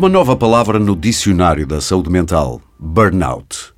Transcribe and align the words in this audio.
Uma 0.00 0.08
nova 0.08 0.34
palavra 0.34 0.78
no 0.78 0.96
dicionário 0.96 1.66
da 1.66 1.78
saúde 1.78 2.08
mental: 2.08 2.62
burnout. 2.78 3.74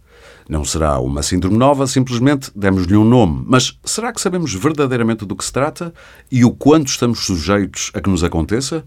Não 0.48 0.64
será 0.64 1.00
uma 1.00 1.20
síndrome 1.20 1.58
nova, 1.58 1.84
simplesmente 1.84 2.48
demos-lhe 2.54 2.96
um 2.96 3.02
nome. 3.02 3.42
Mas 3.45 3.76
será 3.84 4.12
que 4.12 4.20
sabemos 4.20 4.54
verdadeiramente 4.54 5.26
do 5.26 5.34
que 5.34 5.45
se 5.45 5.52
trata 5.52 5.92
e 6.30 6.45
o 6.45 6.52
quanto 6.52 6.86
estamos 6.86 7.26
sujeitos 7.26 7.90
a 7.92 8.00
que 8.00 8.08
nos 8.08 8.22
aconteça? 8.22 8.84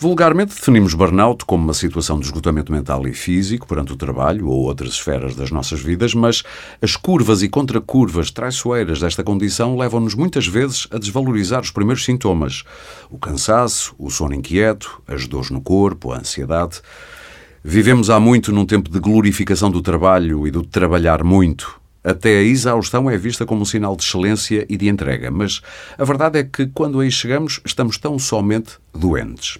Vulgarmente 0.00 0.54
definimos 0.54 0.94
burnout 0.94 1.44
como 1.44 1.64
uma 1.64 1.74
situação 1.74 2.20
de 2.20 2.26
esgotamento 2.26 2.70
mental 2.70 3.04
e 3.08 3.12
físico 3.12 3.66
perante 3.66 3.92
o 3.92 3.96
trabalho 3.96 4.46
ou 4.46 4.62
outras 4.62 4.90
esferas 4.90 5.34
das 5.34 5.50
nossas 5.50 5.80
vidas, 5.80 6.14
mas 6.14 6.44
as 6.80 6.94
curvas 6.94 7.42
e 7.42 7.48
contracurvas 7.48 8.30
traiçoeiras 8.30 9.00
desta 9.00 9.24
condição 9.24 9.76
levam-nos 9.76 10.14
muitas 10.14 10.46
vezes 10.46 10.86
a 10.92 10.98
desvalorizar 10.98 11.62
os 11.62 11.72
primeiros 11.72 12.04
sintomas: 12.04 12.62
o 13.10 13.18
cansaço, 13.18 13.92
o 13.98 14.08
sono 14.08 14.34
inquieto, 14.34 15.02
as 15.04 15.26
dores 15.26 15.50
no 15.50 15.60
corpo, 15.60 16.12
a 16.12 16.18
ansiedade. 16.18 16.80
Vivemos 17.64 18.08
há 18.08 18.20
muito 18.20 18.52
num 18.52 18.64
tempo 18.64 18.88
de 18.88 19.00
glorificação 19.00 19.68
do 19.68 19.82
trabalho 19.82 20.46
e 20.46 20.52
do 20.52 20.62
trabalhar 20.62 21.24
muito. 21.24 21.76
Até 22.04 22.38
a 22.38 22.42
exaustão 22.42 23.10
é 23.10 23.18
vista 23.18 23.44
como 23.44 23.62
um 23.62 23.64
sinal 23.64 23.96
de 23.96 24.04
excelência 24.04 24.64
e 24.68 24.76
de 24.76 24.88
entrega, 24.88 25.28
mas 25.28 25.60
a 25.98 26.04
verdade 26.04 26.38
é 26.38 26.44
que 26.44 26.68
quando 26.68 27.00
aí 27.00 27.10
chegamos 27.10 27.60
estamos 27.64 27.98
tão 27.98 28.16
somente 28.16 28.74
doentes. 28.94 29.58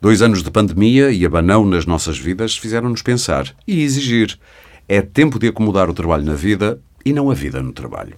Dois 0.00 0.22
anos 0.22 0.44
de 0.44 0.50
pandemia 0.50 1.10
e 1.10 1.26
abanão 1.26 1.66
nas 1.66 1.84
nossas 1.84 2.16
vidas 2.16 2.56
fizeram-nos 2.56 3.02
pensar 3.02 3.52
e 3.66 3.82
exigir. 3.82 4.38
É 4.86 5.02
tempo 5.02 5.40
de 5.40 5.48
acomodar 5.48 5.90
o 5.90 5.94
trabalho 5.94 6.24
na 6.24 6.34
vida 6.34 6.80
e 7.04 7.12
não 7.12 7.32
a 7.32 7.34
vida 7.34 7.60
no 7.60 7.72
trabalho. 7.72 8.16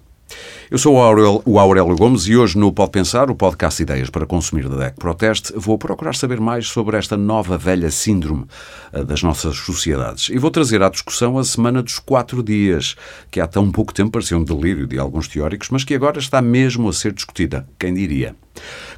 Eu 0.70 0.78
sou 0.78 0.94
o 0.94 0.98
Aurélio, 1.00 1.42
o 1.44 1.58
Aurélio, 1.58 1.96
Gomes 1.96 2.28
e 2.28 2.36
hoje 2.36 2.56
no 2.56 2.72
Pode 2.72 2.92
Pensar, 2.92 3.28
o 3.28 3.34
podcast 3.34 3.82
Ideias 3.82 4.08
para 4.08 4.24
Consumir 4.24 4.68
da 4.68 4.76
DEC 4.76 4.94
Proteste, 5.00 5.52
vou 5.56 5.76
procurar 5.76 6.14
saber 6.14 6.38
mais 6.38 6.68
sobre 6.68 6.96
esta 6.96 7.16
nova 7.16 7.58
velha 7.58 7.90
síndrome 7.90 8.46
eh, 8.92 9.02
das 9.02 9.20
nossas 9.20 9.56
sociedades. 9.56 10.28
E 10.28 10.38
vou 10.38 10.48
trazer 10.48 10.80
à 10.80 10.88
discussão 10.88 11.36
a 11.38 11.42
Semana 11.42 11.82
dos 11.82 11.98
Quatro 11.98 12.40
Dias, 12.40 12.94
que 13.32 13.40
há 13.40 13.48
tão 13.48 13.68
pouco 13.72 13.92
tempo 13.92 14.12
parecia 14.12 14.38
um 14.38 14.44
delírio 14.44 14.86
de 14.86 14.96
alguns 14.96 15.26
teóricos, 15.26 15.70
mas 15.70 15.82
que 15.82 15.92
agora 15.92 16.20
está 16.20 16.40
mesmo 16.40 16.88
a 16.88 16.92
ser 16.92 17.12
discutida. 17.12 17.68
Quem 17.76 17.92
diria? 17.92 18.36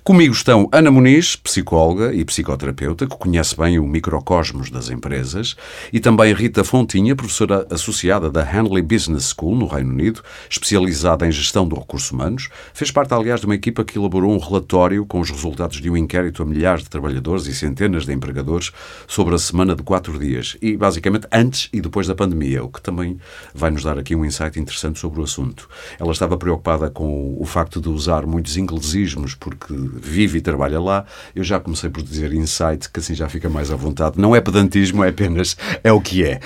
Comigo 0.05 0.35
estão 0.35 0.69
Ana 0.73 0.91
Muniz, 0.91 1.37
psicóloga 1.37 2.13
e 2.13 2.25
psicoterapeuta, 2.25 3.07
que 3.07 3.17
conhece 3.17 3.57
bem 3.57 3.79
o 3.79 3.87
microcosmos 3.87 4.69
das 4.69 4.91
empresas, 4.91 5.55
e 5.93 6.01
também 6.01 6.35
Rita 6.35 6.65
Fontinha, 6.65 7.15
professora 7.15 7.67
associada 7.71 8.29
da 8.29 8.43
Hanley 8.43 8.83
Business 8.83 9.33
School, 9.33 9.55
no 9.55 9.67
Reino 9.67 9.91
Unido, 9.91 10.21
especializada 10.51 11.27
em 11.27 11.31
gestão 11.31 11.62
de 11.69 11.75
recursos 11.75 12.11
humanos. 12.11 12.49
Fez 12.75 12.91
parte, 12.91 13.15
aliás, 13.15 13.41
de 13.41 13.47
uma 13.47 13.55
equipa 13.55 13.85
que 13.85 13.99
elaborou 13.99 14.33
um 14.33 14.39
relatório 14.39 15.05
com 15.07 15.21
os 15.21 15.31
resultados 15.31 15.81
de 15.81 15.91
um 15.91 15.97
inquérito 15.97 16.43
a 16.43 16.47
milhares 16.47 16.85
de 16.85 16.91
trabalhadores 16.91 17.47
e 17.47 17.55
centenas 17.55 18.05
de 18.07 18.13
empregadores 18.13 18.73
sobre 19.07 19.35
a 19.35 19.39
semana 19.39 19.75
de 19.75 19.83
quatro 19.83 20.19
dias, 20.19 20.57
e 20.61 20.77
basicamente 20.77 21.27
antes 21.33 21.69
e 21.73 21.81
depois 21.81 22.07
da 22.07 22.15
pandemia, 22.15 22.65
o 22.65 22.69
que 22.69 22.81
também 22.81 23.19
vai 23.55 23.71
nos 23.71 23.83
dar 23.83 23.99
aqui 23.99 24.15
um 24.15 24.25
insight 24.25 24.59
interessante 24.59 24.99
sobre 24.99 25.21
o 25.21 25.25
assunto. 25.25 25.69
Ela 25.99 26.13
estava 26.13 26.37
preocupada 26.37 26.91
com 26.91 27.37
o 27.39 27.45
facto 27.45 27.81
de 27.81 27.89
usar 27.89 28.27
muitos 28.27 28.57
inglesismos 28.57 29.35
porque 29.35 29.75
vive 29.75 30.39
e 30.39 30.41
trabalha 30.41 30.81
lá, 30.81 31.05
eu 31.35 31.45
já 31.45 31.59
comecei 31.61 31.91
por 31.91 32.03
dizer 32.03 32.33
insight, 32.33 32.91
que 32.91 33.01
assim 33.01 33.15
já 33.15 33.29
fica 33.29 33.49
mais 33.49 33.71
à 33.71 33.77
vontade. 33.77 34.19
Não 34.19 34.35
é 34.35 34.41
pedantismo, 34.41 35.05
é 35.05 35.09
apenas 35.09 35.57
é 35.83 35.93
o 35.93 36.01
que 36.01 36.25
é. 36.25 36.41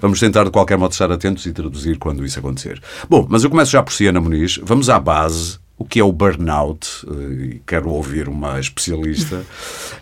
Vamos 0.00 0.20
tentar 0.20 0.44
de 0.44 0.50
qualquer 0.50 0.78
modo 0.78 0.92
estar 0.92 1.10
atentos 1.10 1.46
e 1.46 1.52
traduzir 1.52 1.98
quando 1.98 2.24
isso 2.24 2.38
acontecer. 2.38 2.80
Bom, 3.08 3.26
mas 3.28 3.44
eu 3.44 3.50
começo 3.50 3.72
já 3.72 3.82
por 3.82 3.92
si, 3.92 4.06
Ana 4.06 4.20
Vamos 4.62 4.88
à 4.90 4.98
base 4.98 5.58
o 5.78 5.84
que 5.84 6.00
é 6.00 6.04
o 6.04 6.10
burnout, 6.10 7.06
eh, 7.06 7.58
quero 7.66 7.90
ouvir 7.90 8.28
uma 8.28 8.58
especialista. 8.58 9.44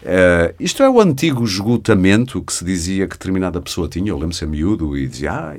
Uh, 0.02 0.54
isto 0.60 0.84
é 0.84 0.88
o 0.88 1.00
antigo 1.00 1.42
esgotamento 1.44 2.40
que 2.42 2.52
se 2.52 2.64
dizia 2.64 3.08
que 3.08 3.14
determinada 3.14 3.60
pessoa 3.60 3.88
tinha. 3.88 4.10
Eu 4.10 4.14
lembro-me 4.14 4.34
ser 4.34 4.46
miúdo 4.46 4.96
e 4.96 5.08
dizia, 5.08 5.32
ah, 5.32 5.54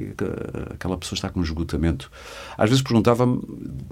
aquela 0.74 0.98
pessoa 0.98 1.18
está 1.18 1.30
com 1.30 1.42
esgotamento. 1.42 2.10
Às 2.58 2.70
vezes 2.70 2.82
perguntava-me, 2.82 3.42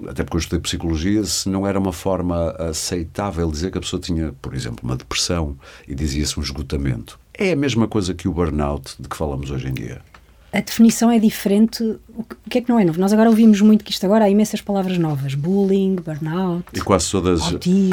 até 0.08 0.24
porque 0.24 0.36
eu 0.36 0.40
estudei 0.40 0.60
psicologia, 0.60 1.22
se 1.24 1.48
não 1.48 1.66
era 1.66 1.78
uma 1.78 1.92
forma 1.92 2.52
aceitável 2.52 3.50
dizer 3.50 3.70
que 3.70 3.76
a 3.76 3.80
pessoa 3.82 4.00
tinha, 4.00 4.32
por 4.40 4.54
exemplo, 4.54 4.80
uma 4.82 4.96
depressão 4.96 5.58
e 5.86 5.94
dizia-se 5.94 6.40
um 6.40 6.42
esgotamento. 6.42 7.18
É 7.34 7.52
a 7.52 7.56
mesma 7.56 7.86
coisa 7.86 8.14
que 8.14 8.28
o 8.28 8.32
burnout 8.32 8.94
de 8.98 9.08
que 9.08 9.16
falamos 9.16 9.50
hoje 9.50 9.68
em 9.68 9.74
dia 9.74 10.00
a 10.54 10.60
definição 10.60 11.10
é 11.10 11.18
diferente. 11.18 11.82
O 12.16 12.24
que 12.48 12.58
é 12.58 12.60
que 12.60 12.68
não 12.68 12.78
é 12.78 12.84
novo? 12.84 13.00
Nós 13.00 13.12
agora 13.12 13.28
ouvimos 13.28 13.60
muito 13.60 13.84
que 13.84 13.90
isto 13.90 14.06
agora 14.06 14.26
há 14.26 14.30
imensas 14.30 14.60
palavras 14.60 14.96
novas: 14.96 15.34
bullying, 15.34 15.96
burnout. 15.96 16.64
E 16.72 16.80
quase 16.80 17.10
todas 17.10 17.42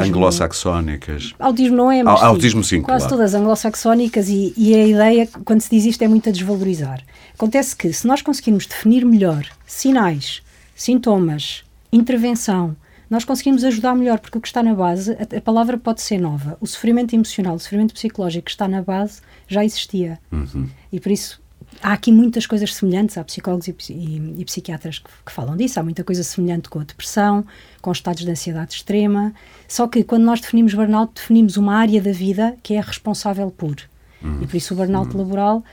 anglo-saxónicas. 0.00 1.34
Autismo 1.40 1.76
não 1.76 1.90
é, 1.90 2.04
mas. 2.04 2.22
Autismo 2.22 2.62
sim, 2.62 2.80
Quase 2.80 3.06
claro. 3.06 3.16
todas 3.16 3.34
anglo-saxónicas 3.34 4.28
e, 4.28 4.54
e 4.56 4.74
a 4.76 4.86
ideia, 4.86 5.28
quando 5.44 5.60
se 5.60 5.70
diz 5.70 5.84
isto, 5.84 6.02
é 6.02 6.08
muito 6.08 6.28
a 6.28 6.32
desvalorizar. 6.32 7.02
Acontece 7.34 7.74
que, 7.74 7.92
se 7.92 8.06
nós 8.06 8.22
conseguirmos 8.22 8.64
definir 8.66 9.04
melhor 9.04 9.44
sinais, 9.66 10.40
sintomas, 10.76 11.64
intervenção, 11.92 12.76
nós 13.10 13.24
conseguimos 13.24 13.64
ajudar 13.64 13.96
melhor, 13.96 14.20
porque 14.20 14.38
o 14.38 14.40
que 14.40 14.46
está 14.46 14.62
na 14.62 14.72
base, 14.72 15.12
a, 15.14 15.36
a, 15.36 15.40
palavra 15.40 15.76
pode 15.76 16.00
ser 16.00 16.18
nova. 16.18 16.56
O 16.60 16.66
sofrimento 16.66 17.12
emocional, 17.12 17.56
o 17.56 17.58
sofrimento 17.58 17.92
psicológico 17.92 18.44
que 18.44 18.52
está 18.52 18.68
na 18.68 18.82
base 18.82 19.20
já 19.48 19.64
existia. 19.64 20.20
Uhum. 20.30 20.68
E 20.92 21.00
por 21.00 21.10
isso 21.10 21.41
há 21.82 21.92
aqui 21.92 22.12
muitas 22.12 22.46
coisas 22.46 22.74
semelhantes, 22.74 23.18
há 23.18 23.24
psicólogos 23.24 23.68
e, 23.68 23.74
e, 23.90 24.34
e 24.38 24.44
psiquiatras 24.44 25.00
que, 25.00 25.10
que, 25.26 25.32
falam 25.32 25.56
disso, 25.56 25.80
há 25.80 25.82
muita 25.82 26.04
coisa 26.04 26.22
semelhante 26.22 26.68
com 26.68 26.78
a 26.78 26.84
depressão, 26.84 27.44
com 27.80 27.90
estados 27.90 28.24
de 28.24 28.30
ansiedade 28.30 28.74
extrema, 28.74 29.34
só 29.66 29.88
que 29.88 30.04
quando 30.04 30.22
nós 30.22 30.40
definimos 30.40 30.72
burnout, 30.72 31.12
definimos 31.14 31.56
uma 31.56 31.74
área 31.74 32.00
da 32.00 32.12
vida 32.12 32.56
que 32.62 32.74
é 32.74 32.80
responsável 32.80 33.50
por. 33.50 33.76
Hum. 34.22 34.38
E 34.40 34.46
por 34.46 34.56
isso 34.56 34.72
o 34.72 34.76
burnout 34.76 35.14
hum. 35.14 35.18
laboral, 35.18 35.64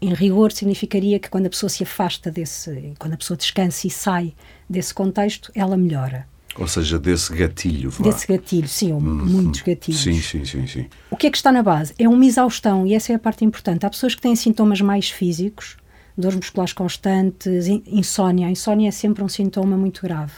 em 0.00 0.14
rigor, 0.14 0.50
significaria 0.50 1.18
que 1.18 1.28
quando 1.28 1.46
a 1.46 1.50
pessoa 1.50 1.68
se 1.68 1.82
afasta 1.82 2.30
desse, 2.30 2.94
quando 2.98 3.12
a 3.12 3.16
pessoa 3.18 3.36
descansa 3.36 3.86
e 3.86 3.90
sai 3.90 4.34
desse 4.68 4.94
contexto, 4.94 5.52
ela 5.54 5.76
melhora. 5.76 6.26
Ou 6.56 6.66
seja, 6.66 6.98
desse 6.98 7.34
gatilho. 7.34 7.90
Vá. 7.90 8.04
Desse 8.04 8.26
gatilho, 8.26 8.68
sim, 8.68 8.92
ou 8.92 8.98
hum, 8.98 9.02
muitos 9.02 9.62
gatilhos. 9.62 10.00
Sim, 10.00 10.20
sim, 10.20 10.44
sim, 10.44 10.66
sim. 10.66 10.86
O 11.10 11.16
que 11.16 11.26
é 11.26 11.30
que 11.30 11.36
está 11.36 11.52
na 11.52 11.62
base? 11.62 11.94
É 11.98 12.08
uma 12.08 12.24
exaustão, 12.24 12.86
e 12.86 12.94
essa 12.94 13.12
é 13.12 13.16
a 13.16 13.18
parte 13.18 13.44
importante. 13.44 13.86
Há 13.86 13.90
pessoas 13.90 14.14
que 14.14 14.20
têm 14.20 14.34
sintomas 14.34 14.80
mais 14.80 15.10
físicos, 15.10 15.76
dores 16.16 16.36
musculares 16.36 16.72
constantes, 16.72 17.66
insónia. 17.86 18.48
A 18.48 18.50
insónia 18.50 18.88
é 18.88 18.92
sempre 18.92 19.22
um 19.22 19.28
sintoma 19.28 19.76
muito 19.76 20.02
grave. 20.02 20.32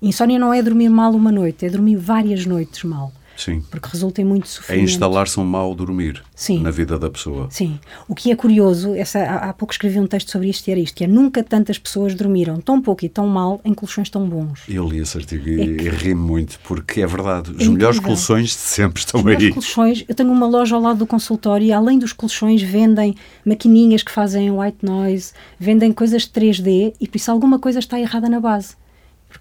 Insónia 0.00 0.38
não 0.38 0.54
é 0.54 0.62
dormir 0.62 0.88
mal 0.88 1.12
uma 1.12 1.32
noite, 1.32 1.66
é 1.66 1.70
dormir 1.70 1.96
várias 1.96 2.46
noites 2.46 2.84
mal. 2.84 3.12
Sim. 3.38 3.62
Porque 3.70 3.88
resulta 3.92 4.20
em 4.20 4.24
muito 4.24 4.48
sofrimento. 4.48 4.80
É 4.80 4.84
instalar-se 4.84 5.38
um 5.38 5.44
mau 5.44 5.72
dormir 5.72 6.24
Sim. 6.34 6.60
na 6.60 6.72
vida 6.72 6.98
da 6.98 7.08
pessoa. 7.08 7.46
Sim. 7.50 7.78
O 8.08 8.14
que 8.14 8.32
é 8.32 8.36
curioso, 8.36 8.94
essa, 8.96 9.20
há, 9.20 9.50
há 9.50 9.52
pouco 9.52 9.72
escrevi 9.72 10.00
um 10.00 10.08
texto 10.08 10.32
sobre 10.32 10.48
isto 10.48 10.66
e 10.66 10.72
era 10.72 10.80
isto, 10.80 10.96
que 10.96 11.04
é 11.04 11.06
nunca 11.06 11.44
tantas 11.44 11.78
pessoas 11.78 12.16
dormiram 12.16 12.60
tão 12.60 12.82
pouco 12.82 13.04
e 13.04 13.08
tão 13.08 13.28
mal 13.28 13.60
em 13.64 13.72
colchões 13.72 14.10
tão 14.10 14.28
bons. 14.28 14.62
Eu 14.68 14.88
li 14.88 14.98
esse 14.98 15.16
artigo 15.16 15.48
e, 15.48 15.60
é 15.60 15.76
que... 15.76 15.88
ri 15.88 16.14
muito, 16.16 16.58
porque 16.64 17.00
é 17.00 17.06
verdade. 17.06 17.52
Os 17.52 17.64
é 17.64 17.68
melhores 17.68 18.00
colchões 18.00 18.48
de 18.48 18.56
sempre 18.56 19.00
estão 19.00 19.20
Os 19.20 19.26
aí. 19.26 19.52
colchões, 19.52 20.04
eu 20.08 20.14
tenho 20.16 20.32
uma 20.32 20.48
loja 20.48 20.74
ao 20.74 20.82
lado 20.82 20.98
do 20.98 21.06
consultório 21.06 21.64
e 21.64 21.72
além 21.72 21.96
dos 21.96 22.12
colchões 22.12 22.60
vendem 22.60 23.14
maquininhas 23.44 24.02
que 24.02 24.10
fazem 24.10 24.50
white 24.50 24.84
noise, 24.84 25.32
vendem 25.60 25.92
coisas 25.92 26.22
de 26.22 26.30
3D 26.30 26.94
e 27.00 27.06
por 27.06 27.16
isso 27.16 27.30
alguma 27.30 27.60
coisa 27.60 27.78
está 27.78 28.00
errada 28.00 28.28
na 28.28 28.40
base 28.40 28.74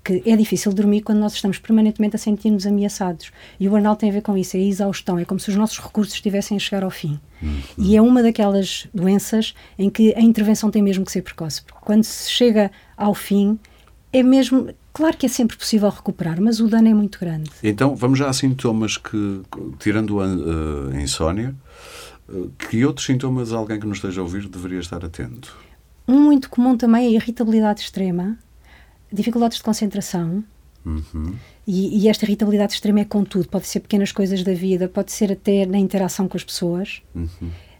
porque 0.01 0.23
é 0.25 0.35
difícil 0.35 0.73
dormir 0.73 1.01
quando 1.01 1.19
nós 1.19 1.33
estamos 1.33 1.57
permanentemente 1.59 2.15
a 2.15 2.19
sentir-nos 2.19 2.65
ameaçados. 2.65 3.31
E 3.59 3.67
o 3.67 3.71
burnout 3.71 3.99
tem 3.99 4.09
a 4.09 4.13
ver 4.13 4.21
com 4.21 4.37
isso, 4.37 4.55
é 4.55 4.59
a 4.59 4.63
exaustão, 4.63 5.19
é 5.19 5.25
como 5.25 5.39
se 5.39 5.49
os 5.49 5.55
nossos 5.55 5.79
recursos 5.79 6.13
estivessem 6.13 6.57
a 6.57 6.59
chegar 6.59 6.83
ao 6.83 6.89
fim. 6.89 7.19
Uhum. 7.41 7.61
E 7.77 7.95
é 7.95 8.01
uma 8.01 8.23
daquelas 8.23 8.87
doenças 8.93 9.53
em 9.77 9.89
que 9.89 10.13
a 10.15 10.21
intervenção 10.21 10.71
tem 10.71 10.81
mesmo 10.81 11.05
que 11.05 11.11
ser 11.11 11.21
precoce, 11.21 11.61
porque 11.63 11.79
quando 11.83 12.03
se 12.03 12.31
chega 12.31 12.71
ao 12.95 13.13
fim, 13.13 13.59
é 14.11 14.23
mesmo. 14.23 14.69
Claro 14.93 15.15
que 15.15 15.27
é 15.27 15.29
sempre 15.29 15.55
possível 15.55 15.89
recuperar, 15.89 16.41
mas 16.41 16.59
o 16.59 16.67
dano 16.67 16.87
é 16.87 16.93
muito 16.93 17.19
grande. 17.19 17.51
Então, 17.61 17.95
vamos 17.95 18.17
já 18.17 18.29
a 18.29 18.33
sintomas 18.33 18.97
que, 18.97 19.41
tirando 19.77 20.19
a, 20.19 20.25
a 20.91 20.99
insónia, 20.99 21.53
que 22.57 22.83
outros 22.83 23.05
sintomas 23.05 23.53
alguém 23.53 23.79
que 23.79 23.85
nos 23.85 23.97
esteja 23.97 24.21
a 24.21 24.23
ouvir 24.23 24.47
deveria 24.47 24.79
estar 24.79 25.03
atento? 25.05 25.55
Um 26.07 26.21
muito 26.21 26.49
comum 26.49 26.75
também 26.75 27.05
é 27.05 27.07
a 27.09 27.11
irritabilidade 27.11 27.81
extrema, 27.81 28.37
dificuldades 29.11 29.57
de 29.57 29.63
concentração. 29.63 30.43
Uhum. 30.85 31.35
E, 31.65 32.03
e, 32.03 32.07
esta 32.07 32.25
irritabilidade 32.25 32.73
extrema 32.73 33.01
é 33.01 33.05
com 33.05 33.23
tudo. 33.23 33.49
Pode 33.49 33.67
ser 33.67 33.81
pequenas 33.81 34.11
coisas 34.11 34.43
da 34.43 34.53
vida, 34.53 34.87
pode 34.87 35.11
ser 35.11 35.31
até 35.31 35.65
na 35.65 35.77
interação 35.77 36.27
com 36.27 36.37
as 36.37 36.43
pessoas. 36.43 37.01
Uhum. 37.13 37.27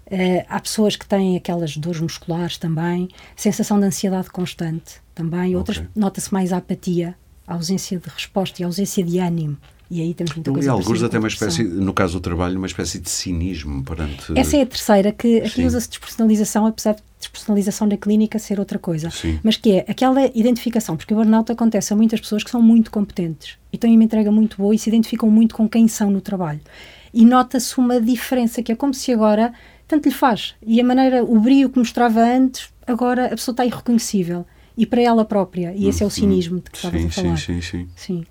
Uh, 0.08 0.46
há 0.48 0.60
pessoas 0.60 0.96
que 0.96 1.06
têm 1.06 1.36
aquelas 1.36 1.76
dores 1.76 2.00
musculares 2.00 2.58
também, 2.58 3.10
sensação 3.36 3.78
de 3.80 3.86
ansiedade 3.86 4.30
constante 4.30 5.02
também. 5.14 5.56
Outras 5.56 5.78
okay. 5.78 5.90
nota-se 5.96 6.34
mais 6.34 6.54
a 6.54 6.58
apatia, 6.58 7.16
a 7.46 7.54
ausência 7.56 8.00
de 8.00 8.10
resposta 8.10 8.62
e 8.62 8.64
a 8.64 8.68
ausência 8.68 9.04
de 9.04 9.20
ânimo. 9.20 9.58
E 9.90 10.02
aí 10.02 10.14
temos 10.14 10.34
muita 10.36 10.52
coisa. 10.52 10.68
E 10.68 10.70
alguns 10.70 11.02
até 11.02 11.18
uma 11.18 11.28
espécie, 11.28 11.64
no 11.64 11.94
caso 11.94 12.14
do 12.14 12.20
trabalho, 12.20 12.58
uma 12.58 12.68
espécie 12.68 13.00
de 13.00 13.10
cinismo 13.10 13.84
perante. 13.84 14.38
Essa 14.38 14.58
é 14.58 14.62
a 14.62 14.66
terceira, 14.66 15.12
que 15.12 15.40
aqui 15.40 15.66
usa-se 15.66 15.90
despersonalização, 15.90 16.66
apesar 16.66 16.94
de 16.96 17.02
despersonalização 17.20 17.88
na 17.88 17.98
clínica 17.98 18.38
ser 18.38 18.60
outra 18.60 18.78
coisa. 18.78 19.10
Sim. 19.10 19.40
Mas 19.42 19.56
que 19.56 19.72
é 19.72 19.86
aquela 19.88 20.26
identificação, 20.36 20.98
porque 20.98 21.14
o 21.14 21.18
burnout 21.18 21.52
acontece 21.52 21.94
a 21.94 21.96
muitas 21.96 22.20
pessoas 22.20 22.44
que 22.44 22.50
são 22.50 22.62
muito 22.62 22.92
competentes 22.92 23.58
e 23.72 23.78
têm 23.78 23.96
uma 23.96 24.04
entrega 24.04 24.32
muito 24.32 24.58
boa 24.58 24.76
e 24.76 24.80
se 24.80 24.90
identificam 24.90 25.30
muito 25.30 25.56
com 25.56 25.68
quem 25.70 25.88
são 25.88 26.12
no 26.12 26.20
trabalho. 26.20 26.60
E 27.14 27.24
nota-se 27.26 27.78
uma 27.78 28.02
diferença, 28.02 28.62
que 28.62 28.72
é 28.72 28.76
como 28.76 28.94
se 28.94 29.12
agora 29.14 29.54
tanto 29.88 30.10
lhe 30.10 30.14
faz. 30.14 30.56
E 30.66 30.82
a 30.82 30.84
maneira, 30.84 31.24
o 31.24 31.40
brilho 31.40 31.70
que 31.70 31.80
mostrava 31.80 32.20
antes, 32.22 32.70
agora 32.86 33.28
a 33.28 33.30
pessoa 33.30 33.54
está 33.54 33.66
irreconhecível. 33.66 34.46
E 34.78 34.86
para 34.86 35.02
ela 35.02 35.26
própria. 35.26 35.74
E 35.76 35.88
esse 35.88 36.04
é 36.04 36.06
o 36.06 36.10
cinismo 36.10 36.58
de 36.58 36.70
que 36.70 36.78
estavas 36.78 37.02
Sim, 37.02 37.08
a 37.08 37.12
falar. 37.12 37.38
sim, 37.38 37.62
sim, 37.62 37.62
sim. 37.62 37.88
Sim. 37.96 38.26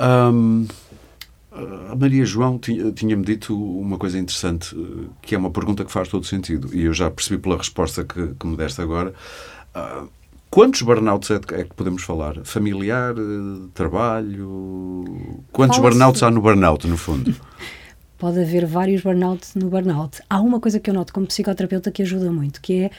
Hum, 0.00 0.66
a 1.90 1.96
Maria 1.96 2.24
João 2.24 2.58
tinha- 2.58 2.90
tinha-me 2.92 3.24
dito 3.24 3.54
uma 3.56 3.98
coisa 3.98 4.18
interessante, 4.18 4.74
que 5.22 5.34
é 5.34 5.38
uma 5.38 5.50
pergunta 5.50 5.84
que 5.84 5.90
faz 5.92 6.08
todo 6.08 6.24
sentido, 6.26 6.70
e 6.74 6.82
eu 6.84 6.92
já 6.92 7.10
percebi 7.10 7.40
pela 7.40 7.56
resposta 7.56 8.04
que, 8.04 8.34
que 8.38 8.46
me 8.46 8.56
deste 8.56 8.80
agora. 8.80 9.12
Ah, 9.74 10.04
quantos 10.50 10.82
burnouts 10.82 11.30
é, 11.30 11.38
que- 11.38 11.54
é 11.54 11.64
que 11.64 11.74
podemos 11.74 12.02
falar? 12.02 12.36
Familiar, 12.44 13.14
trabalho? 13.74 15.04
Quantos 15.52 15.78
burnouts 15.78 16.22
há 16.22 16.30
no 16.30 16.40
burnout, 16.40 16.86
no 16.86 16.96
fundo? 16.96 17.34
Pode 18.18 18.38
haver 18.38 18.66
vários 18.66 19.00
burnouts 19.02 19.54
no 19.54 19.70
burnout. 19.70 20.20
Há 20.28 20.42
uma 20.42 20.60
coisa 20.60 20.78
que 20.78 20.90
eu 20.90 20.94
noto 20.94 21.10
como 21.10 21.26
psicoterapeuta 21.26 21.90
que 21.90 22.02
ajuda 22.02 22.30
muito, 22.30 22.60
que 22.60 22.82
é 22.84 22.90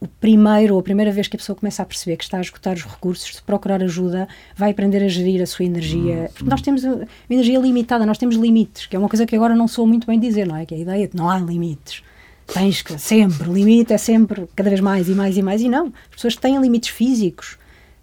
o 0.00 0.06
primeiro 0.06 0.74
ou 0.74 0.80
a 0.80 0.82
primeira 0.82 1.10
vez 1.10 1.26
que 1.26 1.36
a 1.36 1.38
pessoa 1.38 1.56
começa 1.56 1.82
a 1.82 1.86
perceber 1.86 2.16
que 2.16 2.24
está 2.24 2.38
a 2.38 2.40
esgotar 2.40 2.74
os 2.74 2.84
recursos, 2.84 3.36
de 3.36 3.42
procurar 3.42 3.82
ajuda, 3.82 4.28
vai 4.56 4.70
aprender 4.70 5.02
a 5.02 5.08
gerir 5.08 5.42
a 5.42 5.46
sua 5.46 5.64
energia. 5.64 6.30
Porque 6.34 6.48
nós 6.48 6.62
temos 6.62 6.84
uma 6.84 7.06
energia 7.28 7.58
limitada, 7.58 8.06
nós 8.06 8.18
temos 8.18 8.36
limites, 8.36 8.86
que 8.86 8.94
é 8.94 8.98
uma 8.98 9.08
coisa 9.08 9.26
que 9.26 9.34
agora 9.34 9.56
não 9.56 9.66
sou 9.66 9.86
muito 9.86 10.06
bem 10.06 10.18
dizer, 10.18 10.46
não 10.46 10.56
é? 10.56 10.64
Que 10.64 10.74
é 10.74 10.78
a 10.78 10.80
ideia 10.80 11.08
de 11.08 11.16
não 11.16 11.28
há 11.28 11.38
limites. 11.38 12.02
Tens 12.46 12.80
que 12.80 12.98
sempre, 12.98 13.50
limite 13.50 13.92
é 13.92 13.98
sempre 13.98 14.48
cada 14.56 14.70
vez 14.70 14.80
mais 14.80 15.08
e 15.08 15.12
mais 15.12 15.36
e 15.36 15.42
mais. 15.42 15.60
E 15.60 15.68
não, 15.68 15.88
as 15.88 16.14
pessoas 16.14 16.36
têm 16.36 16.58
limites 16.60 16.90
físicos, 16.90 17.58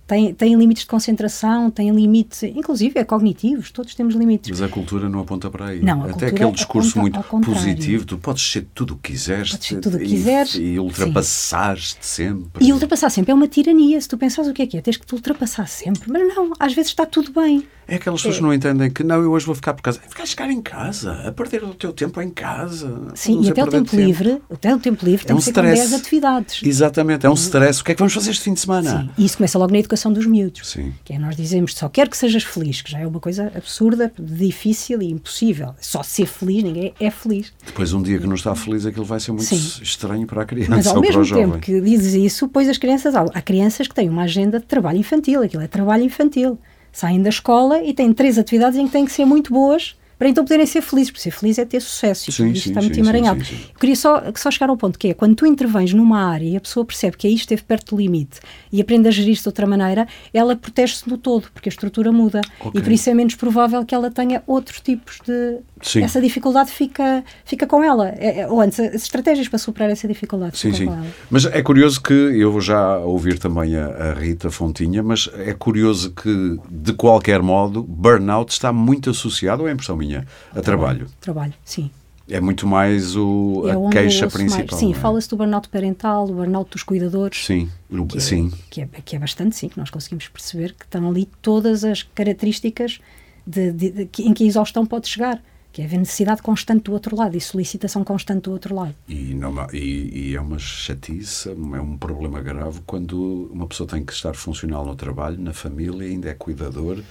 têm, 0.08 0.34
têm 0.34 0.56
limites 0.56 0.84
de 0.84 0.90
concentração, 0.90 1.70
têm 1.72 1.92
limites, 1.92 2.44
inclusive 2.44 3.00
é 3.00 3.04
cognitivos, 3.04 3.72
todos 3.72 3.96
temos 3.96 4.16
limites. 4.16 4.50
Mas 4.50 4.62
a 4.62 4.70
cultura 4.70 5.10
não 5.10 5.20
aponta 5.20 5.50
para 5.50 5.68
aí. 5.68 5.82
Não, 5.82 6.04
Até 6.04 6.28
aquele 6.28 6.52
discurso 6.52 7.00
muito 7.00 7.20
positivo, 7.44 8.06
tu 8.06 8.18
podes 8.18 8.44
ser 8.50 8.68
tudo 8.74 8.94
o 8.94 8.98
que 8.98 9.12
quiseres, 9.12 9.52
Podes 9.52 9.68
ser 9.68 9.80
tudo 9.80 9.96
o 9.96 10.00
que 10.00 10.06
e- 10.06 10.10
quiseres, 10.10 10.56
e, 10.56 10.80
ultrapassares-te 10.80 12.06
sempre. 12.06 12.66
E 12.66 12.72
ultrapassar 12.72 13.10
sempre 13.10 13.32
é 13.32 13.34
uma 13.36 13.48
tirania. 13.48 14.00
Se 14.00 14.08
tu 14.08 14.18
pensares 14.18 14.50
o 14.50 14.54
que 14.54 14.62
é 14.62 14.68
que 14.68 14.78
é, 14.78 14.82
tens 14.82 14.98
que 14.98 15.06
te 15.06 15.14
ultrapassar 15.14 15.68
sempre. 15.68 16.12
Mas 16.12 16.36
não, 16.36 16.52
às 16.60 16.74
vezes 16.74 16.92
está 16.92 17.06
tudo 17.06 17.32
bem. 17.32 17.66
É 17.88 17.96
aquelas 17.96 18.20
pessoas 18.22 18.38
que 18.38 18.44
não 18.44 18.54
entendem 18.54 18.90
que 18.90 19.04
não, 19.04 19.22
eu 19.22 19.32
hoje 19.32 19.46
vou 19.46 19.54
ficar 19.56 19.74
por 19.74 19.84
casa. 19.84 20.00
Ficar 20.08 20.26
ficar 20.26 20.50
em 20.50 20.62
casa, 20.62 21.14
a 21.28 21.32
perder 21.32 21.64
o 21.64 21.74
teu 21.74 21.94
tempo 21.94 22.20
em 22.22 22.30
casa. 22.30 23.10
Sim, 23.14 23.42
e 23.44 23.48
a 23.48 23.52
até 23.52 23.64
o 23.64 23.68
perder 23.68 23.90
tempo 23.90 23.96
livre, 23.96 24.42
até 24.52 24.76
o 24.76 24.80
tempo 24.80 25.06
livre 25.06 25.24
É 25.24 25.28
tem 25.28 25.36
um 25.36 25.40
que 25.40 25.46
ser 25.46 25.54
com 25.54 25.60
stress. 25.62 25.90
10 25.90 26.02
atividades. 26.02 26.62
Exatamente, 26.64 27.26
é 27.26 27.30
um 27.30 27.34
stress. 27.34 27.82
O 27.82 27.86
que 27.86 27.92
é 27.92 27.96
que 27.96 28.00
vamos 28.00 28.14
fazer 28.14 28.32
este 28.32 28.44
fim 28.44 28.54
de 28.54 28.60
semana? 28.60 29.02
Sim, 29.02 29.10
e 29.18 29.26
isso 29.26 29.38
começa 29.38 29.58
logo 29.58 29.72
na 29.72 29.80
educação 29.80 30.12
dos 30.12 30.26
miúdos. 30.26 30.70
Sim. 30.70 30.94
Que 31.04 31.14
é 31.14 31.20
nós 31.20 31.36
dizemos 31.36 31.74
só 31.76 31.88
quero 31.90 32.10
que 32.10 32.18
sejas 32.18 32.44
feliz, 32.44 32.82
que 32.82 32.92
já 32.92 33.00
é 33.00 33.08
uma 33.08 33.20
coisa 33.20 33.52
absurda, 33.56 34.12
difícil 34.20 35.02
e 35.02 35.12
impossível. 35.12 35.76
Só 35.80 36.02
ser 36.04 36.26
feliz, 36.26 36.64
ninguém 36.64 36.94
é 37.00 37.12
feliz. 37.12 37.54
Depois, 37.66 37.94
um 37.94 38.02
dia 38.02 38.18
que 38.20 38.28
não 38.28 38.36
está 38.36 38.56
feliz, 38.56 38.86
aquilo 38.86 39.06
vai 39.06 39.20
ser 39.20 39.32
muito 39.32 39.46
Sim. 39.46 39.84
estranho 39.84 40.26
para 40.26 40.42
a 40.42 40.46
criança 40.46 40.72
Mas 40.72 40.88
ao 40.88 40.96
ou 40.96 41.02
para 41.02 41.10
mesmo 41.10 41.22
o 41.22 41.26
jovem. 41.26 41.46
tempo 41.46 41.60
que 41.60 41.82
dizes 41.82 42.14
isso, 42.14 42.48
pois 42.48 42.68
as 42.68 42.78
crianças, 42.78 43.14
há 43.16 43.42
crianças 43.42 43.88
que 43.88 43.94
têm 43.94 44.10
uma 44.10 44.24
agenda 44.24 44.60
de 44.60 44.66
trabalho 44.66 44.98
infantil, 44.98 45.44
aquilo 45.44 45.62
é 45.62 45.68
trabalho 45.68 46.04
infantil. 46.04 46.58
Saem 46.96 47.22
da 47.22 47.28
escola 47.28 47.84
e 47.84 47.94
têm 47.94 48.14
três 48.14 48.38
atividades 48.38 48.80
em 48.80 48.86
que 48.86 48.94
têm 48.94 49.04
que 49.04 49.12
ser 49.12 49.26
muito 49.26 49.52
boas 49.52 49.98
para 50.18 50.30
então 50.30 50.46
poderem 50.46 50.66
ser 50.66 50.82
felizes, 50.82 51.12
porque 51.12 51.24
ser 51.24 51.32
feliz 51.32 51.58
é 51.60 51.66
ter 51.66 51.82
sucesso, 51.82 52.30
e 52.30 52.34
Sim, 52.34 52.52
isto 52.52 52.64
sim, 52.64 52.70
está 52.70 52.80
muito 52.82 52.96
sim, 52.96 53.02
emaranhado. 53.02 53.44
sim. 53.44 53.60
Eu 53.74 53.78
queria 53.80 53.96
só, 53.98 54.24
só 54.36 54.50
chegar 54.50 54.70
ao 54.70 54.78
ponto 54.78 54.98
que 54.98 55.10
é, 55.10 55.14
quando 55.14 55.36
tu 55.36 55.46
intervens 55.46 55.94
numa 55.94 56.24
área 56.26 56.46
e 56.46 56.56
a 56.56 56.62
pessoa 56.62 56.86
percebe 56.86 57.18
que 57.18 57.28
aí 57.28 57.34
esteve 57.34 57.64
perto 57.64 57.96
do 57.96 58.02
limite 58.02 58.40
e 58.72 58.80
aprende 58.80 59.10
a 59.10 59.12
gerir-se 59.12 59.42
de 59.44 59.50
outra 59.50 59.68
maneira, 59.68 60.08
ela 60.34 60.56
protege-se 60.56 61.10
no 61.10 61.18
todo, 61.18 61.50
porque 61.54 61.68
a 61.68 61.72
estrutura 61.72 62.14
muda. 62.14 62.40
Ok. 62.62 62.80
E 62.80 62.82
por 62.82 62.92
isso 62.94 63.10
é 63.10 63.14
menos 63.14 63.36
provável 63.36 63.84
que 63.86 63.94
ela 63.94 64.10
tenha 64.10 64.42
outros 64.48 64.80
tipos 64.80 65.20
de... 65.26 65.58
Sim. 65.82 66.04
Essa 66.04 66.22
dificuldade 66.22 66.72
fica, 66.72 67.24
fica 67.44 67.68
com 67.68 67.84
ela. 67.84 68.10
É- 68.18 68.40
é- 68.42 68.48
ou 68.48 68.62
antes, 68.62 68.80
as 68.80 68.94
estratégias 68.96 69.48
para 69.50 69.60
superar 69.60 69.90
essa 69.90 70.08
dificuldade 70.08 70.58
Sim, 70.58 70.72
sim. 70.74 70.86
com 70.86 70.94
ela. 70.94 71.08
Mas 71.30 71.46
é 71.46 71.62
curioso 71.62 72.02
que 72.02 72.14
eu 72.14 72.52
vou 72.52 72.62
já 72.62 72.98
ouvir 73.00 73.38
também 73.40 73.76
a, 73.76 73.88
a 73.88 74.14
Rita 74.14 74.50
Fontinha, 74.50 75.04
mas 75.04 75.30
é 75.34 75.54
curioso 75.54 76.12
que, 76.12 76.58
de 76.70 76.94
qualquer 76.94 77.42
modo, 77.42 77.84
burnout 77.84 78.54
está 78.54 78.72
muito 78.72 79.10
associado, 79.10 79.64
ou 79.64 79.70
é 79.70 79.72
impressão 79.74 79.98
minha, 79.98 80.26
a 80.56 80.62
trabalho. 80.62 81.08
Trabalho, 81.20 81.54
sim. 81.66 81.92
É 82.28 82.40
muito 82.42 82.66
mais 82.66 83.16
o, 83.16 83.66
É 83.68 83.72
a 83.74 83.90
queixa 83.92 84.26
ouço 84.26 84.38
mais. 84.40 84.52
principal. 84.56 84.80
Sim, 84.80 84.92
é? 84.92 84.96
fala-se 84.96 85.30
do 85.30 85.36
burnout 85.38 85.70
parental, 85.70 86.26
do 86.26 86.34
burnout 86.34 86.72
dos 86.72 86.82
cuidadores. 86.84 87.46
Sim, 87.46 87.70
que 88.10 88.18
é, 88.18 88.20
sim. 88.20 88.52
Que 88.70 88.82
é, 88.82 88.88
que 89.06 89.16
é 89.16 89.20
bastante, 89.20 89.56
sim, 89.56 89.68
que 89.70 89.78
nós 89.78 89.90
conseguimos 89.92 90.28
perceber 90.30 90.74
que 90.74 90.86
estão 90.86 91.08
ali 91.08 91.30
todas 91.42 91.84
as 91.84 92.02
características 92.02 93.00
de, 93.46 93.72
de- 93.72 93.92
de- 93.92 94.10
em 94.24 94.34
que 94.34 94.44
a 94.44 94.48
exaustão 94.48 94.86
pode 94.88 95.08
chegar, 95.08 95.40
que 95.76 95.82
é 95.82 95.86
haver 95.86 96.00
necessidade 96.00 96.42
constante 96.42 96.84
do 96.84 96.94
outro 96.94 97.18
lado 97.18 97.36
e 97.36 97.42
solicitação 97.42 98.02
constante 98.02 98.44
do 98.44 98.52
outro 98.54 98.74
lado. 98.74 98.96
E, 99.10 99.34
não 99.34 99.54
e- 99.74 100.30
e 100.30 100.34
é 100.34 100.40
uma 100.40 100.58
chatice, 100.58 101.50
é 101.50 101.52
um 101.82 101.98
problema 101.98 102.40
grave 102.42 102.80
quando 102.86 103.50
uma 103.52 103.68
pessoa 103.68 103.86
tem 103.86 104.02
que 104.02 104.14
estar 104.14 104.34
funcional 104.36 104.86
no 104.86 104.96
trabalho, 104.96 105.38
na 105.38 105.52
família, 105.52 106.08
ainda 106.08 106.30
é 106.30 106.34
cuidador 106.34 107.04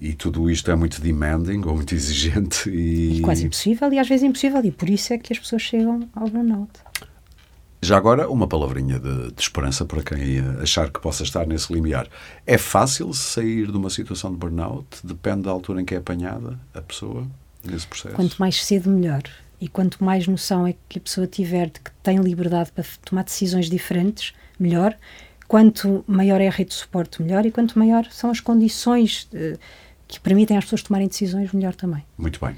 e 0.00 0.14
tudo 0.14 0.50
isto 0.50 0.68
é 0.68 0.74
muito 0.74 1.00
demanding 1.00 1.64
ou 1.64 1.76
muito 1.76 1.94
exigente. 1.94 2.68
E, 2.68 3.18
E 3.18 3.20
quase 3.20 3.46
impossível 3.46 3.92
e 3.92 4.00
às 4.00 4.08
vezes 4.08 4.24
impossível, 4.24 4.60
e 4.64 4.72
por 4.72 4.90
isso 4.90 5.12
é 5.12 5.18
que 5.18 5.32
as 5.32 5.38
pessoas 5.38 5.62
chegam 5.62 6.08
ao 6.12 6.26
burnout. 6.28 6.72
Já 7.80 7.96
agora, 7.96 8.28
uma 8.28 8.48
palavrinha 8.48 8.98
de, 8.98 9.30
de 9.30 9.40
esperança 9.40 9.84
para 9.84 10.02
quem 10.02 10.40
achar 10.60 10.90
que 10.90 11.00
possa 11.00 11.22
estar 11.22 11.46
nesse 11.46 11.72
limiar. 11.72 12.08
É 12.44 12.58
fácil 12.58 13.12
sair 13.14 13.70
de 13.70 13.76
uma 13.76 13.90
situação 13.90 14.32
de 14.32 14.38
burnout? 14.38 14.86
Depende 15.04 15.42
da 15.42 15.52
altura 15.52 15.80
em 15.80 15.84
que 15.84 15.94
é 15.94 15.98
apanhada 15.98 16.58
a 16.74 16.80
pessoa 16.80 17.26
nesse 17.64 17.86
processo? 17.86 18.14
Quanto 18.14 18.36
mais 18.38 18.64
cedo, 18.64 18.90
melhor. 18.90 19.22
E 19.60 19.68
quanto 19.68 20.02
mais 20.02 20.26
noção 20.26 20.66
é 20.66 20.74
que 20.88 20.98
a 20.98 21.00
pessoa 21.00 21.26
tiver 21.26 21.66
de 21.66 21.80
que 21.80 21.90
tem 22.02 22.18
liberdade 22.18 22.72
para 22.72 22.84
tomar 23.04 23.22
decisões 23.22 23.70
diferentes, 23.70 24.32
melhor. 24.58 24.96
Quanto 25.46 26.04
maior 26.06 26.40
é 26.40 26.48
a 26.48 26.50
rede 26.50 26.70
de 26.70 26.76
suporte, 26.76 27.22
melhor. 27.22 27.46
E 27.46 27.50
quanto 27.50 27.78
maior 27.78 28.06
são 28.10 28.30
as 28.30 28.40
condições 28.40 29.28
eh, 29.32 29.56
que 30.08 30.18
permitem 30.18 30.56
às 30.56 30.64
pessoas 30.64 30.82
tomarem 30.82 31.08
decisões, 31.08 31.52
melhor 31.52 31.74
também. 31.74 32.04
Muito 32.18 32.44
bem. 32.44 32.56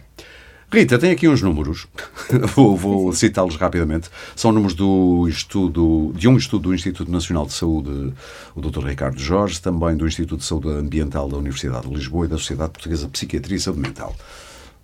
Rita, 0.73 0.99
tem 0.99 1.13
aqui 1.13 1.29
uns 1.29 1.41
números, 1.41 1.87
vou, 2.57 2.77
vou 2.77 3.13
citá-los 3.13 3.55
rapidamente. 3.55 4.11
São 4.35 4.51
números 4.51 4.75
do 4.75 5.29
estudo, 5.29 6.13
de 6.17 6.27
um 6.27 6.37
estudo 6.37 6.65
do 6.65 6.75
Instituto 6.75 7.13
Nacional 7.13 7.47
de 7.47 7.53
Saúde, 7.53 8.13
o 8.57 8.61
Dr. 8.61 8.85
Ricardo 8.85 9.21
Jorge, 9.21 9.61
também 9.61 9.97
do 9.97 10.05
Instituto 10.05 10.41
de 10.41 10.47
Saúde 10.47 10.69
Ambiental 10.71 11.29
da 11.29 11.37
Universidade 11.37 11.87
de 11.87 11.95
Lisboa 11.95 12.27
e 12.27 12.29
da 12.29 12.39
Sociedade 12.39 12.73
Portuguesa 12.73 13.05
de 13.05 13.13
Psiquiatria 13.13 13.57
e 13.57 13.61
Saúde 13.61 13.81
Mental. 13.81 14.17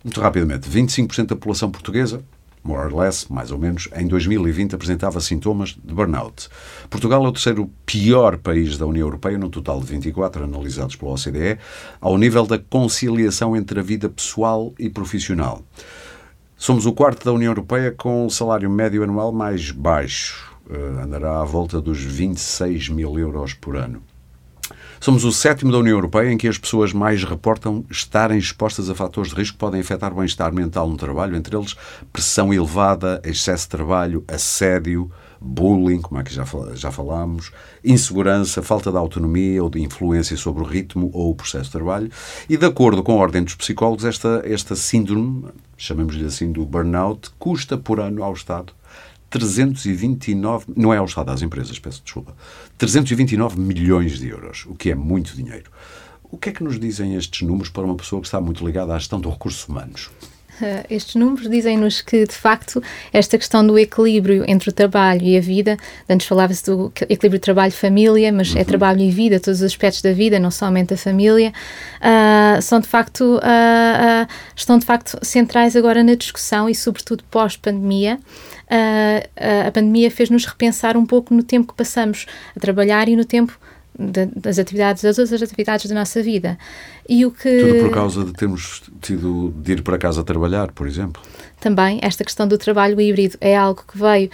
Muito 0.03 0.19
rapidamente, 0.19 0.69
25% 0.69 1.27
da 1.27 1.35
população 1.35 1.69
portuguesa, 1.69 2.23
more 2.63 2.85
or 2.85 2.95
less, 2.95 3.31
mais 3.31 3.51
ou 3.51 3.57
menos, 3.57 3.87
em 3.95 4.07
2020 4.07 4.75
apresentava 4.75 5.19
sintomas 5.19 5.77
de 5.83 5.93
burnout. 5.93 6.49
Portugal 6.89 7.23
é 7.25 7.27
o 7.27 7.31
terceiro 7.31 7.69
pior 7.85 8.37
país 8.37 8.77
da 8.77 8.85
União 8.85 9.07
Europeia, 9.07 9.37
num 9.37 9.49
total 9.49 9.79
de 9.79 9.85
24 9.85 10.43
analisados 10.43 10.95
pela 10.95 11.11
OCDE, 11.11 11.59
ao 11.99 12.17
nível 12.17 12.45
da 12.45 12.57
conciliação 12.57 13.55
entre 13.55 13.79
a 13.79 13.83
vida 13.83 14.09
pessoal 14.09 14.73
e 14.79 14.89
profissional. 14.89 15.63
Somos 16.57 16.85
o 16.85 16.93
quarto 16.93 17.25
da 17.25 17.31
União 17.31 17.51
Europeia 17.51 17.91
com 17.91 18.25
o 18.25 18.29
salário 18.29 18.69
médio 18.69 19.03
anual 19.03 19.31
mais 19.31 19.71
baixo. 19.71 20.51
Eh, 20.69 21.03
andará 21.03 21.41
à 21.41 21.43
volta 21.43 21.81
dos 21.81 21.99
26 21.99 22.89
mil 22.89 23.17
euros 23.17 23.53
por 23.53 23.75
ano. 23.75 24.03
Somos 25.03 25.23
o 25.23 25.31
sétimo 25.31 25.71
da 25.71 25.79
União 25.79 25.97
Europeia 25.97 26.31
em 26.31 26.37
que 26.37 26.47
as 26.47 26.59
pessoas 26.59 26.93
mais 26.93 27.23
reportam 27.23 27.83
estarem 27.89 28.37
expostas 28.37 28.87
a 28.87 28.93
fatores 28.93 29.31
de 29.31 29.35
risco 29.35 29.53
que 29.53 29.59
podem 29.59 29.81
afetar 29.81 30.13
o 30.13 30.17
bem-estar 30.17 30.53
mental 30.53 30.87
no 30.87 30.95
trabalho, 30.95 31.35
entre 31.35 31.57
eles 31.57 31.75
pressão 32.13 32.53
elevada, 32.53 33.19
excesso 33.25 33.63
de 33.63 33.69
trabalho, 33.69 34.23
assédio, 34.27 35.09
bullying, 35.41 36.01
como 36.01 36.21
é 36.21 36.23
que 36.23 36.31
já, 36.31 36.45
já 36.75 36.91
falámos, 36.91 37.51
insegurança, 37.83 38.61
falta 38.61 38.91
de 38.91 38.97
autonomia 38.97 39.63
ou 39.63 39.71
de 39.71 39.81
influência 39.81 40.37
sobre 40.37 40.61
o 40.61 40.67
ritmo 40.67 41.09
ou 41.15 41.31
o 41.31 41.35
processo 41.35 41.65
de 41.65 41.71
trabalho. 41.71 42.11
E 42.47 42.55
de 42.55 42.65
acordo 42.67 43.01
com 43.01 43.13
a 43.13 43.23
Ordem 43.23 43.43
dos 43.43 43.55
Psicólogos, 43.55 44.05
esta, 44.05 44.43
esta 44.45 44.75
síndrome, 44.75 45.45
chamamos-lhe 45.75 46.25
assim 46.25 46.51
do 46.51 46.63
burnout, 46.63 47.31
custa 47.39 47.75
por 47.75 47.99
ano 47.99 48.23
ao 48.23 48.33
Estado 48.33 48.71
329, 49.31 50.65
não 50.75 50.93
é 50.93 50.97
ao 50.97 51.05
Estado, 51.05 51.31
às 51.31 51.41
empresas, 51.41 51.79
peço 51.79 52.03
desculpa, 52.03 52.35
329 52.77 53.59
milhões 53.59 54.19
de 54.19 54.27
euros, 54.27 54.65
o 54.67 54.75
que 54.75 54.91
é 54.91 54.95
muito 54.95 55.35
dinheiro. 55.35 55.71
O 56.23 56.37
que 56.37 56.49
é 56.49 56.51
que 56.51 56.63
nos 56.63 56.79
dizem 56.79 57.15
estes 57.15 57.41
números 57.47 57.69
para 57.69 57.83
uma 57.83 57.95
pessoa 57.95 58.21
que 58.21 58.27
está 58.27 58.39
muito 58.39 58.65
ligada 58.65 58.93
à 58.93 58.99
gestão 58.99 59.19
de 59.19 59.29
recursos 59.29 59.67
humanos? 59.67 60.09
Eh, 60.61 60.85
Estes 60.89 61.15
números 61.15 61.49
dizem-nos 61.49 62.01
que, 62.01 62.25
de 62.25 62.33
facto, 62.33 62.81
esta 63.11 63.37
questão 63.37 63.65
do 63.65 63.77
equilíbrio 63.79 64.43
entre 64.47 64.69
o 64.69 64.71
trabalho 64.71 65.23
e 65.23 65.37
a 65.37 65.41
vida, 65.41 65.77
antes 66.09 66.27
falava-se 66.27 66.65
do 66.65 66.89
que- 66.93 67.05
equilíbrio 67.09 67.39
trabalho-família, 67.39 68.31
mas 68.31 68.55
é 68.55 68.63
trabalho 68.63 68.99
e 69.01 69.09
vida, 69.09 69.39
todos 69.39 69.61
os 69.61 69.65
aspectos 69.65 70.01
da 70.01 70.13
vida, 70.13 70.39
não 70.39 70.51
somente 70.51 70.93
a 70.93 70.97
família, 70.97 71.51
ah, 72.01 72.59
são 72.61 72.79
de 72.79 72.87
facto, 72.87 73.39
ah, 73.43 74.27
ah, 74.27 74.33
estão 74.55 74.77
de 74.77 74.85
facto 74.85 75.17
centrais 75.23 75.75
agora 75.75 76.03
na 76.03 76.15
discussão 76.15 76.69
e, 76.69 76.75
sobretudo, 76.75 77.23
pós-pandemia. 77.31 78.19
A 79.67 79.71
pandemia 79.71 80.09
fez-nos 80.09 80.45
repensar 80.45 80.95
um 80.95 81.05
pouco 81.05 81.33
no 81.33 81.43
tempo 81.43 81.67
que 81.73 81.77
passamos 81.77 82.25
a 82.55 82.59
trabalhar 82.59 83.09
e 83.09 83.17
no 83.17 83.25
tempo 83.25 83.51
de, 83.51 83.57
das 84.35 84.57
atividades, 84.57 85.03
das 85.03 85.17
outras 85.17 85.41
atividades 85.41 85.89
da 85.89 85.95
nossa 85.95 86.21
vida. 86.23 86.57
E 87.07 87.25
o 87.25 87.31
que... 87.31 87.59
Tudo 87.59 87.79
por 87.81 87.91
causa 87.91 88.25
de 88.25 88.33
termos 88.33 88.83
tido 89.01 89.53
de 89.57 89.73
ir 89.73 89.83
para 89.83 89.97
casa 89.97 90.23
trabalhar, 90.23 90.71
por 90.71 90.87
exemplo. 90.87 91.21
Também, 91.59 91.99
esta 92.01 92.23
questão 92.23 92.47
do 92.47 92.57
trabalho 92.57 92.99
híbrido 92.99 93.37
é 93.39 93.55
algo 93.55 93.83
que 93.87 93.97
veio 93.97 94.29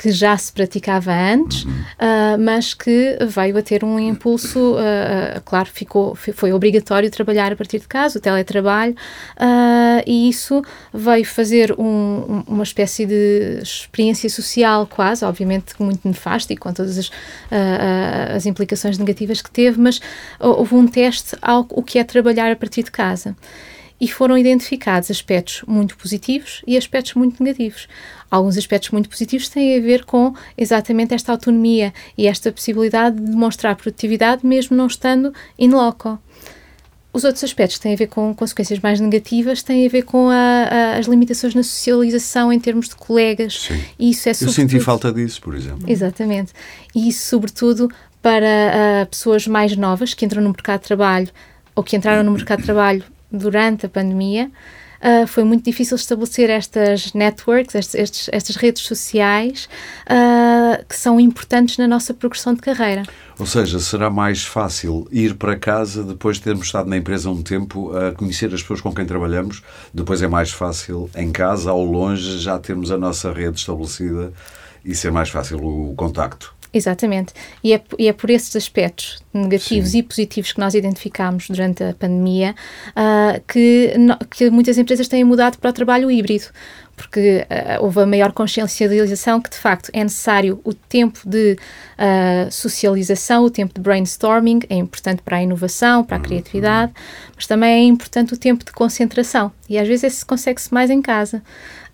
que 0.00 0.10
já 0.10 0.34
se 0.38 0.50
praticava 0.50 1.12
antes, 1.12 1.64
uhum. 1.64 1.72
uh, 1.72 2.38
mas 2.38 2.72
que 2.72 3.18
veio 3.20 3.58
a 3.58 3.60
ter 3.60 3.84
um 3.84 3.98
impulso, 3.98 4.58
uh, 4.58 4.76
uh, 4.76 5.40
claro, 5.44 5.68
ficou, 5.70 6.14
foi 6.14 6.54
obrigatório 6.54 7.10
trabalhar 7.10 7.52
a 7.52 7.56
partir 7.56 7.80
de 7.80 7.86
casa, 7.86 8.18
o 8.18 8.20
teletrabalho, 8.20 8.96
e 10.06 10.30
isso 10.30 10.62
veio 10.92 11.24
fazer 11.26 11.74
um, 11.78 12.42
uma 12.46 12.62
espécie 12.62 13.04
de 13.04 13.60
experiência 13.62 14.30
social 14.30 14.86
quase, 14.86 15.22
obviamente 15.22 15.74
muito 15.78 16.08
nefasta 16.08 16.52
e 16.54 16.56
com 16.56 16.72
todas 16.72 16.96
as, 16.96 17.10
as 18.34 18.46
implicações 18.46 18.96
negativas 18.96 19.42
que 19.42 19.50
teve, 19.50 19.78
mas 19.78 20.00
houve 20.38 20.74
um 20.74 20.86
teste 20.86 21.36
ao 21.42 21.66
o 21.70 21.82
que 21.82 21.98
é 21.98 22.04
trabalhar 22.04 22.50
a 22.50 22.56
partir 22.56 22.82
de 22.82 22.90
casa 22.90 23.36
e 24.00 24.08
foram 24.08 24.38
identificados 24.38 25.10
aspectos 25.10 25.62
muito 25.66 25.96
positivos 25.96 26.62
e 26.66 26.76
aspectos 26.76 27.14
muito 27.14 27.42
negativos. 27.42 27.86
Alguns 28.30 28.56
aspectos 28.56 28.90
muito 28.90 29.08
positivos 29.08 29.48
têm 29.48 29.76
a 29.76 29.80
ver 29.80 30.04
com 30.04 30.34
exatamente 30.56 31.14
esta 31.14 31.32
autonomia 31.32 31.92
e 32.16 32.26
esta 32.26 32.52
possibilidade 32.52 33.16
de 33.16 33.30
demonstrar 33.30 33.74
produtividade 33.74 34.46
mesmo 34.46 34.76
não 34.76 34.86
estando 34.86 35.32
in 35.58 35.70
loco. 35.70 36.18
Os 37.12 37.24
outros 37.24 37.42
aspectos 37.42 37.78
que 37.78 37.82
têm 37.82 37.94
a 37.94 37.96
ver 37.96 38.06
com 38.06 38.32
consequências 38.32 38.78
mais 38.78 39.00
negativas 39.00 39.64
têm 39.64 39.84
a 39.84 39.90
ver 39.90 40.02
com 40.02 40.28
a, 40.28 40.34
a, 40.34 40.98
as 40.98 41.06
limitações 41.06 41.56
na 41.56 41.62
socialização 41.64 42.52
em 42.52 42.60
termos 42.60 42.88
de 42.88 42.94
colegas. 42.94 43.62
Sim. 43.62 43.82
E 43.98 44.10
isso 44.10 44.28
é 44.28 44.30
Eu 44.30 44.48
senti 44.48 44.78
falta 44.78 45.12
disso, 45.12 45.40
por 45.40 45.56
exemplo. 45.56 45.90
Exatamente. 45.90 46.52
E 46.94 47.08
isso, 47.08 47.26
sobretudo, 47.26 47.90
para 48.22 48.46
uh, 49.02 49.06
pessoas 49.06 49.48
mais 49.48 49.76
novas 49.76 50.14
que 50.14 50.24
entram 50.24 50.40
no 50.40 50.50
mercado 50.50 50.82
de 50.82 50.86
trabalho 50.86 51.28
ou 51.74 51.82
que 51.82 51.96
entraram 51.96 52.22
no 52.22 52.30
mercado 52.30 52.60
de 52.60 52.66
trabalho 52.66 53.02
durante 53.30 53.86
a 53.86 53.88
pandemia, 53.88 54.48
uh, 55.00 55.26
foi 55.26 55.44
muito 55.44 55.64
difícil 55.64 55.96
estabelecer 55.96 56.50
estas 56.50 57.12
networks, 57.12 57.74
estes, 57.74 57.94
estes, 57.94 58.28
estas 58.32 58.56
redes 58.56 58.82
sociais 58.82 59.68
uh, 60.06 60.84
que 60.86 60.96
são 60.96 61.18
importantes 61.18 61.78
na 61.78 61.88
nossa 61.88 62.14
progressão 62.14 62.54
de 62.54 62.60
carreira. 62.60 63.02
Ou 63.38 63.46
seja, 63.46 63.78
será 63.78 64.10
mais 64.10 64.44
fácil 64.44 65.08
ir 65.10 65.34
para 65.34 65.56
casa 65.56 66.04
depois 66.04 66.36
de 66.36 66.42
termos 66.42 66.66
estado 66.66 66.88
na 66.88 66.96
empresa 66.96 67.30
um 67.30 67.42
tempo 67.42 67.96
a 67.96 68.12
conhecer 68.12 68.52
as 68.52 68.60
pessoas 68.60 68.80
com 68.80 68.92
quem 68.92 69.06
trabalhamos, 69.06 69.62
depois 69.94 70.20
é 70.20 70.28
mais 70.28 70.50
fácil 70.50 71.08
em 71.16 71.32
casa, 71.32 71.70
ao 71.70 71.82
longe, 71.82 72.38
já 72.38 72.58
termos 72.58 72.90
a 72.90 72.98
nossa 72.98 73.32
rede 73.32 73.58
estabelecida 73.58 74.32
e 74.84 74.94
ser 74.94 75.10
mais 75.10 75.30
fácil 75.30 75.58
o 75.64 75.94
contacto. 75.94 76.59
Exatamente. 76.72 77.32
E 77.64 77.72
é, 77.72 77.82
e 77.98 78.08
é 78.08 78.12
por 78.12 78.30
esses 78.30 78.54
aspectos 78.54 79.20
negativos 79.34 79.90
Sim. 79.90 79.98
e 79.98 80.02
positivos 80.02 80.52
que 80.52 80.60
nós 80.60 80.74
identificámos 80.74 81.48
durante 81.48 81.82
a 81.82 81.94
pandemia 81.94 82.54
uh, 82.90 83.40
que, 83.46 83.94
no, 83.98 84.16
que 84.18 84.50
muitas 84.50 84.78
empresas 84.78 85.08
têm 85.08 85.24
mudado 85.24 85.58
para 85.58 85.70
o 85.70 85.72
trabalho 85.72 86.10
híbrido 86.10 86.46
porque 87.00 87.46
uh, 87.48 87.82
houve 87.82 88.00
a 88.00 88.06
maior 88.06 88.30
consciencialização 88.30 89.40
que, 89.40 89.48
de 89.48 89.56
facto, 89.56 89.90
é 89.92 90.02
necessário 90.02 90.60
o 90.62 90.74
tempo 90.74 91.20
de 91.24 91.56
uh, 91.98 92.50
socialização, 92.52 93.44
o 93.44 93.50
tempo 93.50 93.72
de 93.74 93.80
brainstorming, 93.80 94.60
é 94.68 94.74
importante 94.74 95.22
para 95.22 95.38
a 95.38 95.42
inovação, 95.42 96.04
para 96.04 96.16
a 96.16 96.18
uhum. 96.18 96.24
criatividade, 96.24 96.92
mas 97.34 97.46
também 97.46 97.70
é 97.70 97.88
importante 97.88 98.34
o 98.34 98.36
tempo 98.36 98.64
de 98.66 98.72
concentração. 98.72 99.50
E 99.66 99.78
às 99.78 99.88
vezes 99.88 100.04
esse 100.04 100.26
consegue-se 100.26 100.72
mais 100.74 100.90
em 100.90 101.00
casa. 101.00 101.42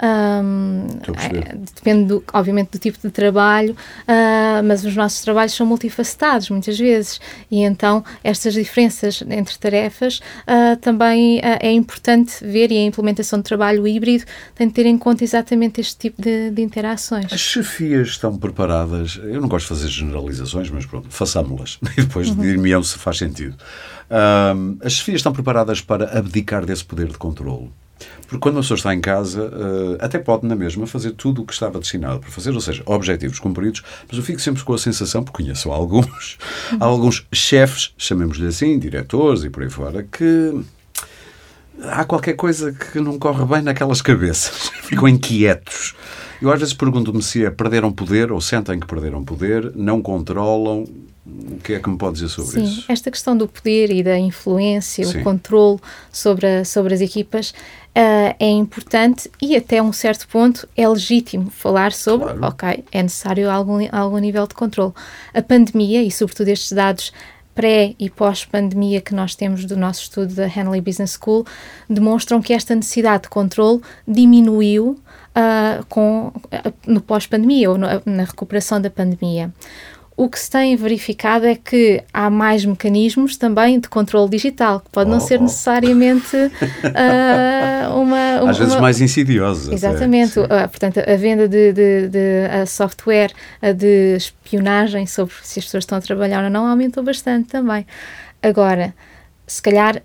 Um, 0.03 0.87
é, 1.17 1.57
depende, 1.75 2.09
do, 2.09 2.25
obviamente, 2.33 2.71
do 2.73 2.79
tipo 2.79 2.99
de 3.01 3.11
trabalho, 3.11 3.73
uh, 3.73 4.63
mas 4.65 4.85
os 4.85 4.95
nossos 4.95 5.23
trabalhos 5.23 5.55
são 5.55 5.67
multifacetados 5.67 6.51
muitas 6.51 6.79
vezes, 6.79 7.21
e 7.51 7.63
então 7.63 8.05
estas 8.23 8.55
diferenças 8.55 9.23
entre 9.29 9.59
tarefas 9.59 10.19
uh, 10.19 10.77
também 10.81 11.39
uh, 11.39 11.59
é 11.61 11.71
importante 11.73 12.45
ver, 12.45 12.71
e 12.71 12.77
a 12.77 12.83
implementação 12.83 13.39
de 13.39 13.45
trabalho 13.45 13.87
híbrido 13.87 14.25
tem 14.55 14.69
de 14.69 14.75
ter 14.75 14.87
em 14.87 14.99
conta 14.99 15.25
exatamente 15.25 15.81
este 15.81 15.97
tipo 15.97 16.21
de, 16.21 16.51
de 16.51 16.63
interações. 16.63 17.33
As 17.33 17.41
chefias 17.41 18.09
estão 18.09 18.37
preparadas, 18.37 19.19
eu 19.23 19.41
não 19.41 19.49
gosto 19.49 19.73
de 19.73 19.81
fazer 19.81 19.89
generalizações, 19.89 20.69
mas 20.71 20.85
pronto, 20.85 21.09
façamos-las 21.11 21.79
e 21.97 22.03
depois 22.03 22.29
uhum. 22.29 22.37
dir-me 22.37 22.77
se 22.85 22.99
faz 22.99 23.19
sentido. 23.19 23.57
as 24.85 24.93
chefias 24.93 25.21
estão 25.21 25.33
preparadas 25.33 25.81
para 25.81 26.19
abdicar 26.19 26.67
desse 26.67 26.85
poder 26.85 27.09
de 27.09 27.17
controle? 27.17 27.71
Porque 28.23 28.39
quando 28.39 28.57
uma 28.57 28.61
pessoa 28.63 28.77
está 28.77 28.95
em 28.95 29.01
casa, 29.01 29.43
uh, 29.43 29.97
até 30.01 30.19
pode 30.19 30.47
na 30.47 30.57
mesma 30.57 30.87
fazer 30.87 31.13
tudo 31.13 31.43
o 31.43 31.47
que 31.47 31.53
estava 31.53 31.79
destinado 31.79 32.21
para 32.21 32.31
fazer, 32.31 32.51
ou 32.51 32.61
seja, 32.61 32.83
objetivos 32.85 33.39
cumpridos, 33.39 33.83
mas 34.09 34.19
eu 34.19 34.25
fico 34.25 34.41
sempre 34.41 34.63
com 34.63 34.75
a 34.75 34.79
sensação, 34.79 35.23
porque 35.23 35.45
conheço 35.45 35.71
alguns, 35.71 36.39
alguns 36.81 37.27
chefes, 37.33 37.95
chamemos-lhe 37.97 38.47
assim, 38.47 38.79
diretores 38.79 39.45
e 39.45 39.51
por 39.51 39.63
aí 39.63 39.71
fora, 39.71 40.03
que 40.03 40.55
há 41.85 42.05
qualquer 42.05 42.35
coisa 42.35 42.73
que 42.73 43.01
não 43.01 43.19
corre 43.19 43.45
bem 43.45 43.63
naquelas 43.63 44.03
cabeças. 44.03 44.71
Ficam 44.83 45.09
inquietos. 45.09 45.95
Eu 46.41 46.53
às 46.53 46.59
vezes 46.59 46.75
pergunto-me 46.75 47.23
se 47.23 47.45
é 47.45 47.51
perderam 47.51 47.93
poder 47.93 48.31
ou 48.31 48.41
sentem 48.41 48.79
que 48.79 48.87
perderam 48.87 49.25
poder, 49.25 49.73
não 49.75 50.03
controlam, 50.03 50.85
o 51.27 51.57
que 51.57 51.73
é 51.73 51.81
que 51.81 51.89
me 51.89 51.99
pode 51.99 52.15
dizer 52.15 52.29
sobre 52.29 52.53
Sim, 52.53 52.65
isso? 52.65 52.81
Sim, 52.83 52.85
esta 52.89 53.11
questão 53.11 53.37
do 53.37 53.49
poder 53.49 53.91
e 53.91 54.03
da 54.03 54.17
influência, 54.17 55.05
Sim. 55.05 55.21
o 55.21 55.25
controle 55.25 55.81
sobre, 56.13 56.47
a, 56.47 56.65
sobre 56.65 56.95
as 56.95 57.01
equipas 57.01 57.53
uh, 57.97 58.37
é 58.39 58.49
importante 58.49 59.31
e 59.41 59.57
até 59.57 59.83
um 59.83 59.93
certo 59.93 60.29
ponto 60.29 60.69
é 60.77 60.87
legítimo 60.87 61.51
falar 61.51 61.93
sobre, 61.93 62.35
claro. 62.35 62.47
ok, 62.47 62.85
é 62.93 63.03
necessário 63.03 63.51
algum, 63.51 63.79
algum 63.91 64.19
nível 64.19 64.47
de 64.47 64.55
controle. 64.55 64.93
A 65.33 65.41
pandemia 65.41 66.03
e 66.03 66.11
sobretudo 66.11 66.49
estes 66.49 66.73
dados 66.73 67.13
pré 67.55 67.95
e 67.99 68.11
pós-pandemia 68.11 69.01
que 69.01 69.15
nós 69.15 69.35
temos 69.35 69.65
do 69.65 69.77
nosso 69.77 70.03
estudo 70.03 70.35
da 70.35 70.47
Henley 70.47 70.83
Business 70.83 71.19
School 71.19 71.47
demonstram 71.89 72.43
que 72.43 72.53
esta 72.53 72.75
necessidade 72.75 73.25
de 73.25 73.29
controle 73.31 73.81
diminuiu 74.07 75.01
uh, 75.35 75.85
com, 75.89 76.27
uh, 76.29 76.75
no 76.87 77.01
pós-pandemia 77.01 77.71
ou 77.71 77.79
no, 77.79 77.87
na 78.05 78.25
recuperação 78.25 78.79
da 78.79 78.91
pandemia 78.91 79.51
o 80.17 80.31
que 80.31 80.39
se 80.39 80.51
tem 80.51 80.75
verificado 80.77 81.45
é 81.45 81.55
que 81.55 82.03
há 82.13 82.31
mais 82.31 82.65
mecanismos 82.65 83.37
também 83.37 83.79
de 83.79 83.87
controle 83.87 84.31
digital, 84.31 84.81
que 84.81 84.89
pode 84.91 85.11
oh, 85.11 85.13
não 85.13 85.21
ser 85.21 85.39
oh. 85.39 85.43
necessariamente 85.43 86.35
uh, 86.37 87.93
uma, 88.01 88.41
uma, 88.41 88.51
Às 88.51 88.59
vezes 88.59 88.77
mais 88.77 89.01
insidiosa. 89.01 89.75
Exatamente. 89.75 90.39
Uh, 90.39 90.49
portanto, 90.71 91.01
a 91.01 91.17
venda 91.17 91.47
de, 91.47 91.71
de, 91.71 92.09
de 92.09 92.63
uh, 92.63 92.67
software 92.67 93.31
de 93.77 94.17
espionagem 94.17 95.07
sobre 95.07 95.35
se 95.43 95.59
as 95.59 95.67
pessoas 95.67 95.83
estão 95.83 95.99
a 95.99 96.01
trabalhar 96.01 96.43
ou 96.45 96.51
não 96.51 96.67
aumentou 96.67 97.03
bastante 97.03 97.49
também. 97.49 97.87
Agora, 98.43 98.95
se 99.47 99.63
calhar 99.63 100.03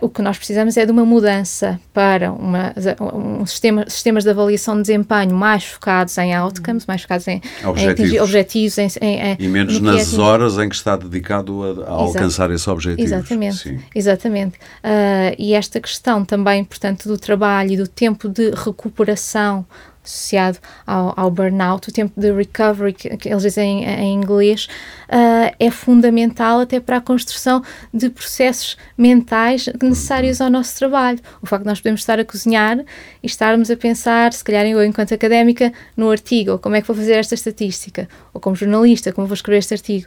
o 0.00 0.08
que 0.08 0.20
nós 0.20 0.36
precisamos 0.36 0.76
é 0.76 0.84
de 0.84 0.90
uma 0.90 1.04
mudança 1.04 1.80
para 1.94 2.32
uma, 2.32 2.74
um 3.14 3.46
sistema, 3.46 3.88
sistemas 3.88 4.24
de 4.24 4.30
avaliação 4.30 4.74
de 4.76 4.82
desempenho 4.82 5.34
mais 5.34 5.64
focados 5.64 6.18
em 6.18 6.34
outcomes, 6.34 6.84
mais 6.86 7.02
focados 7.02 7.28
em 7.28 7.40
objetivos, 7.64 8.12
em 8.12 8.20
objetivos 8.20 8.78
em, 8.78 8.88
em, 9.00 9.36
e 9.38 9.46
menos 9.46 9.80
nas 9.80 10.12
é 10.12 10.20
horas 10.20 10.58
em 10.58 10.68
que 10.68 10.74
está 10.74 10.96
dedicado 10.96 11.62
a, 11.62 11.86
a 11.86 11.90
alcançar 11.90 12.50
esse 12.50 12.68
objetivo. 12.68 13.02
Exatamente, 13.02 13.56
Sim. 13.56 13.80
exatamente. 13.94 14.56
Uh, 14.82 15.34
e 15.38 15.54
esta 15.54 15.80
questão 15.80 16.24
também, 16.24 16.64
portanto, 16.64 17.06
do 17.08 17.16
trabalho 17.16 17.72
e 17.72 17.76
do 17.76 17.86
tempo 17.86 18.28
de 18.28 18.50
recuperação 18.50 19.64
associado 20.04 20.58
ao, 20.86 21.14
ao, 21.16 21.30
burnout, 21.30 21.88
o 21.88 21.92
tempo 21.92 22.20
de 22.20 22.32
recovery, 22.32 22.92
que, 22.92 23.16
que 23.16 23.28
eles 23.28 23.42
dizem 23.42 23.84
em, 23.84 23.88
em 23.88 24.14
inglês, 24.14 24.66
uh, 25.08 25.54
é 25.58 25.70
fundamental 25.70 26.60
até 26.60 26.80
para 26.80 26.96
a 26.96 27.00
construção 27.00 27.62
de 27.92 28.10
processos 28.10 28.76
mentais 28.98 29.68
necessários 29.80 30.40
ao 30.40 30.50
nosso 30.50 30.76
trabalho. 30.76 31.20
O 31.40 31.46
facto 31.46 31.62
de 31.62 31.68
nós 31.68 31.80
podemos 31.80 32.00
estar 32.00 32.18
a 32.18 32.24
cozinhar 32.24 32.78
e 33.22 33.26
estarmos 33.26 33.70
a 33.70 33.76
pensar, 33.76 34.32
se 34.32 34.42
calhar 34.42 34.66
eu, 34.66 34.84
enquanto 34.84 35.14
académica, 35.14 35.72
no 35.96 36.10
artigo, 36.10 36.52
ou 36.52 36.58
como 36.58 36.76
é 36.76 36.80
que 36.80 36.86
vou 36.86 36.96
fazer 36.96 37.14
esta 37.14 37.34
estatística, 37.34 38.08
ou 38.34 38.40
como 38.40 38.56
jornalista, 38.56 39.12
como 39.12 39.26
vou 39.26 39.34
escrever 39.34 39.58
este 39.58 39.74
artigo. 39.74 40.06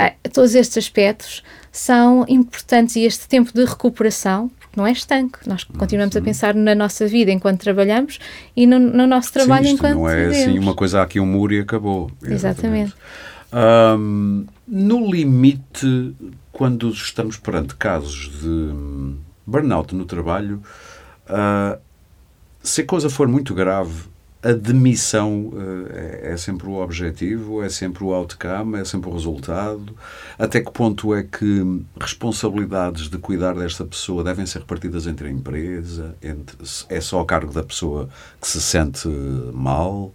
Uh, 0.00 0.28
todos 0.30 0.54
estes 0.54 0.78
aspectos 0.78 1.42
são 1.70 2.24
importantes 2.28 2.96
e 2.96 3.04
este 3.04 3.28
tempo 3.28 3.52
de 3.52 3.64
recuperação, 3.64 4.50
não 4.76 4.86
é 4.86 4.92
estanque. 4.92 5.38
Nós 5.46 5.64
continuamos 5.64 6.16
a 6.16 6.20
pensar 6.20 6.54
na 6.54 6.74
nossa 6.74 7.06
vida 7.06 7.30
enquanto 7.30 7.60
trabalhamos 7.60 8.18
e 8.56 8.66
no, 8.66 8.78
no 8.78 9.06
nosso 9.06 9.32
trabalho 9.32 9.66
Sim, 9.66 9.74
enquanto 9.74 9.94
não 9.94 10.08
é 10.08 10.28
vivemos. 10.28 10.48
assim 10.48 10.58
uma 10.58 10.74
coisa 10.74 11.02
aqui 11.02 11.20
um 11.20 11.26
muro 11.26 11.54
e 11.54 11.60
acabou. 11.60 12.10
Exatamente. 12.22 12.94
Um, 13.52 14.46
no 14.66 15.10
limite, 15.10 16.14
quando 16.50 16.90
estamos 16.90 17.36
perante 17.36 17.76
casos 17.76 18.30
de 18.40 18.74
burnout 19.46 19.94
no 19.94 20.04
trabalho, 20.04 20.62
uh, 21.28 21.78
se 22.62 22.80
a 22.80 22.86
coisa 22.86 23.08
for 23.10 23.28
muito 23.28 23.54
grave, 23.54 24.13
a 24.44 24.52
demissão 24.52 25.48
uh, 25.54 25.86
é, 26.22 26.36
sempre 26.36 26.68
o 26.68 26.74
objetivo, 26.74 27.62
é 27.62 27.68
sempre 27.70 28.04
o 28.04 28.12
outcome, 28.12 28.78
é 28.78 28.84
sempre 28.84 29.08
o 29.08 29.12
resultado. 29.14 29.96
Até 30.38 30.60
que 30.60 30.70
ponto 30.70 31.14
é 31.14 31.22
que 31.22 31.82
responsabilidades 31.98 33.08
de 33.08 33.16
cuidar 33.16 33.54
desta 33.54 33.86
pessoa 33.86 34.22
devem 34.22 34.44
ser 34.44 34.58
repartidas 34.58 35.06
entre 35.06 35.28
a 35.28 35.30
empresa? 35.30 36.14
Entre, 36.22 36.58
é 36.90 37.00
só 37.00 37.20
a 37.20 37.24
cargo 37.24 37.54
da 37.54 37.62
pessoa 37.62 38.10
que 38.38 38.46
se 38.46 38.60
sente 38.60 39.08
mal? 39.54 40.12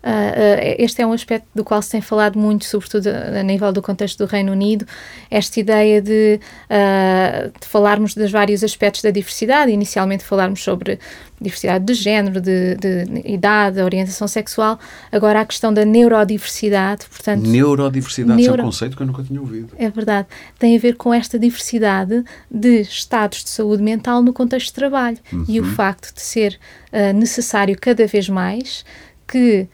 Uh, 0.00 0.78
este 0.78 1.02
é 1.02 1.06
um 1.06 1.12
aspecto 1.12 1.48
do 1.52 1.64
qual 1.64 1.82
se 1.82 1.90
tem 1.90 2.00
falado 2.00 2.38
muito, 2.38 2.64
sobretudo 2.64 3.08
a, 3.08 3.42
nível 3.42 3.72
do 3.72 3.82
contexto 3.82 4.18
do 4.18 4.30
Reino 4.30 4.52
Unido, 4.52 4.86
esta 5.28 5.58
ideia 5.58 6.00
de, 6.00 6.38
uh, 6.70 7.50
de, 7.60 7.66
falarmos 7.66 8.14
dos 8.14 8.30
vários 8.30 8.62
aspectos 8.62 9.02
da 9.02 9.10
diversidade, 9.10 9.72
inicialmente 9.72 10.22
falarmos 10.22 10.62
sobre 10.62 11.00
diversidade 11.40 11.84
de 11.84 11.94
género, 11.94 12.40
de, 12.40 12.76
de, 12.76 13.04
de 13.06 13.28
idade, 13.28 13.80
orientação 13.80 14.28
sexual, 14.28 14.78
agora 15.10 15.40
a 15.40 15.44
questão 15.44 15.74
da 15.74 15.84
neurodiversidade, 15.84 17.06
portanto... 17.06 17.44
Neurodiversidade, 17.48 18.40
neuro... 18.40 18.60
é 18.60 18.62
um 18.62 18.66
conceito 18.66 18.96
que 18.96 19.02
eu 19.02 19.06
nunca 19.06 19.24
tinha 19.24 19.40
ouvido. 19.40 19.70
É 19.76 19.90
verdade, 19.90 20.28
tem 20.60 20.76
a 20.76 20.80
ver 20.80 20.94
com 20.94 21.12
esta 21.12 21.36
diversidade 21.40 22.24
de 22.48 22.82
estados 22.82 23.42
de 23.42 23.50
saúde 23.50 23.82
mental 23.82 24.22
no 24.22 24.32
contexto 24.32 24.68
de 24.68 24.74
trabalho 24.74 25.18
uhum. 25.32 25.44
e 25.48 25.58
o 25.58 25.64
uhum. 25.64 25.74
facto 25.74 26.14
de 26.14 26.20
ser 26.20 26.58
uh, 26.92 27.12
necessário 27.16 27.76
cada 27.80 28.06
vez 28.06 28.28
mais 28.28 28.84
que 29.26 29.68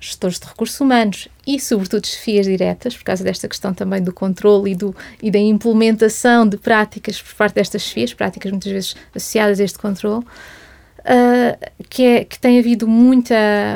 gestores 0.00 0.38
de 0.38 0.46
recursos 0.46 0.80
humanos 0.80 1.28
e, 1.46 1.58
sobretudo, 1.58 2.06
chefias 2.06 2.46
diretas, 2.46 2.96
por 2.96 3.04
causa 3.04 3.24
desta 3.24 3.48
questão 3.48 3.74
também 3.74 4.02
do 4.02 4.12
controle 4.12 4.72
e, 4.72 4.74
do, 4.74 4.94
e 5.22 5.30
da 5.30 5.38
implementação 5.38 6.46
de 6.46 6.56
práticas 6.56 7.20
por 7.20 7.34
parte 7.34 7.54
destas 7.54 7.82
chefias, 7.82 8.14
práticas 8.14 8.50
muitas 8.52 8.70
vezes 8.70 8.96
associadas 9.14 9.58
a 9.58 9.64
este 9.64 9.78
controle, 9.78 10.24
uh, 10.24 11.84
que, 11.88 12.04
é, 12.04 12.24
que 12.24 12.38
tem 12.38 12.58
havido 12.58 12.86
muita, 12.86 13.34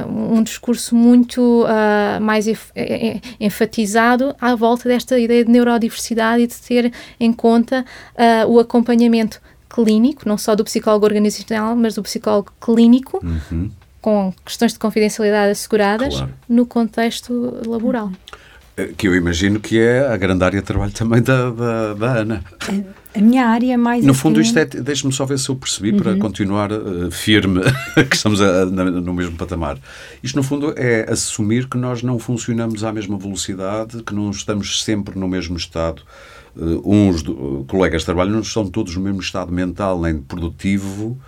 um 0.09 0.43
discurso 0.43 0.95
muito 0.95 1.65
uh, 1.65 2.21
mais 2.21 2.47
enfatizado 3.41 4.35
à 4.41 4.55
volta 4.55 4.89
desta 4.89 5.19
ideia 5.19 5.45
de 5.45 5.51
neurodiversidade 5.51 6.43
e 6.43 6.47
de 6.47 6.57
ter 6.57 6.93
em 7.19 7.33
conta 7.33 7.85
uh, 8.15 8.49
o 8.49 8.61
acompanhamento 8.61 9.41
clínico, 9.69 10.29
não 10.29 10.39
só 10.39 10.55
do 10.55 10.63
psicólogo 10.63 11.07
organizacional, 11.07 11.75
mas 11.75 11.95
do 11.95 12.03
psicólogo 12.03 12.53
clínico, 12.61 13.21
uhum 13.25 13.71
com 14.03 14.35
questões 14.45 14.73
de 14.73 14.79
confidencialidade 14.79 15.53
asseguradas 15.53 16.15
claro. 16.15 16.33
no 16.49 16.67
contexto 16.67 17.63
laboral. 17.67 18.13
Eh, 18.77 18.93
que 18.97 19.07
eu 19.07 19.15
imagino 19.15 19.61
que 19.61 19.79
é 19.79 20.07
a 20.07 20.17
grande 20.17 20.45
área 20.45 20.61
de 20.61 20.67
trabalho 20.67 20.93
também 20.93 21.23
da, 21.23 21.51
da, 21.51 21.95
da 21.95 22.13
Ana. 22.19 22.45
A 23.15 23.21
minha 23.21 23.47
área 23.47 23.75
é 23.75 23.77
mais. 23.77 24.05
No 24.05 24.11
assim... 24.11 24.21
fundo, 24.21 24.41
isto 24.41 24.59
é. 24.59 24.65
Deixe-me 24.65 25.13
só 25.13 25.25
ver 25.25 25.39
se 25.39 25.49
eu 25.49 25.57
percebi 25.57 25.93
uhum. 25.93 25.99
para 25.99 26.17
continuar 26.17 26.73
uh, 26.73 27.11
firme 27.11 27.61
que 28.09 28.17
estamos 28.17 28.41
a, 28.41 28.67
na, 28.67 28.85
no 28.85 29.15
mesmo 29.15 29.37
patamar. 29.37 29.79
Isto, 30.23 30.37
no 30.37 30.43
fundo, 30.43 30.75
é 30.77 31.11
assumir 31.11 31.69
que 31.69 31.77
nós 31.77 32.03
não 32.03 32.19
funcionamos 32.19 32.83
à 32.83 32.93
mesma 32.93 33.17
velocidade, 33.19 34.03
que 34.03 34.15
não 34.15 34.31
estamos 34.31 34.83
sempre 34.83 35.19
no 35.19 35.29
mesmo 35.29 35.57
estado. 35.57 36.03
Uh, 36.57 36.83
uns 36.85 37.23
do, 37.23 37.61
uh, 37.61 37.65
colegas 37.65 38.03
de 38.03 38.07
trabalho 38.07 38.31
não 38.31 38.41
estão 38.41 38.67
todos 38.67 38.97
no 38.97 39.03
mesmo 39.03 39.21
estado 39.21 39.53
mental 39.53 40.01
nem 40.01 40.19
produtivo 40.19 41.07
uh, 41.07 41.19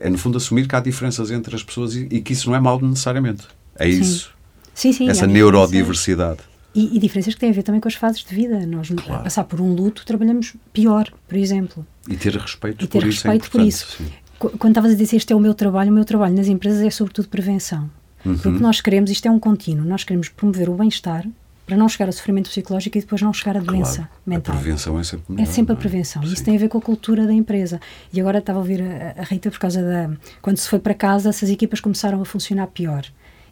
é 0.00 0.08
no 0.08 0.18
fundo 0.18 0.36
assumir 0.36 0.68
que 0.68 0.76
há 0.76 0.80
diferenças 0.80 1.30
entre 1.30 1.54
as 1.54 1.62
pessoas 1.62 1.94
e, 1.94 2.06
e 2.10 2.20
que 2.20 2.32
isso 2.32 2.48
não 2.48 2.56
é 2.56 2.60
mal 2.60 2.80
necessariamente. 2.80 3.44
É 3.78 3.84
sim. 3.90 4.00
isso. 4.00 4.30
Sim, 4.74 4.92
sim. 4.92 5.08
Essa 5.08 5.26
neurodiversidade. 5.26 6.40
E, 6.74 6.94
e, 6.94 6.98
diferenças 6.98 7.32
que 7.32 7.40
têm 7.40 7.48
a 7.48 7.52
ver 7.54 7.62
também 7.62 7.80
com 7.80 7.88
as 7.88 7.94
fases 7.94 8.22
de 8.22 8.34
vida. 8.34 8.66
Nós, 8.66 8.88
claro. 8.90 9.14
a 9.14 9.24
passar 9.24 9.44
por 9.44 9.60
um 9.62 9.72
luto, 9.72 10.04
trabalhamos 10.04 10.54
pior, 10.74 11.10
por 11.26 11.36
exemplo. 11.36 11.86
E 12.06 12.16
ter 12.16 12.36
respeito 12.36 12.84
e 12.84 12.86
ter 12.86 12.98
por 12.98 13.06
respeito 13.06 13.44
isso. 13.44 13.48
É 13.48 13.50
por 13.50 13.64
isso. 13.64 14.58
Quando 14.58 14.72
estavas 14.72 14.92
a 14.92 14.94
dizer 14.94 15.16
este 15.16 15.32
é 15.32 15.36
o 15.36 15.40
meu 15.40 15.54
trabalho, 15.54 15.90
o 15.90 15.94
meu 15.94 16.04
trabalho 16.04 16.34
nas 16.34 16.48
empresas 16.48 16.82
é 16.82 16.90
sobretudo 16.90 17.28
prevenção. 17.28 17.90
Uhum. 18.22 18.36
Porque 18.36 18.62
nós 18.62 18.82
queremos, 18.82 19.10
isto 19.10 19.26
é 19.26 19.30
um 19.30 19.38
contínuo, 19.38 19.86
nós 19.86 20.04
queremos 20.04 20.28
promover 20.28 20.68
o 20.68 20.74
bem-estar 20.74 21.26
para 21.66 21.76
não 21.76 21.88
chegar 21.88 22.06
ao 22.06 22.12
sofrimento 22.12 22.48
psicológico 22.48 22.96
e 22.96 23.00
depois 23.00 23.20
não 23.20 23.32
chegar 23.32 23.56
à 23.56 23.60
doença 23.60 23.96
claro, 23.96 24.10
mental. 24.24 24.54
A 24.54 24.58
prevenção 24.58 24.98
é 25.00 25.04
sempre 25.04 25.24
melhor, 25.32 25.42
É 25.42 25.52
sempre 25.52 25.72
a 25.74 25.76
é? 25.76 25.78
prevenção. 25.78 26.22
Isso 26.22 26.44
tem 26.44 26.54
a 26.56 26.58
ver 26.58 26.68
com 26.68 26.78
a 26.78 26.80
cultura 26.80 27.26
da 27.26 27.32
empresa. 27.32 27.80
E 28.12 28.20
agora 28.20 28.38
estava 28.38 28.58
a 28.58 28.62
ouvir 28.62 28.80
a, 28.80 29.20
a 29.20 29.24
Rita 29.24 29.50
por 29.50 29.58
causa 29.58 29.82
da. 29.82 30.10
Quando 30.40 30.56
se 30.58 30.68
foi 30.68 30.78
para 30.78 30.94
casa, 30.94 31.28
essas 31.28 31.50
equipas 31.50 31.80
começaram 31.80 32.22
a 32.22 32.24
funcionar 32.24 32.68
pior. 32.68 33.04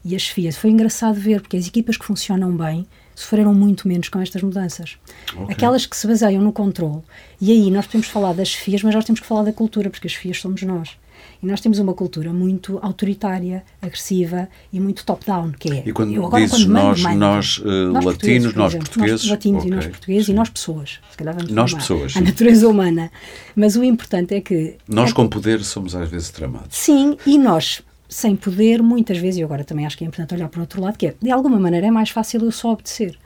E 0.05 0.15
as 0.15 0.29
FIAs. 0.29 0.57
Foi 0.57 0.71
engraçado 0.71 1.15
ver, 1.15 1.41
porque 1.41 1.57
as 1.57 1.67
equipas 1.67 1.97
que 1.97 2.05
funcionam 2.05 2.57
bem 2.57 2.87
sofreram 3.15 3.55
muito 3.55 3.89
menos 3.89 4.09
com 4.09 4.21
estas 4.21 4.43
mudanças. 4.43 4.99
Okay. 5.33 5.47
Aquelas 5.55 5.87
que 5.87 5.97
se 5.97 6.07
baseiam 6.07 6.43
no 6.43 6.53
controle. 6.53 7.03
E 7.41 7.51
aí 7.51 7.71
nós 7.71 7.87
podemos 7.87 8.09
falar 8.09 8.33
das 8.33 8.53
FIAs, 8.53 8.83
mas 8.83 8.95
nós 8.95 9.05
temos 9.05 9.21
que 9.21 9.27
falar 9.27 9.45
da 9.45 9.53
cultura, 9.53 9.91
porque 9.91 10.07
as 10.07 10.15
FIAs 10.15 10.41
somos 10.41 10.63
nós. 10.63 10.97
E 11.45 11.47
nós 11.47 11.61
temos 11.61 11.79
uma 11.79 11.93
cultura 11.93 12.33
muito 12.33 12.79
autoritária, 12.83 13.63
agressiva 13.83 14.49
e 14.73 14.81
muito 14.81 15.05
top-down, 15.05 15.53
que 15.53 15.71
é... 15.71 15.83
E 15.87 15.93
quando 15.93 16.15
eu 16.15 16.25
agora, 16.25 16.43
dizes 16.43 16.65
quando 16.65 16.73
nós, 16.73 17.03
mãe, 17.03 17.17
nós, 17.17 17.59
uh, 17.59 17.93
nós 17.93 18.05
latinos, 18.05 18.55
nós 18.55 18.75
portugueses... 18.75 19.23
Nós 19.23 19.31
latinos 19.31 19.59
okay. 19.59 19.71
e 19.71 19.75
nós 19.75 19.87
portugueses 19.87 20.27
Sim. 20.27 20.33
e 20.33 20.35
nós 20.35 20.49
pessoas. 20.49 21.01
Se 21.11 21.17
calhar 21.17 21.35
vamos 21.35 21.51
nós 21.51 21.75
pessoas. 21.75 22.17
A 22.17 22.21
natureza 22.23 22.67
humana. 22.67 23.11
Mas 23.55 23.77
o 23.77 23.85
importante 23.85 24.35
é 24.35 24.41
que... 24.41 24.77
Nós 24.89 25.11
é 25.11 25.13
com 25.13 25.29
poder 25.29 25.63
somos 25.63 25.95
às 25.95 26.09
vezes 26.09 26.31
tramados. 26.31 26.77
Sim, 26.77 27.19
e 27.27 27.37
nós 27.37 27.83
sem 28.09 28.37
poder, 28.37 28.83
muitas 28.83 29.19
vezes, 29.19 29.41
e 29.41 29.43
agora 29.43 29.65
também 29.65 29.85
acho 29.85 29.99
que 29.99 30.05
é 30.05 30.07
importante 30.07 30.35
olhar 30.35 30.49
para 30.49 30.59
o 30.59 30.61
outro 30.63 30.81
lado, 30.81 30.97
que 30.97 31.09
é, 31.09 31.15
de 31.21 31.31
alguma 31.31 31.59
maneira 31.59 31.89
é 31.89 31.91
mais 31.91 32.11
fácil 32.11 32.43
eu 32.43 32.53
só 32.53 32.73
obedecer 32.73 33.19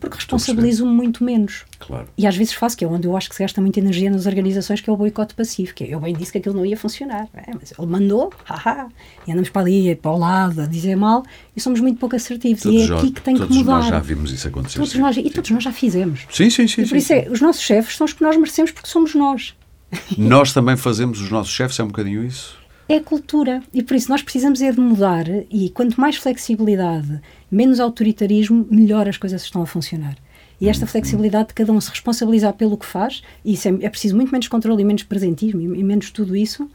porque 0.00 0.16
responsabilizo-me 0.16 0.90
muito 0.90 1.22
menos. 1.22 1.64
Claro. 1.78 2.08
E 2.16 2.26
às 2.26 2.34
vezes 2.36 2.54
faço, 2.54 2.76
que 2.76 2.84
é 2.84 2.88
onde 2.88 3.06
eu 3.06 3.16
acho 3.16 3.28
que 3.28 3.34
se 3.36 3.42
gasta 3.42 3.60
muita 3.60 3.78
energia 3.78 4.10
nas 4.10 4.26
organizações, 4.26 4.80
que 4.80 4.88
é 4.88 4.92
o 4.92 4.96
boicote 4.96 5.34
passivo, 5.34 5.74
que 5.74 5.84
eu 5.84 6.00
bem 6.00 6.14
disse 6.14 6.32
que 6.32 6.38
aquilo 6.38 6.56
não 6.56 6.64
ia 6.64 6.76
funcionar, 6.76 7.28
é, 7.34 7.52
mas 7.52 7.72
ele 7.78 7.86
mandou, 7.86 8.32
haha, 8.44 8.88
e 9.26 9.30
andamos 9.30 9.50
para 9.50 9.62
ali, 9.62 9.94
para 9.94 10.10
o 10.10 10.18
lado, 10.18 10.62
a 10.62 10.66
dizer 10.66 10.96
mal, 10.96 11.22
e 11.54 11.60
somos 11.60 11.80
muito 11.80 11.98
pouco 11.98 12.16
assertivos. 12.16 12.62
Todos 12.62 12.88
e 12.88 12.90
é 12.90 12.96
aqui 12.96 13.10
que 13.10 13.20
tem 13.20 13.34
que 13.34 13.42
mudar. 13.42 13.54
Todos 13.54 13.66
nós 13.66 13.86
já 13.86 13.98
vimos 14.00 14.32
isso 14.32 14.48
acontecer. 14.48 14.78
Todos 14.78 14.94
nós, 14.94 15.16
e 15.18 15.30
todos 15.30 15.50
nós 15.50 15.62
já 15.62 15.72
fizemos. 15.72 16.26
Sim, 16.30 16.48
sim, 16.48 16.66
sim. 16.66 16.82
E 16.82 16.84
por 16.84 16.90
sim, 16.90 16.96
isso 16.96 17.12
é, 17.12 17.28
os 17.30 17.40
nossos 17.40 17.62
chefes 17.62 17.96
são 17.96 18.06
os 18.06 18.12
que 18.12 18.22
nós 18.22 18.36
merecemos 18.36 18.70
porque 18.70 18.88
somos 18.88 19.14
nós. 19.14 19.54
Nós 20.16 20.52
também 20.52 20.76
fazemos 20.76 21.20
os 21.20 21.32
nossos 21.32 21.52
chefes, 21.52 21.76
é 21.80 21.82
um 21.82 21.88
bocadinho 21.88 22.24
isso? 22.24 22.60
é 22.90 22.96
a 22.96 23.00
cultura. 23.00 23.62
E 23.72 23.82
por 23.82 23.94
isso 23.94 24.10
nós 24.10 24.20
precisamos 24.20 24.60
é 24.60 24.72
de 24.72 24.80
mudar. 24.80 25.24
E 25.48 25.70
quanto 25.70 26.00
mais 26.00 26.16
flexibilidade, 26.16 27.20
menos 27.50 27.80
autoritarismo, 27.80 28.66
melhor 28.70 29.08
as 29.08 29.16
coisas 29.16 29.42
estão 29.42 29.62
a 29.62 29.66
funcionar. 29.66 30.16
E 30.60 30.68
esta 30.68 30.86
flexibilidade 30.86 31.48
de 31.48 31.54
cada 31.54 31.72
um 31.72 31.80
se 31.80 31.90
responsabilizar 31.90 32.52
pelo 32.52 32.76
que 32.76 32.84
faz, 32.84 33.22
e 33.44 33.54
isso 33.54 33.68
é, 33.68 33.78
é 33.80 33.88
preciso 33.88 34.14
muito 34.14 34.30
menos 34.30 34.46
controle 34.46 34.82
e 34.82 34.84
menos 34.84 35.02
presentismo 35.02 35.60
e, 35.60 35.64
e 35.64 35.84
menos 35.84 36.10
tudo 36.10 36.36
isso, 36.36 36.70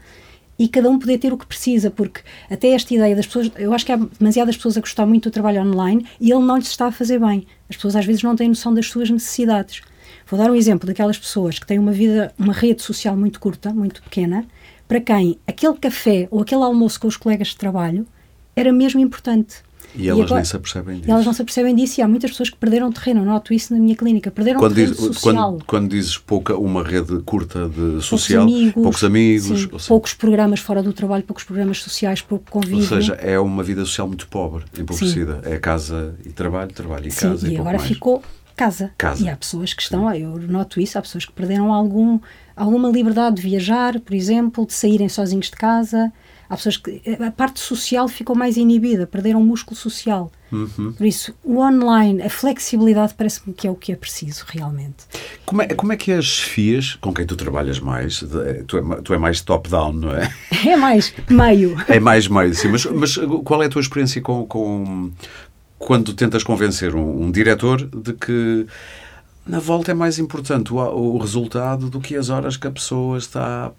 e 0.58 0.68
cada 0.68 0.90
um 0.90 0.98
poder 0.98 1.18
ter 1.18 1.32
o 1.32 1.38
que 1.38 1.46
precisa, 1.46 1.90
porque 1.90 2.20
até 2.50 2.70
esta 2.70 2.94
ideia 2.94 3.14
das 3.14 3.26
pessoas, 3.26 3.50
eu 3.56 3.72
acho 3.72 3.84
que 3.84 3.92
há 3.92 3.96
demasiadas 3.96 4.56
pessoas 4.56 4.76
a 4.76 4.80
gostar 4.80 5.06
muito 5.06 5.28
do 5.28 5.32
trabalho 5.32 5.62
online 5.62 6.06
e 6.20 6.30
ele 6.30 6.42
não 6.42 6.56
lhes 6.56 6.68
está 6.68 6.86
a 6.86 6.92
fazer 6.92 7.20
bem. 7.20 7.46
As 7.68 7.76
pessoas 7.76 7.96
às 7.96 8.06
vezes 8.06 8.22
não 8.22 8.34
têm 8.34 8.48
noção 8.48 8.72
das 8.72 8.86
suas 8.86 9.10
necessidades. 9.10 9.82
Vou 10.26 10.38
dar 10.38 10.50
um 10.50 10.54
exemplo 10.54 10.86
daquelas 10.86 11.18
pessoas 11.18 11.58
que 11.58 11.66
têm 11.66 11.78
uma 11.78 11.92
vida, 11.92 12.32
uma 12.38 12.52
rede 12.52 12.82
social 12.82 13.16
muito 13.16 13.38
curta, 13.38 13.72
muito 13.72 14.02
pequena, 14.02 14.46
para 14.88 15.00
quem 15.00 15.38
aquele 15.46 15.74
café 15.74 16.26
ou 16.30 16.40
aquele 16.40 16.62
almoço 16.62 17.00
com 17.00 17.06
os 17.06 17.16
colegas 17.16 17.48
de 17.48 17.56
trabalho 17.56 18.06
era 18.54 18.72
mesmo 18.72 19.00
importante. 19.00 19.65
E 19.96 20.08
elas 20.08 20.18
e 20.18 20.22
agora, 20.22 20.34
nem 20.36 20.44
se 20.44 20.56
apercebem 20.56 20.96
disso. 20.96 21.10
elas 21.10 21.26
não 21.26 21.32
se 21.32 21.42
apercebem 21.42 21.74
disso 21.74 22.00
e 22.00 22.02
há 22.02 22.08
muitas 22.08 22.30
pessoas 22.30 22.50
que 22.50 22.56
perderam 22.56 22.92
terreno. 22.92 23.24
Noto 23.24 23.52
isso 23.52 23.72
na 23.72 23.80
minha 23.80 23.96
clínica. 23.96 24.30
Perderam 24.30 24.58
quando 24.58 24.74
terreno 24.74 24.94
diz, 24.94 25.04
social. 25.04 25.52
Quando, 25.52 25.64
quando, 25.64 25.90
dizes 25.90 26.18
pouca, 26.18 26.56
uma 26.56 26.82
rede 26.82 27.20
curta 27.22 27.68
de 27.68 28.02
social, 28.02 28.44
poucos 28.44 28.54
amigos, 28.54 28.82
poucos, 28.82 29.04
amigos 29.04 29.60
sim, 29.60 29.88
poucos 29.88 30.14
programas 30.14 30.60
fora 30.60 30.82
do 30.82 30.92
trabalho, 30.92 31.24
poucos 31.24 31.44
programas 31.44 31.78
sociais, 31.78 32.20
pouco 32.20 32.50
convívio. 32.50 32.78
Ou 32.78 32.84
seja, 32.84 33.14
é 33.14 33.38
uma 33.38 33.62
vida 33.62 33.84
social 33.84 34.06
muito 34.06 34.28
pobre, 34.28 34.64
empobrecida. 34.78 35.40
Sim. 35.42 35.52
É 35.52 35.58
casa 35.58 36.14
e 36.24 36.30
trabalho, 36.30 36.72
trabalho 36.72 37.08
e 37.08 37.10
sim, 37.10 37.20
casa. 37.20 37.48
E, 37.48 37.54
e 37.54 37.58
agora 37.58 37.78
mais. 37.78 37.88
ficou 37.88 38.22
casa. 38.56 38.90
casa. 38.96 39.22
E 39.22 39.28
há 39.28 39.36
pessoas 39.36 39.74
que 39.74 39.82
estão, 39.82 40.12
eu 40.14 40.38
noto 40.38 40.80
isso, 40.80 40.98
há 40.98 41.02
pessoas 41.02 41.24
que 41.24 41.32
perderam 41.32 41.72
algum, 41.72 42.18
alguma 42.56 42.88
liberdade 42.88 43.36
de 43.36 43.42
viajar, 43.42 44.00
por 44.00 44.14
exemplo, 44.14 44.66
de 44.66 44.72
saírem 44.72 45.08
sozinhos 45.08 45.46
de 45.46 45.56
casa. 45.56 46.12
Há 46.48 46.56
pessoas 46.56 46.76
que 46.76 47.02
a 47.20 47.30
parte 47.30 47.60
social 47.60 48.08
ficou 48.08 48.36
mais 48.36 48.56
inibida, 48.56 49.06
perderam 49.06 49.40
o 49.40 49.44
músculo 49.44 49.76
social. 49.76 50.30
Uhum. 50.52 50.92
Por 50.92 51.04
isso, 51.04 51.34
o 51.42 51.58
online, 51.58 52.22
a 52.22 52.30
flexibilidade 52.30 53.14
parece-me 53.14 53.52
que 53.52 53.66
é 53.66 53.70
o 53.70 53.74
que 53.74 53.92
é 53.92 53.96
preciso 53.96 54.44
realmente. 54.46 55.04
Como 55.44 55.62
é, 55.62 55.66
como 55.68 55.92
é 55.92 55.96
que 55.96 56.12
as 56.12 56.38
FIAs, 56.38 56.94
com 56.94 57.12
quem 57.12 57.26
tu 57.26 57.34
trabalhas 57.34 57.80
mais, 57.80 58.24
tu 58.66 58.78
é, 58.78 58.94
tu 59.02 59.12
é 59.12 59.18
mais 59.18 59.40
top-down, 59.40 59.92
não 59.92 60.12
é? 60.12 60.32
É 60.66 60.76
mais 60.76 61.12
meio. 61.28 61.76
é 61.88 62.00
mais 62.00 62.28
meio, 62.28 62.54
sim. 62.54 62.68
Mas, 62.68 62.84
mas 62.86 63.16
qual 63.44 63.62
é 63.62 63.66
a 63.66 63.68
tua 63.68 63.80
experiência 63.80 64.20
com, 64.20 64.46
com 64.46 65.12
quando 65.78 66.14
tentas 66.14 66.42
convencer 66.42 66.94
um, 66.94 67.24
um 67.24 67.30
diretor 67.30 67.84
de 67.84 68.12
que 68.12 68.66
na 69.46 69.60
volta 69.60 69.92
é 69.92 69.94
mais 69.94 70.18
importante 70.18 70.72
o, 70.72 70.76
o, 70.76 71.18
resultado 71.18 71.88
do 71.88 72.00
que 72.00 72.16
as 72.16 72.30
horas 72.30 72.56
que 72.56 72.66
a 72.66 72.70
pessoa 72.70 73.16
está. 73.16 73.70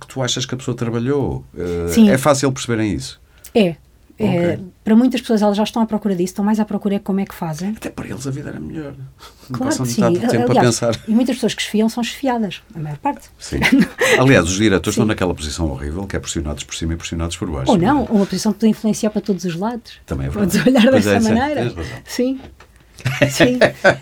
que 0.00 0.06
tu 0.06 0.22
achas 0.22 0.46
que 0.46 0.54
a 0.54 0.58
pessoa 0.58 0.76
trabalhou. 0.76 1.44
Uh, 1.52 1.88
Sim. 1.88 2.08
É 2.08 2.16
fácil 2.16 2.52
perceberem 2.52 2.94
isso? 2.94 3.20
É. 3.54 3.60
é 3.66 3.74
okay. 4.16 4.38
é. 4.38 4.58
para 4.84 4.94
muitas 4.94 5.20
pessoas 5.20 5.42
elas 5.42 5.56
já 5.56 5.64
estão 5.64 5.82
à 5.82 5.86
procura 5.86 6.14
disso, 6.14 6.32
estão 6.32 6.44
mais 6.44 6.60
à 6.60 6.64
procura 6.64 6.98
de 6.98 7.02
como 7.02 7.18
é 7.18 7.24
que 7.24 7.34
fazem. 7.34 7.70
Até 7.70 7.90
para 7.90 8.08
eles 8.08 8.26
a 8.26 8.30
vida 8.30 8.50
era 8.50 8.60
melhor. 8.60 8.94
Claro 9.48 9.64
Passam 9.64 9.86
que 9.86 9.92
sim. 9.92 10.02
Tempo 10.02 10.50
Aliás, 10.50 10.50
a 10.50 10.60
pensar. 10.60 11.00
E 11.08 11.10
muitas 11.10 11.36
pessoas 11.36 11.54
que 11.54 11.62
esfiam 11.62 11.88
são 11.88 12.02
esfiadas, 12.02 12.62
a 12.74 12.78
maior 12.78 12.98
parte. 12.98 13.28
Sim. 13.38 13.58
Aliás, 14.20 14.44
os 14.44 14.56
diretores 14.56 14.94
sim. 14.94 15.00
estão 15.00 15.06
naquela 15.06 15.34
posição 15.34 15.68
horrível 15.68 16.06
que 16.06 16.14
é 16.14 16.20
pressionados 16.20 16.62
por 16.62 16.76
cima 16.76 16.92
e 16.92 16.96
pressionados 16.96 17.36
por 17.36 17.50
baixo. 17.50 17.72
Ou 17.72 17.78
não, 17.78 18.04
uma 18.04 18.24
posição 18.24 18.52
que 18.52 18.60
pode 18.60 18.70
influenciar 18.70 19.10
para 19.10 19.20
todos 19.20 19.44
os 19.44 19.56
lados. 19.56 19.94
Também 20.06 20.28
é 20.28 20.30
verdade. 20.30 20.62
Podes 20.62 20.66
olhar 20.66 20.92
dessa 20.92 21.10
é, 21.10 21.20
maneira. 21.20 21.70
Sim. 22.04 22.38
Sim, 22.38 22.40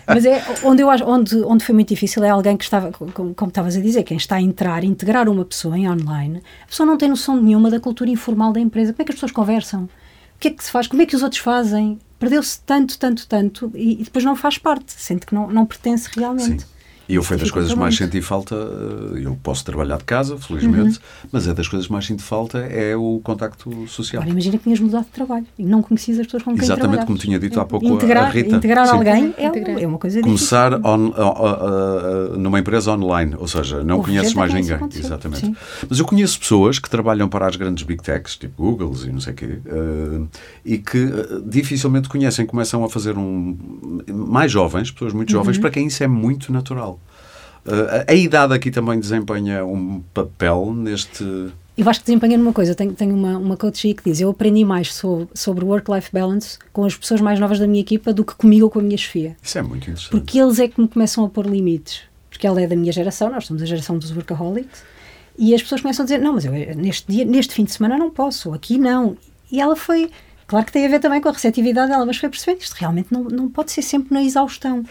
mas 0.07 0.25
é 0.25 0.43
onde 0.63 0.81
eu 0.81 0.87
onde, 0.87 1.35
onde 1.43 1.63
foi 1.63 1.75
muito 1.75 1.89
difícil 1.89 2.23
é 2.23 2.29
alguém 2.29 2.57
que 2.57 2.63
estava, 2.63 2.91
como, 2.91 3.33
como 3.33 3.49
estavas 3.49 3.75
a 3.75 3.81
dizer, 3.81 4.03
quem 4.03 4.17
está 4.17 4.37
a 4.37 4.41
entrar, 4.41 4.83
integrar 4.83 5.29
uma 5.29 5.45
pessoa 5.45 5.77
em 5.77 5.89
online, 5.89 6.41
a 6.63 6.67
pessoa 6.67 6.85
não 6.85 6.97
tem 6.97 7.09
noção 7.09 7.41
nenhuma 7.41 7.69
da 7.69 7.79
cultura 7.79 8.09
informal 8.09 8.51
da 8.51 8.59
empresa. 8.59 8.93
Como 8.93 9.01
é 9.01 9.05
que 9.05 9.11
as 9.11 9.15
pessoas 9.15 9.31
conversam? 9.31 9.87
o 10.37 10.39
que 10.39 10.49
é 10.49 10.51
que 10.51 10.63
se 10.63 10.71
faz, 10.71 10.87
como 10.87 11.01
é 11.01 11.05
que 11.05 11.15
os 11.15 11.23
outros 11.23 11.41
fazem. 11.41 11.99
Perdeu-se 12.19 12.59
tanto, 12.61 12.97
tanto, 12.97 13.27
tanto 13.27 13.71
e, 13.75 14.01
e, 14.01 14.03
depois 14.03 14.23
não 14.23 14.35
faz 14.35 14.57
parte, 14.57 14.91
sente 14.91 15.25
que 15.25 15.35
não, 15.35 15.47
não 15.49 15.65
pertence 15.65 16.09
realmente. 16.15 16.63
Sim. 16.63 16.67
E 17.09 17.15
eu 17.15 17.23
foi 17.23 17.37
das 17.37 17.49
coisas 17.49 17.73
mais 17.73 17.95
senti 17.95 18.21
falta, 18.21 18.55
eh, 18.55 19.21
eu 19.23 19.37
posso 19.41 19.63
trabalhar 19.63 19.97
de 19.97 20.03
casa, 20.03 20.37
felizmente, 20.37 20.97
uhum. 20.97 21.29
mas 21.31 21.47
é 21.47 21.53
das 21.53 21.67
coisas 21.67 21.87
mais 21.87 22.05
sinto 22.05 22.21
falta 22.21 22.59
é 22.59 22.95
o 22.95 23.21
contacto 23.23 23.87
social. 23.87 24.21
Agora 24.21 24.31
imagina 24.31 24.57
que 24.57 24.63
tinhas 24.63 24.79
mudado 24.79 25.05
de 25.05 25.11
trabalho 25.11 25.45
e 25.57 25.63
não 25.63 25.81
conhecias 25.81 26.19
as 26.19 26.25
pessoas 26.25 26.43
com 26.43 26.53
quem 26.53 26.63
Exatamente 26.63 27.05
como 27.05 27.17
tinha 27.17 27.39
dito 27.39 27.59
há 27.59 27.65
pouco 27.65 27.85
integrar, 27.85 28.25
a 28.25 28.29
Rita. 28.29 28.55
Integrar 28.57 28.87
Sim. 28.87 28.93
alguém 28.93 29.33
é, 29.37 29.45
integrar. 29.47 29.81
é, 29.81 29.87
uma 29.87 29.97
coisa 29.97 30.21
Começar 30.21 30.71
difícil. 30.71 30.91
On, 30.91 31.07
uh, 31.07 32.33
uh, 32.33 32.37
numa 32.37 32.59
empresa 32.59 32.91
online, 32.91 33.35
ou 33.37 33.47
seja, 33.47 33.83
não 33.83 34.01
conheces 34.01 34.33
mais 34.33 34.53
ninguém. 34.53 34.77
Exatamente. 34.93 35.45
Sim. 35.45 35.55
Mas 35.89 35.99
eu 35.99 36.05
conheço 36.05 36.39
pessoas 36.39 36.79
que 36.79 36.89
trabalham 36.89 37.29
para 37.29 37.47
as 37.47 37.55
grandes 37.55 37.83
big 37.83 38.03
techs, 38.03 38.35
tipo 38.35 38.61
Google 38.61 38.93
e 39.05 39.11
não 39.11 39.21
sei 39.21 39.33
o 39.33 39.35
quê, 39.35 39.45
uh, 39.65 40.27
e 40.65 40.77
que 40.77 41.09
dificilmente 41.45 42.09
conhecem, 42.09 42.45
começam 42.45 42.83
a 42.83 42.89
fazer 42.89 43.17
um... 43.17 43.57
mais 44.07 44.51
jovens, 44.51 44.91
pessoas 44.91 45.13
muito 45.13 45.31
jovens, 45.31 45.55
uhum. 45.55 45.61
para 45.61 45.71
quem 45.71 45.87
isso 45.87 46.03
é 46.03 46.07
muito 46.07 46.51
natural. 46.51 46.96
Uh, 47.67 48.05
a 48.07 48.13
idade 48.13 48.53
aqui 48.53 48.71
também 48.71 48.97
desempenha 48.99 49.65
um 49.65 50.01
papel 50.13 50.73
neste. 50.73 51.23
Eu 51.77 51.87
acho 51.89 51.99
que 51.99 52.05
desempenha 52.05 52.37
numa 52.37 52.53
coisa. 52.53 52.73
Tenho, 52.73 52.93
tenho 52.93 53.13
uma, 53.13 53.37
uma 53.37 53.57
coach 53.57 53.93
que 53.93 54.03
diz: 54.09 54.21
Eu 54.21 54.29
aprendi 54.29 54.63
mais 54.63 54.93
sobre, 54.93 55.27
sobre 55.33 55.65
work-life 55.65 56.09
balance 56.13 56.57
com 56.71 56.85
as 56.85 56.95
pessoas 56.95 57.19
mais 57.19 57.39
novas 57.39 57.59
da 57.59 57.67
minha 57.67 57.81
equipa 57.81 58.13
do 58.13 58.23
que 58.23 58.33
comigo 58.35 58.65
ou 58.65 58.71
com 58.71 58.79
a 58.79 58.81
minha 58.81 58.97
chefia. 58.97 59.35
Isso 59.43 59.57
é 59.57 59.61
muito 59.61 59.83
interessante. 59.83 60.11
Porque 60.11 60.39
eles 60.39 60.59
é 60.59 60.67
que 60.69 60.79
me 60.79 60.87
começam 60.87 61.25
a 61.25 61.29
pôr 61.29 61.45
limites. 61.45 62.03
Porque 62.29 62.47
ela 62.47 62.61
é 62.61 62.67
da 62.67 62.75
minha 62.75 62.91
geração, 62.91 63.29
nós 63.29 63.45
somos 63.45 63.61
a 63.61 63.65
geração 63.65 63.97
dos 63.97 64.11
workaholics. 64.11 64.83
E 65.37 65.53
as 65.53 65.61
pessoas 65.61 65.81
começam 65.81 66.03
a 66.03 66.05
dizer: 66.05 66.19
Não, 66.19 66.33
mas 66.33 66.45
eu 66.45 66.51
neste, 66.51 67.11
dia, 67.11 67.25
neste 67.25 67.53
fim 67.53 67.65
de 67.65 67.71
semana 67.73 67.97
não 67.97 68.09
posso, 68.09 68.53
aqui 68.53 68.77
não. 68.77 69.17
E 69.51 69.59
ela 69.59 69.75
foi. 69.75 70.09
Claro 70.47 70.65
que 70.65 70.71
tem 70.71 70.85
a 70.85 70.89
ver 70.89 70.99
também 70.99 71.19
com 71.19 71.27
a 71.27 71.33
receptividade 71.33 71.91
dela, 71.91 72.05
mas 72.05 72.15
foi 72.15 72.29
percebendo 72.29 72.59
que 72.59 72.63
isto 72.63 72.75
realmente 72.75 73.11
não, 73.11 73.23
não 73.25 73.49
pode 73.49 73.73
ser 73.73 73.81
sempre 73.81 74.13
na 74.13 74.23
exaustão. 74.23 74.85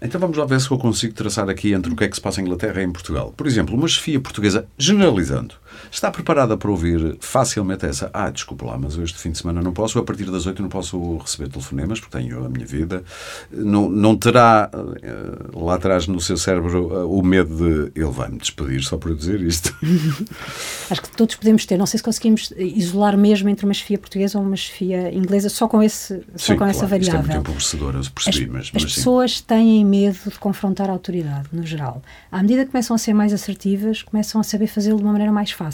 Então 0.00 0.20
vamos 0.20 0.36
lá 0.36 0.44
ver 0.44 0.60
se 0.60 0.70
eu 0.70 0.78
consigo 0.78 1.12
traçar 1.12 1.48
aqui 1.48 1.72
entre 1.72 1.92
o 1.92 1.96
que 1.96 2.04
é 2.04 2.08
que 2.08 2.14
se 2.14 2.20
passa 2.20 2.40
em 2.40 2.44
Inglaterra 2.44 2.80
e 2.80 2.84
em 2.84 2.92
Portugal. 2.92 3.34
Por 3.36 3.46
exemplo, 3.48 3.74
uma 3.74 3.88
chefia 3.88 4.20
portuguesa, 4.20 4.66
generalizando, 4.78 5.56
está 5.90 6.10
preparada 6.10 6.56
para 6.56 6.70
ouvir 6.70 7.16
facilmente 7.20 7.86
essa 7.86 8.10
ah, 8.12 8.30
desculpa 8.30 8.66
lá, 8.66 8.78
mas 8.78 8.96
este 8.98 9.18
fim 9.18 9.30
de 9.30 9.38
semana 9.38 9.60
não 9.62 9.72
posso, 9.72 9.98
a 9.98 10.02
partir 10.02 10.24
das 10.30 10.46
oito 10.46 10.62
não 10.62 10.68
posso 10.68 11.16
receber 11.18 11.48
telefonemas 11.48 12.00
porque 12.00 12.18
tenho 12.18 12.44
a 12.44 12.48
minha 12.48 12.66
vida. 12.66 13.02
Não, 13.50 13.88
não 13.88 14.16
terá 14.16 14.70
uh, 14.72 15.64
lá 15.64 15.74
atrás 15.74 16.06
no 16.06 16.20
seu 16.20 16.36
cérebro 16.36 17.06
uh, 17.06 17.18
o 17.18 17.22
medo 17.22 17.56
de 17.56 18.00
ele 18.00 18.10
vai-me 18.10 18.38
despedir 18.38 18.82
só 18.82 18.96
por 18.96 19.14
dizer 19.14 19.40
isto. 19.40 19.74
Acho 20.90 21.02
que 21.02 21.10
todos 21.10 21.34
podemos 21.34 21.64
ter, 21.66 21.76
não 21.76 21.86
sei 21.86 21.98
se 21.98 22.04
conseguimos 22.04 22.52
isolar 22.56 23.16
mesmo 23.16 23.48
entre 23.48 23.64
uma 23.64 23.74
chefia 23.74 23.98
portuguesa 23.98 24.38
ou 24.38 24.44
uma 24.44 24.56
chefia 24.56 25.12
inglesa 25.14 25.48
só 25.48 25.68
com, 25.68 25.82
esse, 25.82 26.22
só 26.36 26.52
sim, 26.52 26.56
com 26.56 26.64
essa 26.64 26.86
variável. 26.86 27.20
Isto 27.20 27.30
é 27.30 27.34
muito 27.34 27.48
empobrecedor, 27.48 27.94
eu 27.94 28.02
percebi, 28.14 28.44
as, 28.44 28.50
mas, 28.50 28.66
as 28.66 28.72
mas, 28.72 28.94
pessoas 28.94 29.40
têm 29.40 29.84
medo 29.84 30.18
de 30.30 30.38
confrontar 30.38 30.88
a 30.88 30.92
autoridade, 30.92 31.48
no 31.52 31.64
geral. 31.64 32.02
À 32.30 32.42
medida 32.42 32.64
que 32.64 32.70
começam 32.70 32.94
a 32.94 32.98
ser 32.98 33.14
mais 33.14 33.32
assertivas, 33.32 34.02
começam 34.02 34.40
a 34.40 34.44
saber 34.44 34.66
fazê-lo 34.66 34.98
de 34.98 35.02
uma 35.02 35.12
maneira 35.12 35.32
mais 35.32 35.50
fácil. 35.50 35.67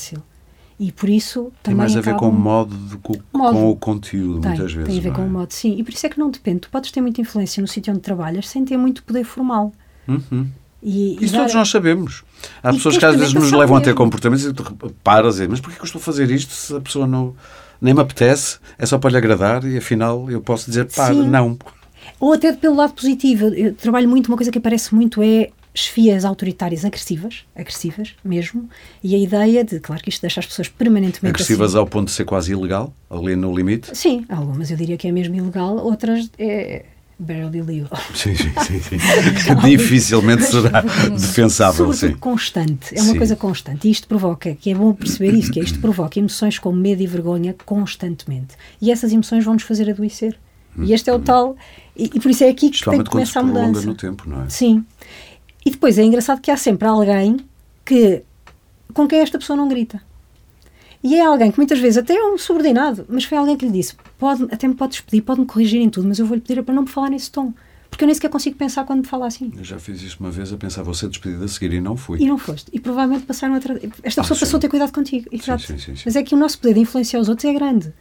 E 0.78 0.90
por 0.90 1.08
isso 1.08 1.52
Tem 1.62 1.74
mais 1.74 1.96
a 1.96 2.00
ver 2.00 2.16
com 2.16 2.28
o 2.28 2.32
modo, 2.32 2.76
de, 2.76 2.96
com, 2.96 3.14
modo. 3.32 3.52
com, 3.52 3.70
o 3.70 3.76
conteúdo, 3.76 4.40
tem, 4.40 4.50
muitas 4.50 4.72
vezes. 4.72 4.88
Tem 4.88 4.98
a 4.98 5.02
ver 5.02 5.08
é? 5.10 5.12
com 5.12 5.24
o 5.24 5.30
modo, 5.30 5.52
sim. 5.52 5.76
E 5.78 5.84
por 5.84 5.92
isso 5.92 6.04
é 6.04 6.08
que 6.08 6.18
não 6.18 6.30
depende. 6.30 6.60
Tu 6.60 6.70
podes 6.70 6.90
ter 6.90 7.00
muita 7.00 7.20
influência 7.20 7.60
no 7.60 7.68
sítio 7.68 7.92
onde 7.92 8.02
trabalhas 8.02 8.48
sem 8.48 8.64
ter 8.64 8.76
muito 8.76 9.04
poder 9.04 9.22
formal. 9.24 9.72
Uhum. 10.08 10.48
E, 10.82 11.14
Isso 11.24 11.34
e 11.34 11.38
todos 11.38 11.54
nós 11.54 11.68
sabemos. 11.70 12.24
Há 12.62 12.70
e 12.70 12.74
pessoas 12.74 12.98
que 12.98 13.04
às 13.06 13.16
vezes 13.16 13.32
nos 13.32 13.52
levam 13.52 13.76
a 13.76 13.80
ter 13.80 13.94
comportamentos 13.94 14.44
e 14.44 14.52
tu 14.52 14.64
paras 15.02 15.40
e 15.40 15.48
mas 15.48 15.58
porquê 15.60 15.76
que 15.76 15.82
eu 15.82 15.86
estou 15.86 15.98
a 15.98 16.02
fazer 16.02 16.30
isto 16.30 16.52
se 16.52 16.76
a 16.76 16.80
pessoa 16.80 17.06
não 17.06 17.34
nem 17.80 17.94
me 17.94 18.00
apetece, 18.00 18.58
é 18.78 18.84
só 18.84 18.98
para 18.98 19.10
lhe 19.10 19.16
agradar 19.16 19.64
e 19.64 19.78
afinal 19.78 20.30
eu 20.30 20.42
posso 20.42 20.66
dizer 20.66 20.86
para, 20.86 21.14
não. 21.14 21.56
Ou 22.20 22.34
até 22.34 22.52
pelo 22.52 22.76
lado 22.76 22.92
positivo. 22.92 23.46
Eu 23.46 23.74
trabalho 23.74 24.08
muito, 24.08 24.28
uma 24.28 24.36
coisa 24.36 24.50
que 24.50 24.58
aparece 24.58 24.94
muito 24.94 25.22
é 25.22 25.50
chefias 25.74 26.24
autoritárias 26.24 26.84
agressivas, 26.84 27.44
agressivas 27.54 28.14
mesmo, 28.24 28.70
e 29.02 29.14
a 29.14 29.18
ideia 29.18 29.64
de, 29.64 29.80
claro 29.80 30.00
que 30.02 30.08
isto 30.08 30.20
deixa 30.20 30.38
as 30.38 30.46
pessoas 30.46 30.68
permanentemente 30.68 31.34
agressivas 31.34 31.70
assim. 31.70 31.78
ao 31.78 31.86
ponto 31.86 32.06
de 32.06 32.12
ser 32.12 32.24
quase 32.24 32.52
ilegal, 32.52 32.94
ali 33.10 33.34
no 33.34 33.54
limite? 33.54 33.96
Sim, 33.96 34.24
algumas 34.28 34.70
eu 34.70 34.76
diria 34.76 34.96
que 34.96 35.08
é 35.08 35.12
mesmo 35.12 35.34
ilegal, 35.34 35.76
outras 35.78 36.30
é 36.38 36.84
barely 37.18 37.62
legal. 37.62 37.90
Sim, 38.14 38.36
sim, 38.36 38.52
sim. 38.66 38.80
sim. 38.80 38.98
Dificilmente 39.66 40.44
será 40.44 40.80
defensável, 40.80 41.92
sim. 41.92 42.14
constante, 42.14 42.96
é 42.96 43.02
uma 43.02 43.12
sim. 43.12 43.18
coisa 43.18 43.34
constante, 43.34 43.88
e 43.88 43.90
isto 43.90 44.06
provoca, 44.06 44.54
que 44.54 44.70
é 44.70 44.74
bom 44.76 44.92
perceber 44.94 45.34
isso, 45.34 45.50
que 45.50 45.58
é 45.58 45.62
isto 45.64 45.80
provoca 45.80 46.20
emoções 46.20 46.56
como 46.56 46.78
medo 46.78 47.02
e 47.02 47.06
vergonha 47.06 47.54
constantemente, 47.66 48.54
e 48.80 48.92
essas 48.92 49.12
emoções 49.12 49.44
vão 49.44 49.54
nos 49.54 49.64
fazer 49.64 49.90
adoecer. 49.90 50.38
E 50.76 50.92
este 50.92 51.08
é 51.08 51.14
o 51.14 51.18
tal. 51.18 51.56
E, 51.96 52.10
e 52.12 52.20
por 52.20 52.30
isso 52.30 52.42
é 52.42 52.48
aqui 52.48 52.70
que 52.70 52.84
tem 52.84 53.02
que 53.02 53.10
começar 53.10 53.40
a 53.40 53.42
mudança. 53.44 53.86
no 53.86 53.94
tempo, 53.94 54.28
não 54.28 54.42
é? 54.42 54.48
Sim. 54.48 54.84
E 55.64 55.70
depois 55.70 55.98
é 55.98 56.02
engraçado 56.02 56.40
que 56.40 56.50
há 56.50 56.56
sempre 56.56 56.86
alguém 56.86 57.38
que 57.84 58.22
com 58.92 59.08
quem 59.08 59.20
esta 59.20 59.38
pessoa 59.38 59.56
não 59.56 59.68
grita. 59.68 60.00
E 61.02 61.16
é 61.16 61.24
alguém 61.24 61.50
que 61.50 61.58
muitas 61.58 61.78
vezes 61.78 61.98
até 61.98 62.14
é 62.14 62.24
um 62.24 62.38
subordinado, 62.38 63.04
mas 63.08 63.24
foi 63.24 63.36
alguém 63.36 63.56
que 63.56 63.66
lhe 63.66 63.72
disse: 63.72 63.94
pode, 64.18 64.44
até 64.44 64.66
me 64.66 64.74
pode 64.74 64.92
despedir, 64.92 65.22
pode-me 65.22 65.46
corrigir 65.46 65.80
em 65.80 65.90
tudo, 65.90 66.08
mas 66.08 66.18
eu 66.18 66.24
vou-lhe 66.24 66.40
pedir 66.40 66.62
para 66.62 66.74
não 66.74 66.82
me 66.82 66.88
falar 66.88 67.10
nesse 67.10 67.30
tom. 67.30 67.52
Porque 67.90 68.02
eu 68.02 68.06
nem 68.06 68.14
sequer 68.14 68.30
consigo 68.30 68.56
pensar 68.56 68.84
quando 68.84 69.00
me 69.00 69.06
fala 69.06 69.26
assim. 69.26 69.52
Eu 69.56 69.62
já 69.62 69.78
fiz 69.78 70.02
isso 70.02 70.16
uma 70.18 70.30
vez 70.30 70.52
a 70.52 70.56
pensar, 70.56 70.82
vou 70.82 70.94
ser 70.94 71.08
despedida 71.08 71.44
a 71.44 71.48
seguir 71.48 71.74
e 71.74 71.80
não 71.80 71.96
fui. 71.96 72.20
E 72.20 72.26
não 72.26 72.38
foste. 72.38 72.68
E 72.72 72.80
provavelmente 72.80 73.24
passaram 73.24 73.54
outra. 73.54 73.74
Esta 74.02 74.20
ah, 74.20 74.24
pessoa 74.24 74.36
sim. 74.36 74.40
passou 74.40 74.56
a 74.56 74.60
ter 74.60 74.68
cuidado 74.68 74.92
contigo. 74.92 75.28
Exato. 75.30 75.62
Sim, 75.62 75.78
sim, 75.78 75.94
mas 76.04 76.16
é 76.16 76.22
que 76.22 76.34
o 76.34 76.38
nosso 76.38 76.58
poder 76.58 76.74
de 76.74 76.80
influenciar 76.80 77.20
os 77.20 77.28
outros 77.28 77.44
é 77.44 77.52
grande. 77.52 77.92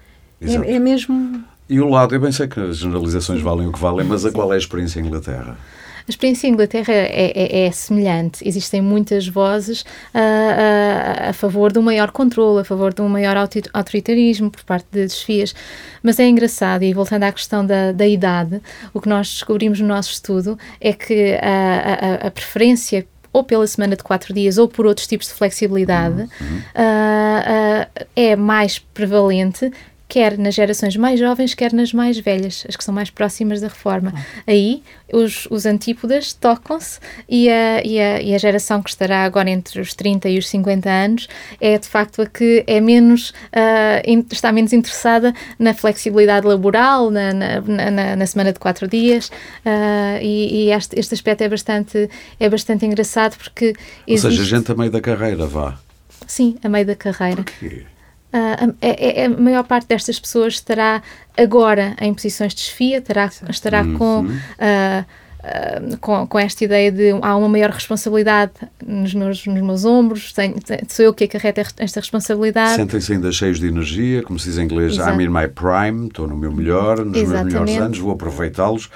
É, 0.41 0.75
é, 0.75 0.79
mesmo. 0.79 1.43
E 1.69 1.79
o 1.79 1.89
lado, 1.89 2.15
eu 2.15 2.19
bem 2.19 2.31
sei 2.31 2.47
que 2.47 2.59
as 2.59 2.77
generalizações 2.77 3.41
valem 3.41 3.67
o 3.67 3.71
que 3.71 3.79
valem, 3.79 4.05
mas 4.07 4.25
a 4.25 4.31
qual 4.31 4.51
é 4.51 4.55
a 4.55 4.57
experiência 4.57 4.99
em 4.99 5.05
Inglaterra? 5.05 5.57
A 6.07 6.11
experiência 6.11 6.47
em 6.47 6.51
Inglaterra 6.51 6.93
é, 6.93 7.31
é, 7.35 7.65
é 7.65 7.71
semelhante. 7.71 8.47
Existem 8.47 8.81
muitas 8.81 9.27
vozes 9.27 9.85
a, 10.13 10.19
a, 10.19 11.29
a, 11.29 11.33
favor 11.33 11.71
de 11.71 11.79
um 11.79 11.81
maior 11.81 12.11
controle, 12.11 12.61
a 12.61 12.63
favor 12.63 12.93
de 12.93 13.01
um 13.01 13.09
maior 13.09 13.37
autoritarismo 13.37 14.51
por 14.51 14.63
parte 14.63 14.87
de 14.91 15.01
desfias. 15.01 15.55
Mas 16.01 16.19
é 16.19 16.27
engraçado, 16.27 16.83
e 16.83 16.93
voltando 16.93 17.23
à 17.23 17.31
questão 17.31 17.65
da, 17.65 17.91
da 17.91 18.07
idade, 18.07 18.61
o 18.93 18.99
que 18.99 19.07
nós 19.07 19.29
descobrimos 19.29 19.79
no 19.79 19.87
nosso 19.87 20.11
estudo 20.11 20.57
é 20.81 20.93
que 20.93 21.37
a, 21.41 22.27
a 22.27 22.31
preferência 22.31 23.05
ou 23.33 23.43
pela 23.43 23.65
semana 23.65 23.95
de 23.95 24.03
quatro 24.03 24.31
dias 24.31 24.59
ou 24.59 24.67
por 24.67 24.85
outros 24.85 25.07
tipos 25.07 25.27
de 25.27 25.33
flexibilidade, 25.33 26.21
uhum. 26.21 26.57
uh, 26.57 27.81
uh, 27.81 28.07
é 28.15 28.35
mais 28.35 28.77
prevalente 28.77 29.71
quer 30.13 30.37
nas 30.37 30.53
gerações 30.53 30.95
mais 30.95 31.19
jovens, 31.19 31.55
quer 31.55 31.73
nas 31.73 31.91
mais 31.91 32.19
velhas, 32.19 32.63
as 32.69 32.75
que 32.75 32.83
são 32.83 32.93
mais 32.93 33.09
próximas 33.09 33.59
da 33.59 33.67
reforma. 33.67 34.13
Aí 34.45 34.83
os, 35.11 35.47
os 35.49 35.65
antípodas 35.65 36.33
tocam-se 36.33 36.99
e 37.27 37.49
a, 37.49 37.83
e, 37.83 37.99
a, 37.99 38.21
e 38.21 38.35
a 38.35 38.37
geração 38.37 38.83
que 38.83 38.91
estará 38.91 39.23
agora 39.23 39.49
entre 39.49 39.81
os 39.81 39.95
30 39.95 40.29
e 40.29 40.37
os 40.37 40.47
50 40.49 40.87
anos 40.87 41.27
é 41.59 41.79
de 41.79 41.87
facto 41.87 42.21
a 42.21 42.27
que 42.27 42.63
é 42.67 42.79
menos, 42.79 43.31
uh, 43.31 44.23
está 44.31 44.51
menos 44.51 44.71
interessada 44.71 45.33
na 45.57 45.73
flexibilidade 45.73 46.45
laboral, 46.45 47.09
na, 47.09 47.33
na, 47.33 47.61
na, 47.61 48.15
na 48.15 48.25
semana 48.27 48.53
de 48.53 48.59
quatro 48.59 48.87
dias 48.87 49.29
uh, 49.29 50.21
e, 50.21 50.67
e 50.67 50.71
este, 50.71 50.99
este, 50.99 51.15
aspecto 51.15 51.41
é 51.41 51.49
bastante, 51.49 52.07
é 52.39 52.47
bastante 52.47 52.85
engraçado 52.85 53.35
porque... 53.35 53.73
Existe... 54.07 54.27
Ou 54.27 54.31
seja, 54.31 54.43
gente 54.43 54.71
a 54.71 54.75
meio 54.75 54.91
da 54.91 55.01
carreira, 55.01 55.47
vá. 55.47 55.79
Sim, 56.27 56.55
a 56.63 56.69
meio 56.69 56.85
da 56.85 56.95
carreira. 56.95 57.41
Okay. 57.41 57.92
Uh, 58.33 58.73
a, 58.81 59.25
a, 59.25 59.29
maior 59.29 59.63
parte 59.63 59.87
destas 59.87 60.19
pessoas 60.19 60.55
estará 60.55 61.03
agora 61.37 61.95
em 62.01 62.11
posições 62.15 62.55
de 62.55 62.63
desfia, 62.63 62.99
terá, 62.99 63.29
estará 63.47 63.83
uhum. 63.83 63.95
com, 63.95 64.21
uh, 64.21 65.05
uh, 65.43 65.97
com, 65.99 66.25
com, 66.25 66.39
esta 66.39 66.63
ideia 66.63 66.91
de 66.91 67.11
há 67.21 67.37
uma 67.37 67.47
maior 67.47 67.69
responsabilidade 67.69 68.53
nos 68.83 69.13
meus, 69.13 69.45
nos 69.45 69.61
meus 69.61 69.85
ombros, 69.85 70.33
tenho, 70.33 70.55
sou 70.87 71.05
eu 71.05 71.13
que 71.13 71.25
acarreta 71.25 71.61
esta 71.77 71.99
responsabilidade. 71.99 72.75
Sentem-se 72.75 73.13
ainda 73.13 73.31
cheios 73.31 73.59
de 73.59 73.67
energia, 73.67 74.23
como 74.23 74.39
se 74.39 74.49
diz 74.49 74.57
em 74.57 74.63
inglês, 74.63 74.93
Exato. 74.93 75.11
I'm 75.11 75.23
in 75.23 75.29
my 75.29 75.47
prime, 75.47 76.07
estou 76.07 76.27
no 76.27 76.35
meu 76.35 76.51
melhor, 76.51 77.05
nos 77.05 77.15
Exatamente. 77.15 77.53
meus 77.53 77.65
melhores 77.65 77.85
anos, 77.85 77.99
vou 77.99 78.13
aproveitá-los. 78.13 78.89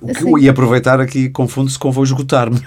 O 0.00 0.12
que, 0.12 0.44
e 0.44 0.48
aproveitar 0.48 1.00
aqui 1.00 1.28
confunde-se 1.28 1.78
com 1.78 1.92
vou 1.92 2.02
esgotar-me. 2.02 2.60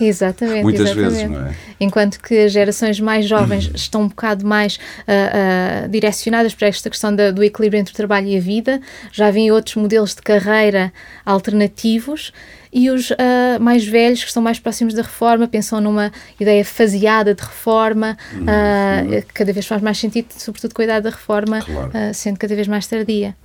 Exatamente. 0.00 0.62
Muitas 0.62 0.90
exatamente. 0.90 1.10
vezes, 1.10 1.30
não 1.30 1.46
é? 1.46 1.54
Enquanto 1.78 2.20
que 2.20 2.36
as 2.38 2.52
gerações 2.52 2.98
mais 2.98 3.26
jovens 3.26 3.70
estão 3.74 4.02
um 4.02 4.08
bocado 4.08 4.46
mais 4.46 4.76
uh, 4.76 5.86
uh, 5.86 5.88
direcionadas 5.88 6.54
para 6.54 6.68
esta 6.68 6.90
questão 6.90 7.14
da, 7.14 7.30
do 7.30 7.42
equilíbrio 7.42 7.80
entre 7.80 7.92
o 7.92 7.96
trabalho 7.96 8.26
e 8.26 8.36
a 8.36 8.40
vida, 8.40 8.80
já 9.12 9.30
vêm 9.30 9.50
outros 9.50 9.76
modelos 9.76 10.14
de 10.14 10.22
carreira 10.22 10.92
alternativos 11.24 12.32
e 12.72 12.90
os 12.90 13.10
uh, 13.10 13.14
mais 13.60 13.86
velhos, 13.86 14.22
que 14.22 14.28
estão 14.28 14.42
mais 14.42 14.58
próximos 14.58 14.94
da 14.94 15.02
reforma, 15.02 15.46
pensam 15.46 15.80
numa 15.80 16.10
ideia 16.40 16.64
faseada 16.64 17.32
de 17.32 17.42
reforma, 17.42 18.16
uhum. 18.32 19.20
que 19.20 19.32
cada 19.32 19.52
vez 19.52 19.64
faz 19.64 19.80
mais 19.80 19.96
sentido, 19.96 20.26
sobretudo 20.36 20.74
com 20.74 20.82
a 20.82 20.84
idade 20.84 21.04
da 21.04 21.10
reforma, 21.10 21.60
claro. 21.60 21.90
sendo 22.12 22.36
cada 22.36 22.52
vez 22.56 22.66
mais 22.66 22.84
tardia. 22.88 23.36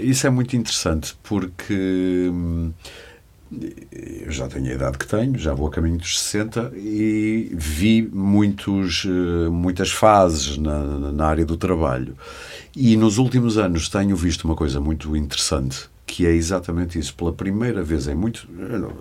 isso 0.00 0.26
é 0.26 0.30
muito 0.30 0.56
interessante 0.56 1.14
porque. 1.22 2.32
Hum, 3.50 3.60
eu 3.90 4.30
já 4.30 4.46
tenho 4.46 4.70
a 4.70 4.74
idade 4.74 4.98
que 4.98 5.06
tenho, 5.06 5.38
já 5.38 5.54
vou 5.54 5.68
a 5.68 5.70
caminho 5.70 5.98
dos 5.98 6.20
60 6.20 6.72
e 6.76 7.50
vi 7.54 8.08
muitos, 8.12 9.06
eh, 9.06 9.48
muitas 9.48 9.90
fases 9.90 10.58
na, 10.58 11.12
na 11.12 11.26
área 11.26 11.46
do 11.46 11.56
trabalho. 11.56 12.16
E 12.76 12.96
nos 12.96 13.18
últimos 13.18 13.56
anos 13.56 13.88
tenho 13.88 14.14
visto 14.14 14.44
uma 14.44 14.54
coisa 14.54 14.80
muito 14.80 15.16
interessante, 15.16 15.88
que 16.06 16.26
é 16.26 16.30
exatamente 16.30 16.98
isso. 16.98 17.14
Pela 17.14 17.32
primeira 17.32 17.82
vez 17.82 18.06
em 18.06 18.14
muito. 18.14 18.46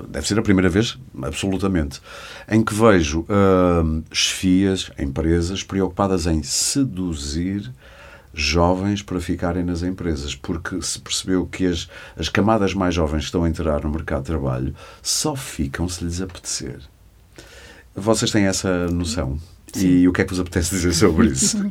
Deve 0.09 0.27
ser 0.27 0.39
a 0.39 0.41
primeira 0.41 0.69
vez, 0.69 0.97
absolutamente, 1.21 2.01
em 2.49 2.63
que 2.63 2.73
vejo 2.73 3.21
uh, 3.21 4.03
chefias, 4.11 4.91
empresas 4.97 5.63
preocupadas 5.63 6.25
em 6.25 6.41
seduzir 6.41 7.71
jovens 8.37 9.01
para 9.01 9.19
ficarem 9.19 9.63
nas 9.63 9.81
empresas, 9.81 10.35
porque 10.35 10.79
se 10.81 10.99
percebeu 10.99 11.47
que 11.47 11.65
as, 11.65 11.89
as 12.15 12.29
camadas 12.29 12.73
mais 12.75 12.93
jovens 12.93 13.21
que 13.21 13.25
estão 13.25 13.43
a 13.43 13.49
entrar 13.49 13.83
no 13.83 13.89
mercado 13.89 14.21
de 14.21 14.27
trabalho 14.27 14.75
só 15.01 15.35
ficam 15.35 15.89
se 15.89 16.03
lhes 16.03 16.21
apetecer. 16.21 16.79
Vocês 17.95 18.29
têm 18.29 18.45
essa 18.45 18.87
noção? 18.91 19.39
Sim. 19.73 19.87
E 19.87 20.07
o 20.07 20.13
que 20.13 20.21
é 20.21 20.23
que 20.23 20.29
vos 20.31 20.39
apetece 20.39 20.71
dizer 20.71 20.93
sobre 20.93 21.27
isso? 21.27 21.69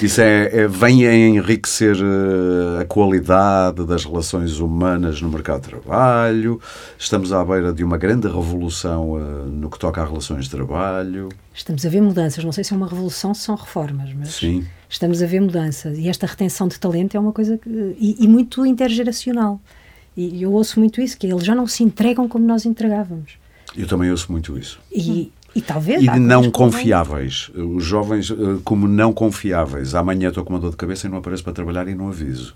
isso 0.00 0.20
é, 0.20 0.60
é, 0.60 0.68
vem 0.68 1.06
a 1.06 1.14
enriquecer 1.14 1.96
uh, 1.96 2.80
a 2.80 2.84
qualidade 2.84 3.86
das 3.86 4.04
relações 4.04 4.58
humanas 4.58 5.22
no 5.22 5.30
mercado 5.30 5.62
de 5.62 5.68
trabalho. 5.68 6.60
Estamos 6.98 7.32
à 7.32 7.44
beira 7.44 7.72
de 7.72 7.82
uma 7.82 7.96
grande 7.96 8.26
revolução 8.26 9.12
uh, 9.12 9.46
no 9.46 9.70
que 9.70 9.78
toca 9.78 10.02
a 10.02 10.04
relações 10.04 10.44
de 10.44 10.50
trabalho. 10.50 11.30
Estamos 11.54 11.84
a 11.86 11.88
ver 11.88 12.02
mudanças. 12.02 12.44
Não 12.44 12.52
sei 12.52 12.62
se 12.62 12.72
é 12.72 12.76
uma 12.76 12.86
revolução, 12.86 13.32
se 13.32 13.42
são 13.42 13.54
reformas, 13.54 14.10
mas 14.14 14.34
Sim. 14.34 14.66
estamos 14.88 15.22
a 15.22 15.26
ver 15.26 15.40
mudanças. 15.40 15.98
E 15.98 16.08
esta 16.08 16.26
retenção 16.26 16.68
de 16.68 16.78
talento 16.78 17.16
é 17.16 17.20
uma 17.20 17.32
coisa 17.32 17.56
que, 17.56 17.68
e, 17.98 18.16
e 18.20 18.28
muito 18.28 18.64
intergeracional. 18.66 19.60
E 20.16 20.42
eu 20.42 20.52
ouço 20.52 20.80
muito 20.80 21.00
isso, 21.00 21.16
que 21.16 21.28
eles 21.28 21.44
já 21.44 21.54
não 21.54 21.66
se 21.66 21.82
entregam 21.82 22.28
como 22.28 22.44
nós 22.44 22.66
entregávamos. 22.66 23.38
Eu 23.76 23.86
também 23.86 24.10
ouço 24.10 24.32
muito 24.32 24.58
isso. 24.58 24.80
E, 24.90 25.32
e 25.58 25.60
talvez. 25.60 26.02
E 26.02 26.06
não 26.20 26.50
confiáveis. 26.50 27.50
Os 27.54 27.84
jovens, 27.84 28.30
eh, 28.30 28.34
como 28.62 28.86
não 28.86 29.12
confiáveis. 29.12 29.92
Amanhã 29.92 30.28
estou 30.28 30.44
com 30.44 30.52
uma 30.52 30.60
dor 30.60 30.70
de 30.70 30.76
cabeça 30.76 31.08
e 31.08 31.10
não 31.10 31.18
apareço 31.18 31.42
para 31.42 31.52
trabalhar 31.52 31.88
e 31.88 31.96
não 31.96 32.08
aviso. 32.08 32.54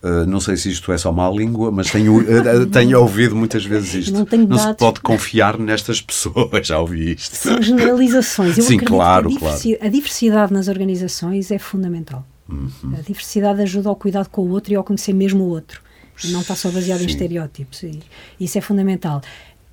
Uh, 0.00 0.24
não 0.26 0.38
sei 0.38 0.56
se 0.56 0.70
isto 0.70 0.92
é 0.92 0.98
só 0.98 1.10
má 1.10 1.28
língua, 1.28 1.72
mas 1.72 1.90
tenho, 1.90 2.18
uh, 2.18 2.66
tenho 2.70 3.00
ouvido 3.00 3.34
muitas 3.34 3.64
vezes 3.64 3.94
isto. 3.94 4.12
Não, 4.12 4.46
não 4.46 4.58
se 4.58 4.74
pode 4.74 5.00
confiar 5.00 5.58
nestas 5.58 6.00
pessoas, 6.00 6.48
já 6.68 6.78
ouvi 6.78 7.14
isto. 7.14 7.34
São 7.34 7.60
generalizações. 7.60 8.56
Eu 8.58 8.64
Sim, 8.64 8.78
claro, 8.78 9.28
a, 9.34 9.38
claro. 9.38 9.58
a 9.80 9.88
diversidade 9.88 10.52
nas 10.52 10.68
organizações 10.68 11.50
é 11.50 11.58
fundamental. 11.58 12.24
Uhum. 12.48 12.94
A 12.96 13.00
diversidade 13.00 13.60
ajuda 13.62 13.88
ao 13.88 13.96
cuidado 13.96 14.28
com 14.28 14.42
o 14.42 14.50
outro 14.50 14.72
e 14.72 14.76
ao 14.76 14.84
conhecer 14.84 15.14
mesmo 15.14 15.44
o 15.44 15.48
outro. 15.48 15.80
Não 16.26 16.42
está 16.42 16.54
só 16.54 16.70
baseado 16.70 16.98
Sim. 16.98 17.04
em 17.06 17.08
estereótipos. 17.08 17.82
E 17.82 18.00
isso 18.38 18.58
é 18.58 18.60
fundamental 18.60 19.20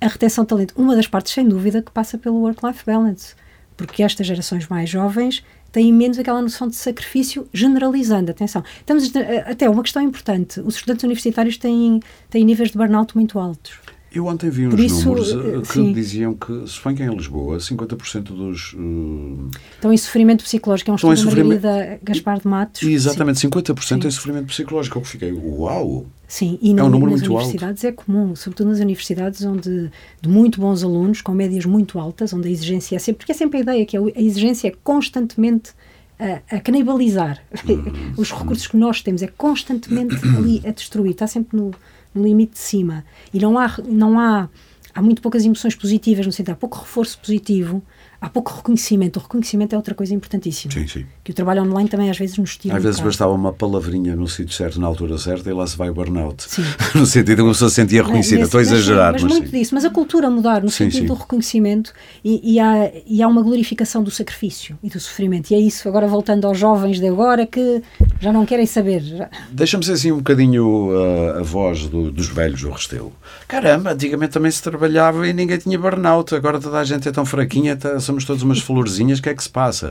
a 0.06 0.08
retenção 0.08 0.44
de 0.44 0.48
talento, 0.48 0.74
uma 0.76 0.94
das 0.94 1.06
partes, 1.06 1.32
sem 1.32 1.46
dúvida, 1.46 1.82
que 1.82 1.90
passa 1.90 2.16
pelo 2.16 2.36
work-life 2.36 2.84
balance. 2.86 3.34
Porque 3.76 4.02
estas 4.02 4.26
gerações 4.26 4.66
mais 4.68 4.88
jovens 4.88 5.44
têm 5.70 5.92
menos 5.92 6.18
aquela 6.18 6.40
noção 6.40 6.68
de 6.68 6.76
sacrifício 6.76 7.46
generalizando. 7.52 8.30
Atenção, 8.30 8.64
estamos 8.78 9.12
até 9.46 9.68
uma 9.68 9.82
questão 9.82 10.00
importante: 10.02 10.60
os 10.60 10.76
estudantes 10.76 11.04
universitários 11.04 11.58
têm, 11.58 12.00
têm 12.30 12.44
níveis 12.44 12.70
de 12.70 12.78
burnout 12.78 13.14
muito 13.14 13.38
altos. 13.38 13.78
Eu 14.16 14.26
ontem 14.26 14.48
vi 14.48 14.66
uns 14.66 14.80
isso, 14.80 15.04
números 15.04 15.30
eh, 15.30 15.60
que 15.60 15.72
sim. 15.74 15.92
diziam 15.92 16.32
que, 16.32 16.66
se 16.66 16.82
bem 16.82 16.94
que 16.94 17.02
em 17.02 17.14
Lisboa, 17.14 17.58
50% 17.58 18.22
dos... 18.22 18.72
Uh, 18.72 19.50
estão 19.74 19.92
em 19.92 19.96
sofrimento 19.98 20.42
psicológico. 20.42 20.90
É 20.90 20.92
um 20.92 20.96
estudo 20.96 21.14
da 21.14 21.44
Margarida 21.44 22.00
Gaspar 22.02 22.40
de 22.40 22.48
Matos. 22.48 22.82
Exatamente, 22.82 23.40
sim. 23.40 23.50
50% 23.50 24.02
sim. 24.02 24.08
em 24.08 24.10
sofrimento 24.10 24.46
psicológico. 24.46 24.98
Eu 24.98 25.04
fiquei, 25.04 25.32
uau! 25.32 26.06
Sim, 26.28 26.58
e 26.60 26.70
é 26.70 26.82
um 26.82 26.88
número 26.88 27.12
nas 27.12 27.20
muito 27.20 27.32
universidades 27.34 27.84
alto. 27.84 28.00
é 28.00 28.04
comum, 28.04 28.34
sobretudo 28.34 28.70
nas 28.70 28.80
universidades 28.80 29.44
onde 29.44 29.90
de 30.20 30.28
muito 30.28 30.60
bons 30.60 30.82
alunos, 30.82 31.22
com 31.22 31.32
médias 31.32 31.64
muito 31.64 31.98
altas, 31.98 32.32
onde 32.32 32.48
a 32.48 32.50
exigência 32.50 32.96
é 32.96 32.98
sempre... 32.98 33.18
Porque 33.18 33.32
é 33.32 33.34
sempre 33.34 33.58
a 33.58 33.60
ideia 33.60 33.86
que 33.86 33.96
a 33.96 34.00
exigência 34.16 34.68
é 34.68 34.72
constantemente 34.82 35.70
a, 36.18 36.56
a 36.56 36.60
canibalizar. 36.60 37.40
Uhum. 37.68 38.14
Os 38.18 38.32
recursos 38.32 38.66
que 38.66 38.76
nós 38.76 39.02
temos 39.02 39.22
é 39.22 39.28
constantemente 39.28 40.16
ali 40.36 40.62
a 40.66 40.72
destruir. 40.72 41.12
Está 41.12 41.26
sempre 41.26 41.56
no 41.56 41.72
no 42.16 42.24
limite 42.24 42.54
de 42.54 42.58
cima. 42.58 43.04
E 43.32 43.38
não 43.38 43.58
há, 43.58 43.72
não 43.86 44.18
há, 44.18 44.48
há 44.94 45.02
muito 45.02 45.20
poucas 45.20 45.44
emoções 45.44 45.74
positivas, 45.74 46.24
no 46.26 46.32
sentido, 46.32 46.52
há 46.52 46.56
pouco 46.56 46.78
reforço 46.78 47.18
positivo, 47.18 47.82
há 48.20 48.28
pouco 48.28 48.54
reconhecimento. 48.54 49.18
O 49.18 49.22
reconhecimento 49.22 49.74
é 49.74 49.76
outra 49.76 49.94
coisa 49.94 50.14
importantíssima. 50.14 50.72
Sim, 50.72 50.86
sim. 50.86 51.06
Que 51.22 51.30
o 51.30 51.34
trabalho 51.34 51.62
online 51.62 51.88
também 51.88 52.10
às 52.10 52.18
vezes 52.18 52.38
nos 52.38 52.56
tira. 52.56 52.74
Às 52.74 52.80
um 52.80 52.84
vezes 52.84 53.00
bastava 53.00 53.32
uma 53.32 53.52
palavrinha 53.52 54.16
no 54.16 54.26
sítio 54.28 54.54
certo, 54.54 54.80
na 54.80 54.86
altura 54.86 55.18
certa, 55.18 55.50
e 55.50 55.52
lá 55.52 55.66
se 55.66 55.76
vai 55.76 55.90
o 55.90 55.94
burnout. 55.94 56.44
Sim. 56.44 56.62
no 56.94 57.06
sentido 57.06 57.36
de 57.36 57.42
uma 57.42 57.52
pessoa 57.52 57.68
se 57.68 57.76
sentia 57.76 58.02
reconhecida. 58.02 58.42
Estou 58.42 58.58
a 58.58 58.62
exagerar. 58.62 59.12
Mas, 59.12 59.22
mas, 59.22 59.32
muito 59.32 59.50
sim. 59.50 59.58
disso. 59.58 59.74
Mas 59.74 59.84
a 59.84 59.90
cultura 59.90 60.30
mudar 60.30 60.62
no 60.62 60.70
sim, 60.70 60.90
sentido 60.90 61.08
do 61.08 61.14
reconhecimento 61.14 61.92
e, 62.24 62.54
e, 62.54 62.60
há, 62.60 62.90
e 63.06 63.22
há 63.22 63.28
uma 63.28 63.42
glorificação 63.42 64.02
do 64.02 64.10
sacrifício 64.10 64.78
e 64.82 64.88
do 64.88 65.00
sofrimento. 65.00 65.50
E 65.50 65.54
é 65.54 65.58
isso, 65.58 65.88
agora 65.88 66.06
voltando 66.06 66.46
aos 66.46 66.58
jovens 66.58 67.00
de 67.00 67.06
agora, 67.06 67.46
que 67.46 67.82
já 68.20 68.32
não 68.32 68.46
querem 68.46 68.66
saber. 68.66 69.02
Deixa-me 69.50 69.84
ser 69.84 69.92
assim 69.92 70.12
um 70.12 70.18
bocadinho 70.18 70.90
uh, 70.90 71.38
a 71.38 71.42
voz 71.42 71.86
do, 71.86 72.10
dos 72.10 72.28
velhos 72.28 72.62
do 72.62 72.70
Restelo. 72.70 73.12
Caramba, 73.46 73.92
antigamente 73.92 74.32
também 74.32 74.50
se 74.50 74.62
trabalhava 74.62 75.26
e 75.28 75.32
ninguém 75.32 75.58
tinha 75.58 75.78
burnout. 75.78 76.34
Agora 76.34 76.58
toda 76.58 76.78
a 76.78 76.84
gente 76.84 77.08
é 77.08 77.12
tão 77.12 77.24
fraquinha, 77.24 77.76
tá, 77.76 78.00
somos 78.06 78.24
todos 78.24 78.42
umas 78.42 78.60
florzinhas. 78.60 79.18
O 79.18 79.22
que 79.22 79.28
é 79.28 79.34
que 79.34 79.42
se 79.42 79.50
passa? 79.50 79.90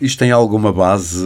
Isto 0.00 0.18
tem 0.20 0.30
alguma 0.30 0.72
base? 0.72 1.24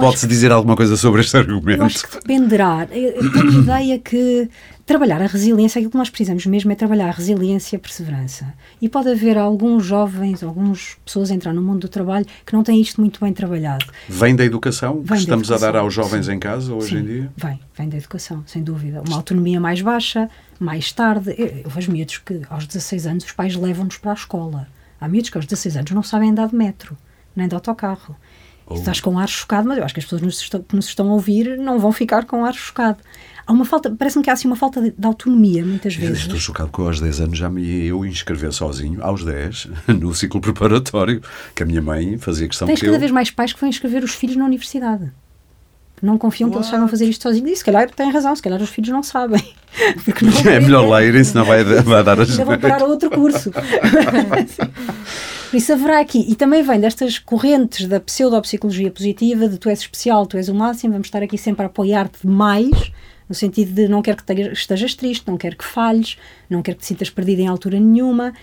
Pode-se 0.00 0.26
dizer 0.26 0.52
alguma 0.52 0.76
coisa 0.76 0.96
sobre 0.96 1.20
este 1.20 1.36
argumento? 1.36 1.80
Eu 1.80 1.86
acho 1.86 2.06
que 2.06 2.14
dependerá. 2.14 2.88
Eu 2.90 3.30
tenho 3.30 3.50
a 3.50 3.62
ideia 3.62 3.98
que 3.98 4.48
trabalhar 4.86 5.22
a 5.22 5.26
resiliência, 5.26 5.78
aquilo 5.78 5.90
que 5.90 5.96
nós 5.96 6.10
precisamos 6.10 6.44
mesmo 6.46 6.72
é 6.72 6.74
trabalhar 6.74 7.08
a 7.08 7.12
resiliência 7.12 7.74
e 7.74 7.78
a 7.78 7.80
perseverança. 7.80 8.52
E 8.80 8.88
pode 8.88 9.10
haver 9.10 9.38
alguns 9.38 9.84
jovens, 9.84 10.42
algumas 10.42 10.96
pessoas 11.04 11.30
a 11.30 11.34
entrar 11.34 11.52
no 11.52 11.62
mundo 11.62 11.80
do 11.80 11.88
trabalho 11.88 12.26
que 12.44 12.52
não 12.52 12.62
têm 12.62 12.80
isto 12.80 13.00
muito 13.00 13.20
bem 13.20 13.32
trabalhado. 13.32 13.86
Vem 14.08 14.34
da 14.34 14.44
educação 14.44 14.96
vem 14.96 15.04
que 15.04 15.14
estamos 15.14 15.48
educação, 15.48 15.68
a 15.68 15.72
dar 15.72 15.78
aos 15.78 15.94
jovens 15.94 16.26
sim. 16.26 16.32
em 16.32 16.38
casa 16.38 16.74
hoje 16.74 16.90
sim, 16.90 16.98
em 16.98 17.04
dia? 17.04 17.32
Vem, 17.36 17.60
vem 17.76 17.88
da 17.88 17.96
educação, 17.96 18.42
sem 18.46 18.62
dúvida. 18.62 19.02
Uma 19.06 19.16
autonomia 19.16 19.60
mais 19.60 19.80
baixa, 19.80 20.28
mais 20.58 20.92
tarde. 20.92 21.34
Eu, 21.38 21.46
eu 21.64 21.70
vejo 21.70 21.90
miúdos 21.92 22.18
que 22.18 22.42
aos 22.50 22.66
16 22.66 23.06
anos 23.06 23.24
os 23.24 23.32
pais 23.32 23.54
levam-nos 23.54 23.98
para 23.98 24.10
a 24.10 24.14
escola. 24.14 24.68
Há 25.02 25.08
miúdos 25.08 25.30
que 25.30 25.36
aos 25.38 25.46
16 25.46 25.76
anos 25.78 25.90
não 25.90 26.02
sabem 26.02 26.30
andar 26.30 26.48
de 26.48 26.54
metro, 26.54 26.96
nem 27.34 27.48
de 27.48 27.54
autocarro. 27.54 28.16
Oh. 28.66 28.74
Estás 28.74 29.00
com 29.00 29.18
ar 29.18 29.28
chocado, 29.28 29.68
mas 29.68 29.78
eu 29.78 29.84
acho 29.84 29.92
que 29.92 30.00
as 30.00 30.06
pessoas 30.06 30.40
que 30.40 30.76
nos 30.76 30.86
estão 30.86 31.08
a 31.10 31.12
ouvir 31.12 31.58
não 31.58 31.78
vão 31.78 31.92
ficar 31.92 32.24
com 32.24 32.44
ar 32.44 32.54
chocado 32.54 32.98
há 33.46 33.52
uma 33.52 33.64
falta, 33.64 33.90
parece-me 33.90 34.24
que 34.24 34.30
há 34.30 34.32
assim 34.32 34.46
uma 34.46 34.56
falta 34.56 34.80
de, 34.80 34.90
de 34.90 35.06
autonomia 35.06 35.64
muitas 35.64 35.94
vezes. 35.94 36.20
estou 36.20 36.38
chocado 36.38 36.70
que 36.70 36.80
aos 36.80 37.00
10 37.00 37.20
anos 37.20 37.38
já 37.38 37.48
me 37.48 37.86
eu 37.86 38.04
inscrever 38.04 38.52
sozinho, 38.52 39.02
aos 39.02 39.24
10, 39.24 39.68
no 40.00 40.14
ciclo 40.14 40.40
preparatório, 40.40 41.22
que 41.54 41.62
a 41.62 41.66
minha 41.66 41.82
mãe 41.82 42.18
fazia 42.18 42.48
questão 42.48 42.66
Tens 42.66 42.80
que 42.80 42.86
cada 42.86 42.96
eu... 42.96 43.00
vez 43.00 43.12
mais 43.12 43.30
pais 43.30 43.52
que 43.52 43.60
vão 43.60 43.68
inscrever 43.68 44.02
os 44.02 44.14
filhos 44.14 44.36
na 44.36 44.44
universidade. 44.44 45.12
Não 46.02 46.18
confiam 46.18 46.50
que 46.50 46.56
eles 46.56 46.66
saibam 46.66 46.88
fazer 46.88 47.06
isto 47.06 47.22
sozinhos. 47.22 47.52
E 47.52 47.56
se 47.56 47.64
calhar 47.64 47.88
têm 47.88 48.10
razão, 48.10 48.34
se 48.34 48.42
calhar 48.42 48.60
os 48.60 48.68
filhos 48.68 48.90
não 48.90 49.04
sabem. 49.04 49.40
Não 50.20 50.52
é 50.52 50.60
melhor 50.60 50.86
lerem, 50.86 51.24
senão 51.24 51.46
vai, 51.46 51.64
vai 51.64 52.04
dar 52.04 52.20
as. 52.20 52.36
Vão 52.36 52.58
parar 52.58 52.82
a 52.82 52.84
outro 52.84 53.08
curso. 53.08 53.50
Por 55.50 55.56
isso 55.56 55.72
haverá 55.72 56.00
aqui, 56.00 56.26
e 56.28 56.34
também 56.34 56.62
vem 56.62 56.80
destas 56.80 57.18
correntes 57.18 57.86
da 57.86 58.00
pseudopsicologia 58.00 58.90
positiva, 58.90 59.48
de 59.48 59.58
tu 59.58 59.68
és 59.68 59.80
especial, 59.80 60.26
tu 60.26 60.36
és 60.36 60.48
o 60.48 60.54
máximo, 60.54 60.92
vamos 60.92 61.06
estar 61.06 61.22
aqui 61.22 61.38
sempre 61.38 61.62
a 61.62 61.66
apoiar-te 61.66 62.26
mais 62.26 62.90
no 63.28 63.34
sentido 63.34 63.72
de 63.72 63.88
não 63.88 64.02
quero 64.02 64.22
que 64.22 64.32
estejas 64.52 64.94
triste, 64.94 65.26
não 65.26 65.38
quero 65.38 65.56
que 65.56 65.64
falhes, 65.64 66.18
não 66.50 66.60
quero 66.60 66.76
que 66.76 66.82
te 66.82 66.88
sintas 66.88 67.08
perdido 67.08 67.40
em 67.40 67.46
altura 67.46 67.80
nenhuma 67.80 68.34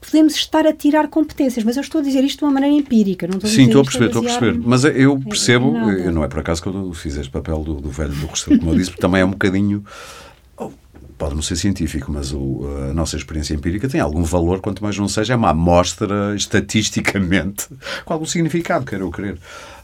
podemos 0.00 0.34
estar 0.34 0.66
a 0.66 0.72
tirar 0.72 1.08
competências, 1.08 1.64
mas 1.64 1.76
eu 1.76 1.80
estou 1.80 2.00
a 2.00 2.04
dizer 2.04 2.22
isto 2.22 2.38
de 2.38 2.44
uma 2.44 2.52
maneira 2.52 2.74
empírica, 2.76 3.26
não 3.26 3.36
estou 3.36 3.48
a 3.48 3.52
Sim, 3.52 3.66
estou 3.66 3.80
a 3.80 3.84
perceber, 3.84 4.06
estou 4.06 4.22
a 4.22 4.24
perceber, 4.24 4.58
mas 4.64 4.84
eu 4.84 5.18
percebo, 5.18 5.76
eu, 5.90 6.12
não 6.12 6.22
é 6.22 6.28
por 6.28 6.40
acaso 6.40 6.62
que 6.62 6.68
eu 6.68 6.92
fiz 6.92 7.16
este 7.16 7.30
papel 7.30 7.62
do, 7.62 7.74
do 7.80 7.90
velho 7.90 8.12
do 8.12 8.26
Restelo, 8.26 8.58
como 8.58 8.72
eu 8.72 8.76
disse, 8.76 8.90
porque 8.90 9.02
também 9.02 9.20
é 9.20 9.24
um 9.24 9.30
bocadinho 9.30 9.84
oh, 10.56 10.70
pode 11.18 11.34
não 11.34 11.42
ser 11.42 11.56
científico, 11.56 12.12
mas 12.12 12.32
o, 12.32 12.66
a 12.90 12.94
nossa 12.94 13.16
experiência 13.16 13.54
empírica 13.54 13.88
tem 13.88 14.00
algum 14.00 14.22
valor, 14.22 14.60
quanto 14.60 14.82
mais 14.82 14.96
não 14.98 15.08
seja, 15.08 15.32
é 15.32 15.36
uma 15.36 15.50
amostra 15.50 16.34
estatisticamente 16.36 17.66
com 18.04 18.12
algum 18.12 18.26
significado, 18.26 18.84
quero 18.84 19.04
eu 19.04 19.10
crer. 19.10 19.38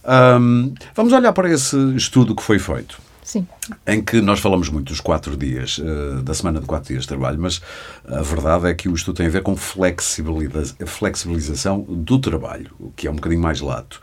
Um, 0.05 0.75
vamos 0.94 1.12
olhar 1.12 1.33
para 1.33 1.53
esse 1.53 1.77
estudo 1.96 2.35
que 2.35 2.42
foi 2.42 2.59
feito. 2.59 3.01
Sim. 3.23 3.47
Em 3.87 4.03
que 4.03 4.21
nós 4.21 4.41
falamos 4.41 4.69
muito 4.69 4.89
dos 4.89 5.01
quatro 5.01 5.37
dias, 5.37 5.79
uh, 5.79 6.21
da 6.23 6.35
semana 6.35 6.59
de 6.59 6.67
quatro 6.67 6.89
dias 6.89 7.03
de 7.03 7.09
trabalho, 7.09 7.39
mas 7.41 7.63
a 8.05 8.21
verdade 8.21 8.67
é 8.67 8.75
que 8.75 8.89
o 8.89 8.95
estudo 8.95 9.17
tem 9.17 9.27
a 9.27 9.31
ver 9.31 9.43
com 9.43 9.57
flexibiliza 9.57 10.75
flexibilização 10.85 11.83
do 11.83 12.19
trabalho, 12.19 12.73
o 12.81 12.91
que 12.91 13.07
é 13.07 13.11
um 13.11 13.15
bocadinho 13.15 13.41
mais 13.41 13.61
lato. 13.61 14.01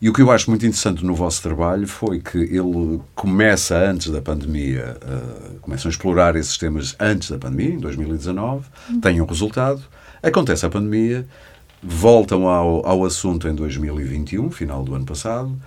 E 0.00 0.08
o 0.08 0.12
que 0.12 0.22
eu 0.22 0.30
acho 0.30 0.48
muito 0.48 0.64
interessante 0.64 1.04
no 1.04 1.16
vosso 1.16 1.42
trabalho 1.42 1.86
foi 1.88 2.20
que 2.20 2.38
ele 2.38 3.00
começa 3.16 3.76
antes 3.76 4.08
da 4.08 4.22
pandemia, 4.22 4.96
uh, 5.02 5.58
começam 5.58 5.88
a 5.88 5.90
explorar 5.90 6.36
esses 6.36 6.56
temas 6.56 6.94
antes 7.00 7.28
da 7.28 7.38
pandemia, 7.38 7.74
em 7.74 7.78
2019, 7.78 8.68
uhum. 8.88 9.00
têm 9.00 9.20
um 9.20 9.26
resultado, 9.26 9.82
acontece 10.22 10.64
a 10.64 10.70
pandemia, 10.70 11.26
voltam 11.82 12.46
ao, 12.46 12.86
ao 12.86 13.04
assunto 13.04 13.48
em 13.48 13.54
2021, 13.54 14.48
final 14.52 14.84
do 14.84 14.94
ano 14.94 15.04
passado, 15.04 15.60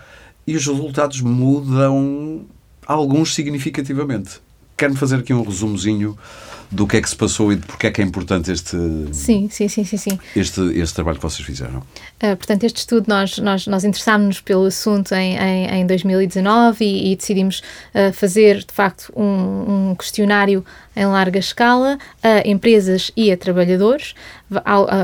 e 0.48 0.56
os 0.56 0.66
resultados 0.66 1.20
mudam 1.20 2.46
alguns 2.86 3.34
significativamente. 3.34 4.42
quer-me 4.76 4.98
fazer 4.98 5.18
aqui 5.18 5.34
um 5.34 5.44
resumozinho 5.44 6.18
do 6.72 6.88
que 6.88 6.98
é 6.98 7.02
que 7.02 7.10
se 7.10 7.16
passou 7.16 7.52
e 7.52 7.56
de 7.56 7.66
porque 7.66 7.88
é 7.88 7.92
que 7.92 8.02
é 8.02 8.04
importante 8.04 8.52
este, 8.52 8.78
sim, 9.12 9.50
sim, 9.50 9.68
sim, 9.68 9.84
sim, 9.84 9.98
sim. 9.98 10.20
este, 10.36 10.62
este 10.80 10.96
trabalho 10.96 11.18
que 11.18 11.24
vocês 11.24 11.46
fizeram. 11.46 11.80
Uh, 11.80 12.36
portanto, 12.38 12.64
este 12.64 12.78
estudo, 12.78 13.06
nós, 13.08 13.38
nós, 13.38 13.68
nós 13.68 13.84
interessámos-nos 13.84 14.42
pelo 14.42 14.66
assunto 14.66 15.14
em, 15.14 15.38
em, 15.38 15.82
em 15.82 15.88
2019 15.88 16.84
e, 16.84 17.12
e 17.12 17.16
decidimos 17.16 17.62
uh, 17.94 18.14
fazer, 18.14 18.60
de 18.60 18.74
facto, 18.74 19.12
um, 19.16 19.92
um 19.92 19.96
questionário 19.96 20.64
em 20.96 21.06
larga 21.06 21.40
escala 21.40 21.98
a 22.22 22.48
empresas 22.48 23.12
e 23.18 23.32
a 23.32 23.38
trabalhadores. 23.38 24.14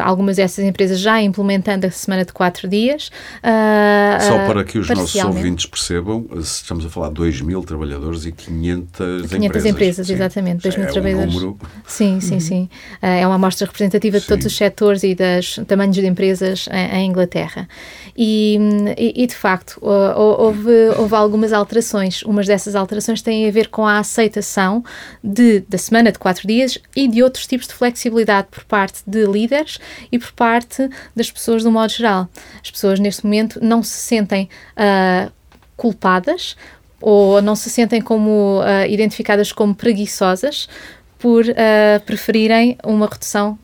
Algumas 0.04 0.36
dessas 0.36 0.64
empresas 0.64 1.00
já 1.00 1.22
implementando 1.22 1.88
a 1.88 1.92
semana 1.92 2.24
de 2.24 2.32
quatro 2.32 2.68
dias. 2.68 3.10
Uh, 3.40 4.22
Só 4.22 4.46
para 4.46 4.64
que 4.64 4.78
os 4.78 4.88
nossos 4.88 5.24
ouvintes 5.24 5.66
percebam, 5.66 6.28
estamos 6.38 6.86
a 6.86 6.90
falar 6.90 7.08
de 7.08 7.16
2 7.16 7.42
mil 7.42 7.64
trabalhadores 7.64 8.26
e 8.26 8.32
500, 8.32 8.98
500 8.98 9.34
empresas. 9.34 9.66
empresas 9.66 10.08
sim. 10.08 10.14
exatamente. 10.14 10.64
2 10.64 10.76
mil 10.76 10.88
é 10.88 10.92
trabalhadores. 10.92 11.36
Um 11.36 11.40
número... 11.40 11.59
Sim, 11.86 12.20
sim, 12.20 12.36
uhum. 12.36 12.40
sim. 12.40 12.70
Uh, 13.02 13.06
é 13.06 13.26
uma 13.26 13.36
amostra 13.36 13.66
representativa 13.66 14.18
de 14.18 14.24
sim. 14.24 14.30
todos 14.30 14.46
os 14.46 14.56
setores 14.56 15.04
e 15.04 15.16
dos 15.16 15.60
tamanhos 15.68 15.96
de 15.96 16.06
empresas 16.06 16.68
em, 16.72 17.00
em 17.00 17.08
Inglaterra. 17.08 17.68
E, 18.16 18.58
e, 18.98 19.24
e, 19.24 19.28
de 19.28 19.36
facto, 19.36 19.80
houve, 19.82 20.90
houve 20.98 21.16
algumas 21.16 21.54
alterações. 21.54 22.22
Umas 22.24 22.46
dessas 22.48 22.76
alterações 22.76 23.22
têm 23.22 23.48
a 23.48 23.52
ver 23.52 23.70
com 23.70 23.86
a 23.86 24.00
aceitação 24.00 24.84
de, 25.24 25.62
de 25.62 25.78
semana 25.78 26.12
de 26.12 26.20
quatro 26.20 26.48
dias 26.48 26.78
e 26.96 27.08
de 27.08 27.24
outros 27.24 27.48
tipos 27.48 27.68
de 27.68 27.74
flexibilidade 27.74 28.48
por 28.52 28.64
parte 28.66 29.02
de 29.08 29.26
líderes 29.26 29.80
e 30.12 30.20
por 30.20 30.32
parte 30.34 30.90
das 31.16 31.32
pessoas 31.32 31.64
do 31.64 31.72
modo 31.72 31.92
geral. 31.92 32.28
As 32.64 32.70
pessoas 32.70 33.00
neste 33.00 33.24
momento 33.24 33.60
não 33.64 33.82
se 33.82 33.98
sentem 33.98 34.50
uh, 34.76 35.32
culpadas 35.76 36.56
ou 37.02 37.42
não 37.42 37.56
se 37.56 37.70
sentem 37.70 38.02
como 38.02 38.60
uh, 38.60 38.86
identificadas 38.90 39.52
como 39.52 39.74
preguiçosas 39.74 40.68
por 41.20 41.44
uh, 41.46 42.00
preferirem 42.06 42.78
uma 42.84 43.06
redução 43.06 43.60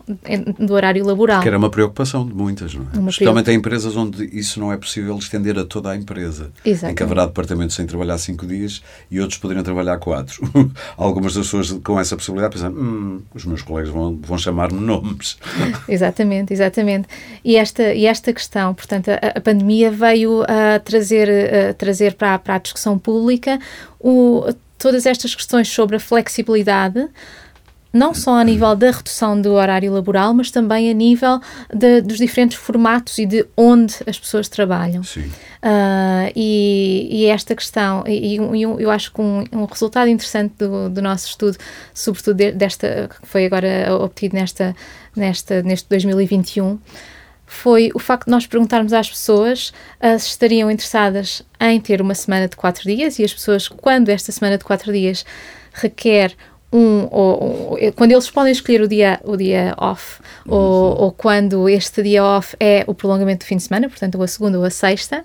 do 0.58 0.74
horário 0.74 1.04
laboral. 1.04 1.40
Que 1.40 1.48
era 1.48 1.56
uma 1.56 1.70
preocupação 1.70 2.26
de 2.26 2.34
muitas, 2.34 2.74
não 2.74 2.86
é? 2.92 2.98
Uma 2.98 3.08
Especialmente 3.08 3.50
em 3.50 3.54
empresas 3.54 3.96
onde 3.96 4.24
isso 4.26 4.60
não 4.60 4.70
é 4.70 4.76
possível 4.76 5.16
estender 5.16 5.58
a 5.58 5.64
toda 5.64 5.90
a 5.90 5.96
empresa. 5.96 6.52
Exatamente. 6.62 6.92
Em 6.92 6.94
que 6.94 7.02
haverá 7.02 7.24
departamentos 7.24 7.74
sem 7.74 7.86
trabalhar 7.86 8.18
cinco 8.18 8.46
dias 8.46 8.82
e 9.10 9.18
outros 9.20 9.38
poderiam 9.38 9.64
trabalhar 9.64 9.96
quatro. 9.98 10.42
Algumas 10.98 11.32
das 11.32 11.46
pessoas 11.46 11.72
com 11.82 11.98
essa 11.98 12.14
possibilidade 12.14 12.54
pensam, 12.54 12.70
hum, 12.70 13.22
os 13.34 13.46
meus 13.46 13.62
colegas 13.62 13.90
vão, 13.90 14.14
vão 14.20 14.36
chamar-me 14.36 14.78
nomes. 14.78 15.38
exatamente, 15.88 16.52
exatamente. 16.52 17.08
E 17.42 17.56
esta, 17.56 17.94
e 17.94 18.04
esta 18.04 18.34
questão, 18.34 18.74
portanto, 18.74 19.08
a, 19.08 19.38
a 19.38 19.40
pandemia 19.40 19.90
veio 19.90 20.42
a 20.42 20.78
trazer, 20.78 21.28
a 21.70 21.72
trazer 21.72 22.14
para, 22.16 22.38
para 22.38 22.56
a 22.56 22.58
discussão 22.58 22.98
pública 22.98 23.58
o, 23.98 24.44
todas 24.78 25.06
estas 25.06 25.34
questões 25.34 25.68
sobre 25.68 25.96
a 25.96 26.00
flexibilidade, 26.00 27.08
não 27.96 28.14
só 28.14 28.38
a 28.38 28.44
nível 28.44 28.76
da 28.76 28.90
redução 28.90 29.40
do 29.40 29.52
horário 29.52 29.92
laboral, 29.92 30.34
mas 30.34 30.50
também 30.50 30.90
a 30.90 30.94
nível 30.94 31.40
de, 31.72 32.00
dos 32.00 32.18
diferentes 32.18 32.56
formatos 32.56 33.18
e 33.18 33.26
de 33.26 33.46
onde 33.56 33.94
as 34.06 34.18
pessoas 34.18 34.48
trabalham. 34.48 35.02
Sim. 35.02 35.22
Uh, 35.62 36.30
e, 36.36 37.08
e, 37.10 37.26
esta 37.26 37.54
questão, 37.56 38.04
e, 38.06 38.36
e 38.36 38.62
eu 38.62 38.90
acho 38.90 39.12
que 39.12 39.20
um, 39.20 39.44
um 39.52 39.64
resultado 39.64 40.08
interessante 40.08 40.54
do, 40.58 40.88
do, 40.88 41.02
nosso 41.02 41.28
estudo, 41.28 41.56
sobretudo 41.92 42.52
desta, 42.52 43.08
que 43.08 43.26
foi 43.26 43.46
agora 43.46 43.94
obtido 44.00 44.36
nesta, 44.36 44.76
nesta, 45.16 45.62
neste 45.62 45.88
2021, 45.88 46.78
foi 47.46 47.90
o 47.94 47.98
facto 47.98 48.26
de 48.26 48.32
nós 48.32 48.46
perguntarmos 48.46 48.92
às 48.92 49.08
pessoas 49.08 49.72
uh, 50.00 50.18
se 50.18 50.28
estariam 50.28 50.70
interessadas 50.70 51.42
em 51.60 51.80
ter 51.80 52.02
uma 52.02 52.14
semana 52.14 52.48
de 52.48 52.56
quatro 52.56 52.84
dias 52.84 53.18
e 53.18 53.24
as 53.24 53.32
pessoas, 53.32 53.68
quando 53.68 54.08
esta 54.08 54.32
semana 54.32 54.58
de 54.58 54.64
quatro 54.64 54.92
dias 54.92 55.24
requer 55.72 56.34
um, 56.72 57.08
ou, 57.10 57.70
ou, 57.70 57.92
quando 57.94 58.12
eles 58.12 58.30
podem 58.30 58.52
escolher 58.52 58.82
o 58.82 58.88
dia, 58.88 59.20
o 59.24 59.36
dia 59.36 59.74
off, 59.78 60.20
uhum. 60.46 60.54
ou, 60.54 61.02
ou, 61.02 61.12
quando 61.12 61.68
este 61.68 62.02
dia 62.02 62.24
off 62.24 62.56
é 62.58 62.84
o 62.86 62.94
prolongamento 62.94 63.44
do 63.44 63.48
fim 63.48 63.56
de 63.56 63.62
semana, 63.62 63.88
portanto, 63.88 64.16
ou 64.16 64.22
a 64.22 64.28
segunda 64.28 64.58
ou 64.58 64.64
a 64.64 64.70
sexta, 64.70 65.24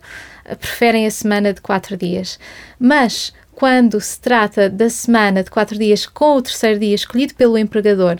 preferem 0.59 1.05
a 1.05 1.11
semana 1.11 1.53
de 1.53 1.61
quatro 1.61 1.97
dias. 1.97 2.39
Mas 2.79 3.33
quando 3.53 3.99
se 3.99 4.19
trata 4.19 4.69
da 4.69 4.89
semana 4.89 5.43
de 5.43 5.49
quatro 5.49 5.77
dias 5.77 6.05
com 6.05 6.35
o 6.35 6.41
terceiro 6.41 6.79
dia 6.79 6.95
escolhido 6.95 7.35
pelo 7.35 7.57
empregador, 7.57 8.17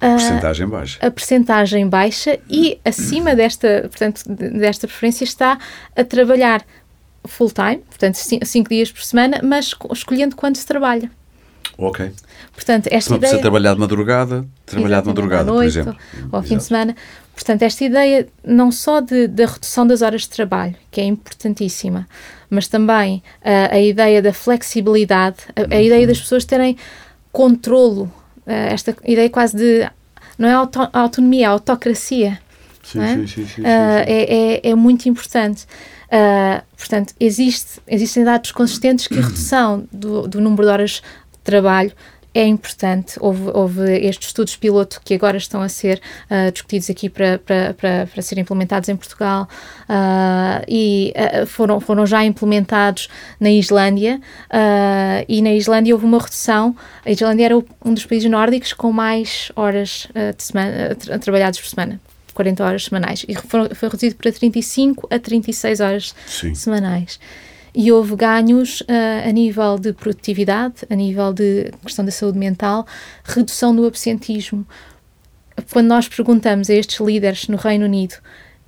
a 0.00 0.10
percentagem 0.10 0.66
baixa. 0.66 1.06
A 1.06 1.10
percentagem 1.10 1.88
baixa 1.88 2.38
e 2.50 2.78
acima 2.84 3.34
desta, 3.34 3.88
portanto, 3.88 4.22
desta 4.28 4.86
preferência 4.86 5.24
está 5.24 5.58
a 5.94 6.04
trabalhar 6.04 6.64
full 7.24 7.50
time, 7.50 7.78
portanto, 7.78 8.16
cinco 8.16 8.68
dias 8.68 8.92
por 8.92 9.02
semana, 9.02 9.40
mas 9.42 9.74
escolhendo 9.92 10.36
quando 10.36 10.56
se 10.56 10.66
trabalha. 10.66 11.10
Ok. 11.78 12.10
Portanto, 12.54 12.88
esta 12.90 13.10
Se 13.10 13.16
ideia... 13.16 13.38
trabalhar 13.38 13.74
de 13.74 13.80
madrugada, 13.80 14.46
trabalhar 14.64 15.02
de 15.02 15.08
madrugada, 15.08 15.44
noite, 15.44 15.74
por 15.74 15.80
exemplo. 15.80 15.96
Ou 16.32 16.36
ao 16.38 16.42
fim 16.42 16.56
de 16.56 16.64
semana. 16.64 16.96
Portanto, 17.34 17.62
esta 17.62 17.84
ideia 17.84 18.26
não 18.42 18.72
só 18.72 19.00
de, 19.00 19.28
da 19.28 19.44
redução 19.44 19.86
das 19.86 20.00
horas 20.00 20.22
de 20.22 20.30
trabalho, 20.30 20.74
que 20.90 21.02
é 21.02 21.04
importantíssima, 21.04 22.08
mas 22.48 22.66
também 22.66 23.22
uh, 23.42 23.74
a 23.74 23.78
ideia 23.78 24.22
da 24.22 24.32
flexibilidade, 24.32 25.36
a, 25.54 25.74
a 25.74 25.82
ideia 25.82 26.06
das 26.06 26.18
pessoas 26.18 26.46
terem 26.46 26.78
controlo, 27.30 28.04
uh, 28.46 28.50
esta 28.50 28.96
ideia 29.04 29.28
quase 29.28 29.54
de. 29.54 29.86
Não 30.38 30.48
é 30.48 30.52
auto, 30.52 30.88
autonomia, 30.92 31.46
é 31.46 31.48
autocracia. 31.48 32.38
Sim, 32.82 33.02
é? 33.02 33.14
Sim, 33.16 33.26
sim, 33.26 33.46
sim, 33.46 33.60
uh, 33.60 33.66
é, 33.66 34.60
é, 34.64 34.70
é, 34.70 34.74
muito 34.74 35.06
importante. 35.06 35.66
Portanto, 36.78 37.14
existe, 37.18 37.80
existem 37.86 38.22
dados 38.22 38.52
consistentes 38.52 39.08
que 39.08 39.18
a 39.18 39.22
redução 39.26 39.86
do, 39.92 40.26
do 40.28 40.40
número 40.40 40.62
de 40.62 40.68
horas 40.68 41.02
trabalho 41.46 41.92
é 42.36 42.44
importante. 42.44 43.16
Houve, 43.18 43.50
houve, 43.54 43.98
estes 44.06 44.28
estudos 44.28 44.54
piloto 44.56 45.00
que 45.02 45.14
agora 45.14 45.38
estão 45.38 45.62
a 45.62 45.70
ser 45.70 46.02
uh, 46.30 46.52
discutidos 46.52 46.90
aqui 46.90 47.08
para, 47.08 47.38
para, 47.38 47.72
para, 47.72 48.06
para, 48.06 48.22
serem 48.22 48.42
implementados 48.42 48.90
em 48.90 48.96
Portugal 48.96 49.48
uh, 49.88 50.62
e 50.68 51.14
uh, 51.16 51.46
foram, 51.46 51.80
foram 51.80 52.04
já 52.04 52.22
implementados 52.26 53.08
na 53.40 53.50
Islândia. 53.50 54.20
e 55.26 55.40
na 55.40 55.54
Islândia 55.54 55.94
houve 55.94 56.04
uma 56.04 56.18
redução. 56.18 56.76
A 57.06 57.10
Islândia 57.10 57.46
era 57.46 57.56
um 57.56 57.94
dos 57.94 58.04
países 58.04 58.30
nórdicos 58.30 58.74
com 58.74 58.92
mais 58.92 59.50
horas 59.56 60.06
semana, 60.36 60.94
tra 60.94 61.18
trabalhadas 61.18 61.58
por 61.58 61.68
semana. 61.68 61.98
40 62.34 62.64
horas 62.64 62.84
semanais. 62.84 63.24
E 63.26 63.34
foi, 63.34 63.74
foi 63.74 63.88
reduzido 63.88 64.14
para 64.16 64.30
35 64.30 65.08
a 65.10 65.18
36 65.18 65.80
horas 65.80 66.14
Sim. 66.26 66.54
semanais 66.54 67.18
e 67.76 67.92
houve 67.92 68.16
ganhos 68.16 68.80
uh, 68.80 69.28
a 69.28 69.30
nível 69.30 69.78
de 69.78 69.92
produtividade, 69.92 70.76
a 70.88 70.94
nível 70.94 71.30
de 71.30 71.70
questão 71.82 72.06
da 72.06 72.10
saúde 72.10 72.38
mental, 72.38 72.86
redução 73.22 73.76
do 73.76 73.86
absentismo. 73.86 74.66
Quando 75.70 75.86
nós 75.86 76.08
perguntamos 76.08 76.70
a 76.70 76.74
estes 76.74 76.98
líderes 76.98 77.48
no 77.48 77.58
Reino 77.58 77.84
Unido, 77.84 78.14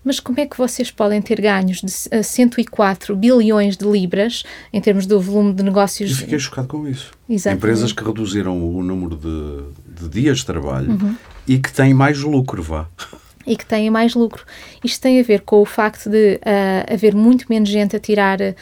mas 0.05 0.21
como 0.21 0.38
é 0.38 0.47
que 0.47 0.59
vocês 0.59 0.90
podem 0.90 1.23
ter 1.23 1.40
ganhos 1.40 1.81
de 1.81 2.23
104 2.23 3.16
bilhões 3.16 3.79
de 3.79 3.87
libras 3.87 4.44
em 4.73 4.81
termos 4.81 5.07
do 5.07 5.18
volume 5.18 5.55
de 5.55 5.62
negócios? 5.62 6.11
Eu 6.11 6.16
fiquei 6.16 6.38
chocado 6.38 6.68
com 6.68 6.87
isso. 6.87 7.11
Exatamente. 7.29 7.59
Empresas 7.59 7.92
que 7.92 8.05
reduziram 8.05 8.62
o 8.62 8.83
número 8.83 9.16
de, 9.16 10.03
de 10.03 10.09
dias 10.09 10.38
de 10.38 10.47
trabalho 10.47 10.90
uhum. 10.90 11.16
e 11.47 11.59
que 11.59 11.73
têm 11.73 11.94
mais 11.94 12.21
lucro, 12.21 12.62
vá 12.62 12.87
e 13.49 13.57
que 13.57 13.64
têm 13.64 13.88
mais 13.88 14.14
lucro. 14.14 14.44
Isto 14.85 15.01
tem 15.01 15.18
a 15.18 15.23
ver 15.23 15.40
com 15.40 15.62
o 15.62 15.64
facto 15.64 16.11
de 16.11 16.35
uh, 16.35 16.92
haver 16.92 17.14
muito 17.14 17.47
menos 17.49 17.71
gente 17.71 17.97
a 17.97 17.99
tirar 17.99 18.38
uh, 18.40 18.55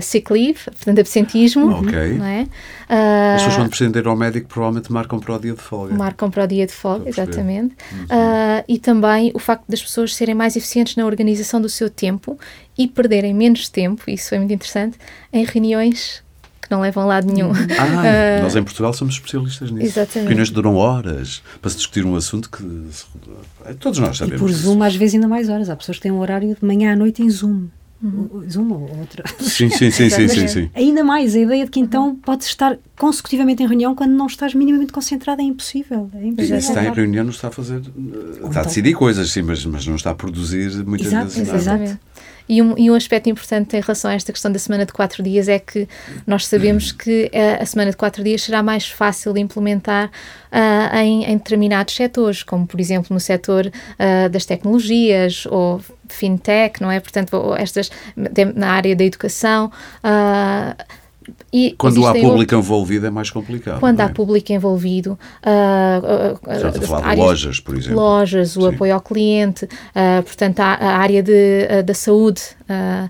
sick 0.00 0.32
leave, 0.32 0.58
portanto, 0.64 0.98
absentismo. 0.98 1.70
Ok. 1.70 2.14
Não 2.14 2.24
é? 2.26 2.42
Uh, 2.42 3.34
As 3.34 3.42
pessoas, 3.42 3.56
quando 3.56 3.68
precisam 3.68 4.00
ir 4.00 4.06
ao 4.06 4.16
médico, 4.16 4.48
provavelmente 4.48 4.92
marcam 4.92 5.18
para 5.18 5.36
o 5.36 5.38
dia 5.38 5.52
de 5.52 5.60
folga. 5.60 5.94
Marcam 5.94 6.30
para 6.30 6.44
o 6.44 6.46
dia 6.46 6.66
de 6.66 6.72
folga, 6.72 7.08
exatamente. 7.08 7.74
Uh, 7.74 8.64
e 8.66 8.78
também 8.78 9.30
o 9.34 9.38
facto 9.38 9.64
das 9.68 9.82
pessoas 9.82 10.14
serem 10.14 10.34
mais 10.34 10.56
eficientes 10.56 10.96
na 10.96 11.04
organização 11.04 11.60
do 11.60 11.68
seu 11.68 11.90
tempo 11.90 12.38
e 12.76 12.86
perderem 12.86 13.34
menos 13.34 13.68
tempo, 13.68 14.02
isso 14.08 14.34
é 14.34 14.38
muito 14.38 14.52
interessante, 14.54 14.96
em 15.32 15.44
reuniões 15.44 16.22
que 16.68 16.70
não 16.70 16.80
levam 16.80 17.02
a 17.04 17.06
lado 17.06 17.32
nenhum. 17.32 17.50
Ah, 17.78 18.40
uh, 18.40 18.42
nós 18.42 18.56
em 18.56 18.62
Portugal 18.62 18.92
somos 18.92 19.14
especialistas 19.14 19.70
nisso. 19.70 19.86
Exatamente. 19.86 20.28
Reuniões 20.28 20.50
duram 20.50 20.76
horas 20.76 21.42
para 21.60 21.70
se 21.70 21.76
discutir 21.76 22.04
um 22.04 22.14
assunto 22.16 22.50
que 22.50 22.62
todos 23.78 23.98
nós 23.98 24.18
sabemos. 24.18 24.40
E 24.40 24.44
por 24.44 24.52
Zoom, 24.52 24.82
às 24.82 24.96
vezes, 24.96 25.14
ainda 25.14 25.28
mais 25.28 25.48
horas. 25.48 25.70
Há 25.70 25.76
pessoas 25.76 25.98
que 25.98 26.02
têm 26.02 26.12
um 26.12 26.18
horário 26.18 26.54
de 26.54 26.64
manhã 26.64 26.92
à 26.92 26.96
noite 26.96 27.22
em 27.22 27.30
Zoom. 27.30 27.68
Uhum. 28.00 28.48
Zoom 28.48 28.72
ou 28.72 28.98
outra. 28.98 29.24
Sim, 29.40 29.68
sim, 29.70 29.90
sim, 29.90 30.08
sim, 30.08 30.28
sim, 30.28 30.48
sim, 30.48 30.70
Ainda 30.72 31.02
mais, 31.02 31.34
a 31.34 31.38
ideia 31.40 31.64
de 31.64 31.70
que 31.70 31.80
então 31.80 32.14
podes 32.14 32.46
estar 32.46 32.78
consecutivamente 32.96 33.62
em 33.62 33.66
reunião 33.66 33.94
quando 33.94 34.12
não 34.12 34.26
estás 34.26 34.54
minimamente 34.54 34.92
concentrado 34.92 35.40
é 35.40 35.44
impossível. 35.44 36.08
É 36.14 36.24
impossível. 36.24 36.58
está 36.58 36.84
em 36.84 36.92
reunião, 36.92 37.24
não 37.24 37.32
está 37.32 37.48
a 37.48 37.50
fazer. 37.50 37.80
Está 37.80 38.48
então, 38.48 38.62
a 38.62 38.64
decidir 38.64 38.94
coisas, 38.94 39.30
sim, 39.30 39.42
mas, 39.42 39.64
mas 39.66 39.86
não 39.86 39.96
está 39.96 40.10
a 40.10 40.14
produzir 40.14 40.84
muitas 40.86 41.08
exato, 41.08 41.26
vezes. 41.26 41.52
Exatamente. 41.52 42.00
E 42.48 42.62
um, 42.62 42.74
e 42.78 42.90
um 42.90 42.94
aspecto 42.94 43.28
importante 43.28 43.76
em 43.76 43.80
relação 43.80 44.10
a 44.10 44.14
esta 44.14 44.32
questão 44.32 44.50
da 44.50 44.58
semana 44.58 44.86
de 44.86 44.92
quatro 44.92 45.22
dias 45.22 45.48
é 45.48 45.58
que 45.58 45.88
nós 46.26 46.46
sabemos 46.46 46.92
que 46.92 47.30
a, 47.34 47.62
a 47.62 47.66
semana 47.66 47.90
de 47.90 47.96
quatro 47.96 48.24
dias 48.24 48.42
será 48.42 48.62
mais 48.62 48.88
fácil 48.88 49.32
de 49.32 49.40
implementar 49.40 50.06
uh, 50.06 50.96
em, 50.96 51.24
em, 51.24 51.36
determinados 51.36 51.94
setores, 51.94 52.42
como 52.42 52.66
por 52.66 52.80
exemplo 52.80 53.12
no 53.12 53.20
setor 53.20 53.66
uh, 53.66 54.28
das 54.30 54.46
tecnologias 54.46 55.44
ou 55.46 55.80
fintech, 56.08 56.80
não 56.80 56.90
é? 56.90 57.00
Portanto, 57.00 57.54
estas 57.56 57.90
na 58.54 58.70
área 58.70 58.96
da 58.96 59.04
educação. 59.04 59.70
Uh, 60.02 60.98
e 61.52 61.74
Quando 61.78 62.06
há 62.06 62.12
público 62.12 62.54
envolvido 62.54 63.06
é 63.06 63.10
mais 63.10 63.30
complicado. 63.30 63.80
quando 63.80 63.98
não 63.98 64.06
há 64.06 64.08
é? 64.08 64.12
público 64.12 64.52
envolvido, 64.52 65.18
ah, 65.42 66.00
Já 66.60 66.68
estou 66.68 66.84
a 66.84 66.86
falar 66.86 67.14
de 67.14 67.20
lojas, 67.20 67.60
por 67.60 67.76
exemplo. 67.76 67.96
lojas, 68.00 68.56
o 68.56 68.62
Sim. 68.62 68.74
apoio 68.74 68.94
ao 68.94 69.00
cliente, 69.00 69.68
ah, 69.94 70.22
portanto, 70.24 70.60
a, 70.60 70.74
a 70.74 70.96
área 70.98 71.22
de, 71.22 71.66
ah, 71.70 71.82
da 71.82 71.94
saúde 71.94 72.42
ah, 72.68 73.08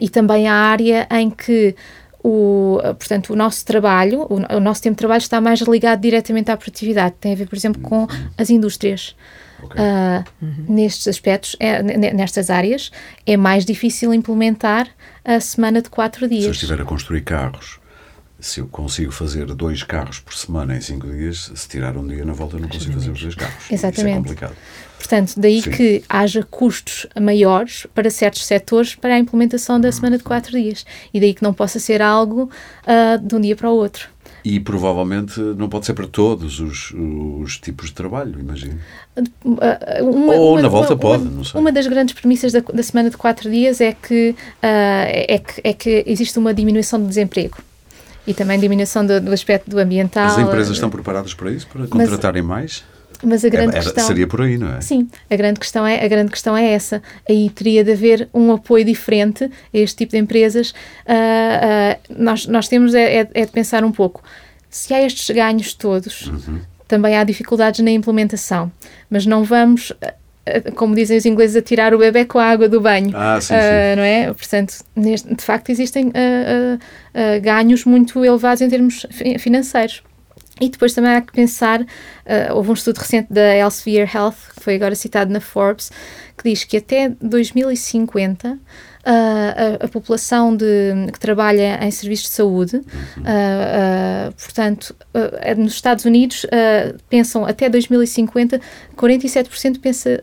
e 0.00 0.08
também 0.08 0.48
a 0.48 0.54
área 0.54 1.06
em 1.10 1.30
que 1.30 1.74
o, 2.22 2.78
portanto, 2.82 3.32
o 3.32 3.36
nosso 3.36 3.64
trabalho, 3.64 4.26
o, 4.28 4.56
o 4.56 4.60
nosso 4.60 4.82
tempo 4.82 4.94
de 4.94 4.98
trabalho 4.98 5.20
está 5.20 5.40
mais 5.40 5.60
ligado 5.60 6.00
diretamente 6.00 6.50
à 6.50 6.56
produtividade. 6.56 7.14
Tem 7.20 7.32
a 7.32 7.36
ver, 7.36 7.46
por 7.48 7.56
exemplo, 7.56 7.80
com 7.80 8.06
as 8.36 8.50
indústrias. 8.50 9.14
Ok. 9.62 9.76
Ah, 9.78 10.24
Nestes 10.68 11.08
aspectos, 11.08 11.56
é, 11.60 11.82
nestas 11.82 12.50
áreas, 12.50 12.90
é 13.26 13.36
mais 13.36 13.64
difícil 13.64 14.12
implementar 14.14 14.88
a 15.24 15.38
semana 15.40 15.80
de 15.82 15.90
quatro 15.90 16.20
Se 16.28 16.34
eu 16.34 16.40
dias. 16.40 16.54
estiver 16.56 16.80
a 16.80 16.84
construir 16.84 17.22
carros, 17.22 17.78
se 18.38 18.60
eu 18.60 18.66
consigo 18.66 19.12
fazer 19.12 19.44
dois 19.54 19.82
carros 19.82 20.18
por 20.18 20.34
semana 20.34 20.74
em 20.76 20.80
cinco 20.80 21.06
dias, 21.06 21.52
se 21.54 21.68
tirar 21.68 21.96
um 21.96 22.06
dia 22.06 22.24
na 22.24 22.32
volta 22.32 22.56
eu 22.56 22.60
não 22.60 22.68
consigo 22.68 22.94
fazer 22.94 23.10
os 23.10 23.20
dois 23.20 23.34
carros. 23.34 23.54
Isso 23.64 23.72
é 23.72 23.74
Exatamente. 23.74 24.16
complicado. 24.16 24.56
Portanto, 24.96 25.34
daí 25.36 25.60
Sim. 25.62 25.70
que 25.70 26.04
haja 26.08 26.42
custos 26.42 27.06
maiores 27.20 27.86
para 27.94 28.10
certos 28.10 28.44
setores 28.46 28.94
para 28.94 29.14
a 29.14 29.18
implementação 29.18 29.80
da 29.80 29.90
semana 29.92 30.16
de 30.18 30.24
quatro 30.24 30.52
dias. 30.52 30.84
E 31.12 31.18
daí 31.20 31.34
que 31.34 31.42
não 31.42 31.52
possa 31.54 31.78
ser 31.78 32.00
algo 32.02 32.50
ah, 32.86 33.16
de 33.16 33.34
um 33.34 33.40
dia 33.40 33.56
para 33.56 33.68
o 33.70 33.74
outro. 33.74 34.08
E 34.44 34.58
provavelmente 34.60 35.38
não 35.40 35.68
pode 35.68 35.86
ser 35.86 35.94
para 35.94 36.06
todos 36.06 36.60
os, 36.60 36.92
os 36.94 37.58
tipos 37.58 37.86
de 37.88 37.92
trabalho, 37.94 38.38
imagino. 38.40 38.78
Ah, 39.60 40.00
uma- 40.02 40.34
Ou 40.34 40.52
uma- 40.54 40.62
na 40.62 40.68
volta 40.68 40.94
uma- 40.94 41.00
pode, 41.00 41.24
não 41.24 41.44
sei. 41.44 41.60
Uma 41.60 41.70
das 41.72 41.86
grandes 41.86 42.14
premissas 42.14 42.52
da, 42.52 42.60
da 42.60 42.82
semana 42.82 43.10
de 43.10 43.16
quatro 43.16 43.50
dias 43.50 43.80
é 43.80 43.92
que, 43.92 44.34
ah, 44.62 45.04
é, 45.08 45.38
que, 45.38 45.60
é 45.62 45.72
que 45.72 46.04
existe 46.06 46.38
uma 46.38 46.54
diminuição 46.54 47.00
do 47.00 47.06
desemprego. 47.06 47.58
E 48.26 48.34
também 48.34 48.60
diminuição 48.60 49.04
do, 49.04 49.20
do 49.20 49.32
aspecto 49.32 49.68
do 49.70 49.78
ambiental. 49.78 50.26
As 50.26 50.38
empresas 50.38 50.72
estão 50.74 50.90
preparadas 50.90 51.34
para 51.34 51.50
isso, 51.50 51.66
para 51.66 51.86
contratarem 51.86 52.42
mais? 52.42 52.84
Mas 53.22 53.44
a 53.44 53.48
grande 53.48 53.74
Era- 53.76 53.82
questão... 53.84 54.06
seria 54.06 54.26
por 54.26 54.40
aí, 54.42 54.56
não 54.56 54.74
é? 54.76 54.80
Sim, 54.80 55.08
a 55.30 55.36
grande 55.36 55.60
questão 55.60 55.86
é 55.86 56.04
a 56.04 56.08
grande 56.08 56.30
questão 56.30 56.56
é 56.56 56.72
essa. 56.72 57.02
Aí 57.28 57.50
teria 57.50 57.84
de 57.84 57.92
haver 57.92 58.28
um 58.32 58.52
apoio 58.52 58.84
diferente 58.84 59.44
a 59.44 59.50
este 59.78 59.96
tipo 59.98 60.12
de 60.12 60.18
empresas. 60.18 60.72
Ah, 61.06 61.96
ah, 61.96 61.98
nós, 62.16 62.46
nós 62.46 62.68
temos 62.68 62.94
é, 62.94 63.20
é- 63.22 63.28
é 63.34 63.44
de 63.46 63.52
pensar 63.52 63.84
um 63.84 63.92
pouco. 63.92 64.22
Se 64.70 64.94
há 64.94 65.02
estes 65.04 65.28
ganhos 65.34 65.74
todos, 65.74 66.26
Uhum. 66.26 66.60
também 66.88 67.16
há 67.16 67.24
dificuldades 67.24 67.80
na 67.80 67.90
implementação, 67.90 68.70
mas 69.10 69.26
não 69.26 69.44
vamos, 69.44 69.92
ah, 70.00 70.14
como 70.74 70.94
dizem 70.94 71.18
os 71.18 71.26
ingleses, 71.26 71.56
a 71.56 71.62
tirar 71.62 71.92
o 71.94 71.98
bebê 71.98 72.24
com 72.24 72.38
a 72.38 72.44
água 72.46 72.68
do 72.68 72.80
banho. 72.80 73.10
Ah, 73.14 73.40
sim, 73.40 73.48
sim. 73.54 73.96
não 73.96 74.02
é? 74.02 74.26
Portanto, 74.32 74.74
neste- 74.96 75.34
de 75.34 75.42
facto, 75.42 75.70
existem 75.70 76.10
ah, 76.14 76.78
ah, 77.14 77.38
ganhos 77.40 77.84
muito 77.84 78.24
elevados 78.24 78.62
em 78.62 78.68
termos 78.70 79.06
fi- 79.10 79.38
financeiros. 79.38 80.02
E 80.60 80.68
depois 80.68 80.92
também 80.92 81.12
há 81.12 81.20
que 81.20 81.32
pensar, 81.32 81.84
ah, 82.26 82.52
houve 82.54 82.70
um 82.70 82.74
estudo 82.74 82.98
recente 82.98 83.32
da 83.32 83.56
Elsevier 83.56 84.08
Health, 84.14 84.36
que 84.54 84.62
foi 84.62 84.74
agora 84.76 84.94
citado 84.94 85.32
na 85.32 85.40
Forbes, 85.40 85.90
que 86.36 86.48
diz 86.48 86.64
que 86.64 86.76
até 86.76 87.08
2050 87.20 88.58
ah, 89.04 89.78
a, 89.80 89.84
a 89.86 89.88
população 89.88 90.54
de, 90.54 90.66
que 91.12 91.18
trabalha 91.18 91.82
em 91.82 91.90
serviços 91.90 92.28
de 92.28 92.34
saúde, 92.34 92.82
ah, 93.24 94.28
ah, 94.28 94.32
portanto, 94.32 94.94
ah, 95.14 95.54
nos 95.54 95.72
Estados 95.72 96.04
Unidos 96.04 96.44
pensam 97.08 97.46
até 97.46 97.68
2050, 97.68 98.60
47% 98.96 99.80
pensa 99.80 100.22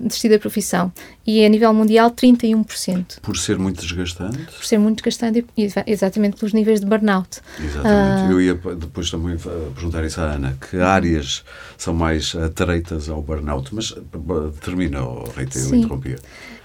desistir 0.00 0.28
da 0.28 0.38
profissão 0.38 0.92
e 1.26 1.44
a 1.44 1.48
nível 1.48 1.72
mundial 1.74 2.10
31%, 2.10 3.20
Por 3.20 3.36
ser 3.36 3.58
muito 3.58 3.80
desgastante? 3.82 4.38
por 4.38 4.64
ser 4.64 4.78
muito 4.78 4.96
desgastante 4.96 5.44
e 5.56 5.64
exa- 5.64 5.84
exatamente 5.86 6.36
pelos 6.36 6.52
níveis 6.52 6.80
de 6.80 6.86
burnout. 6.86 7.40
Exatamente. 7.58 7.86
Ah. 7.86 8.28
Eu 8.30 8.40
ia 8.40 8.54
depois 8.54 9.10
também 9.10 9.34
eh, 9.34 9.38
perguntar 9.74 10.04
isso 10.04 10.20
à 10.20 10.24
Ana. 10.24 10.56
Que 10.70 10.78
áreas 10.78 11.44
são 11.76 11.92
mais 11.94 12.34
atreitas 12.34 13.08
ao 13.08 13.22
burnout? 13.22 13.74
Mas 13.74 13.94
termina, 14.62 15.00
Rita, 15.36 15.58
eu 15.58 15.74
interrompia. 15.74 16.16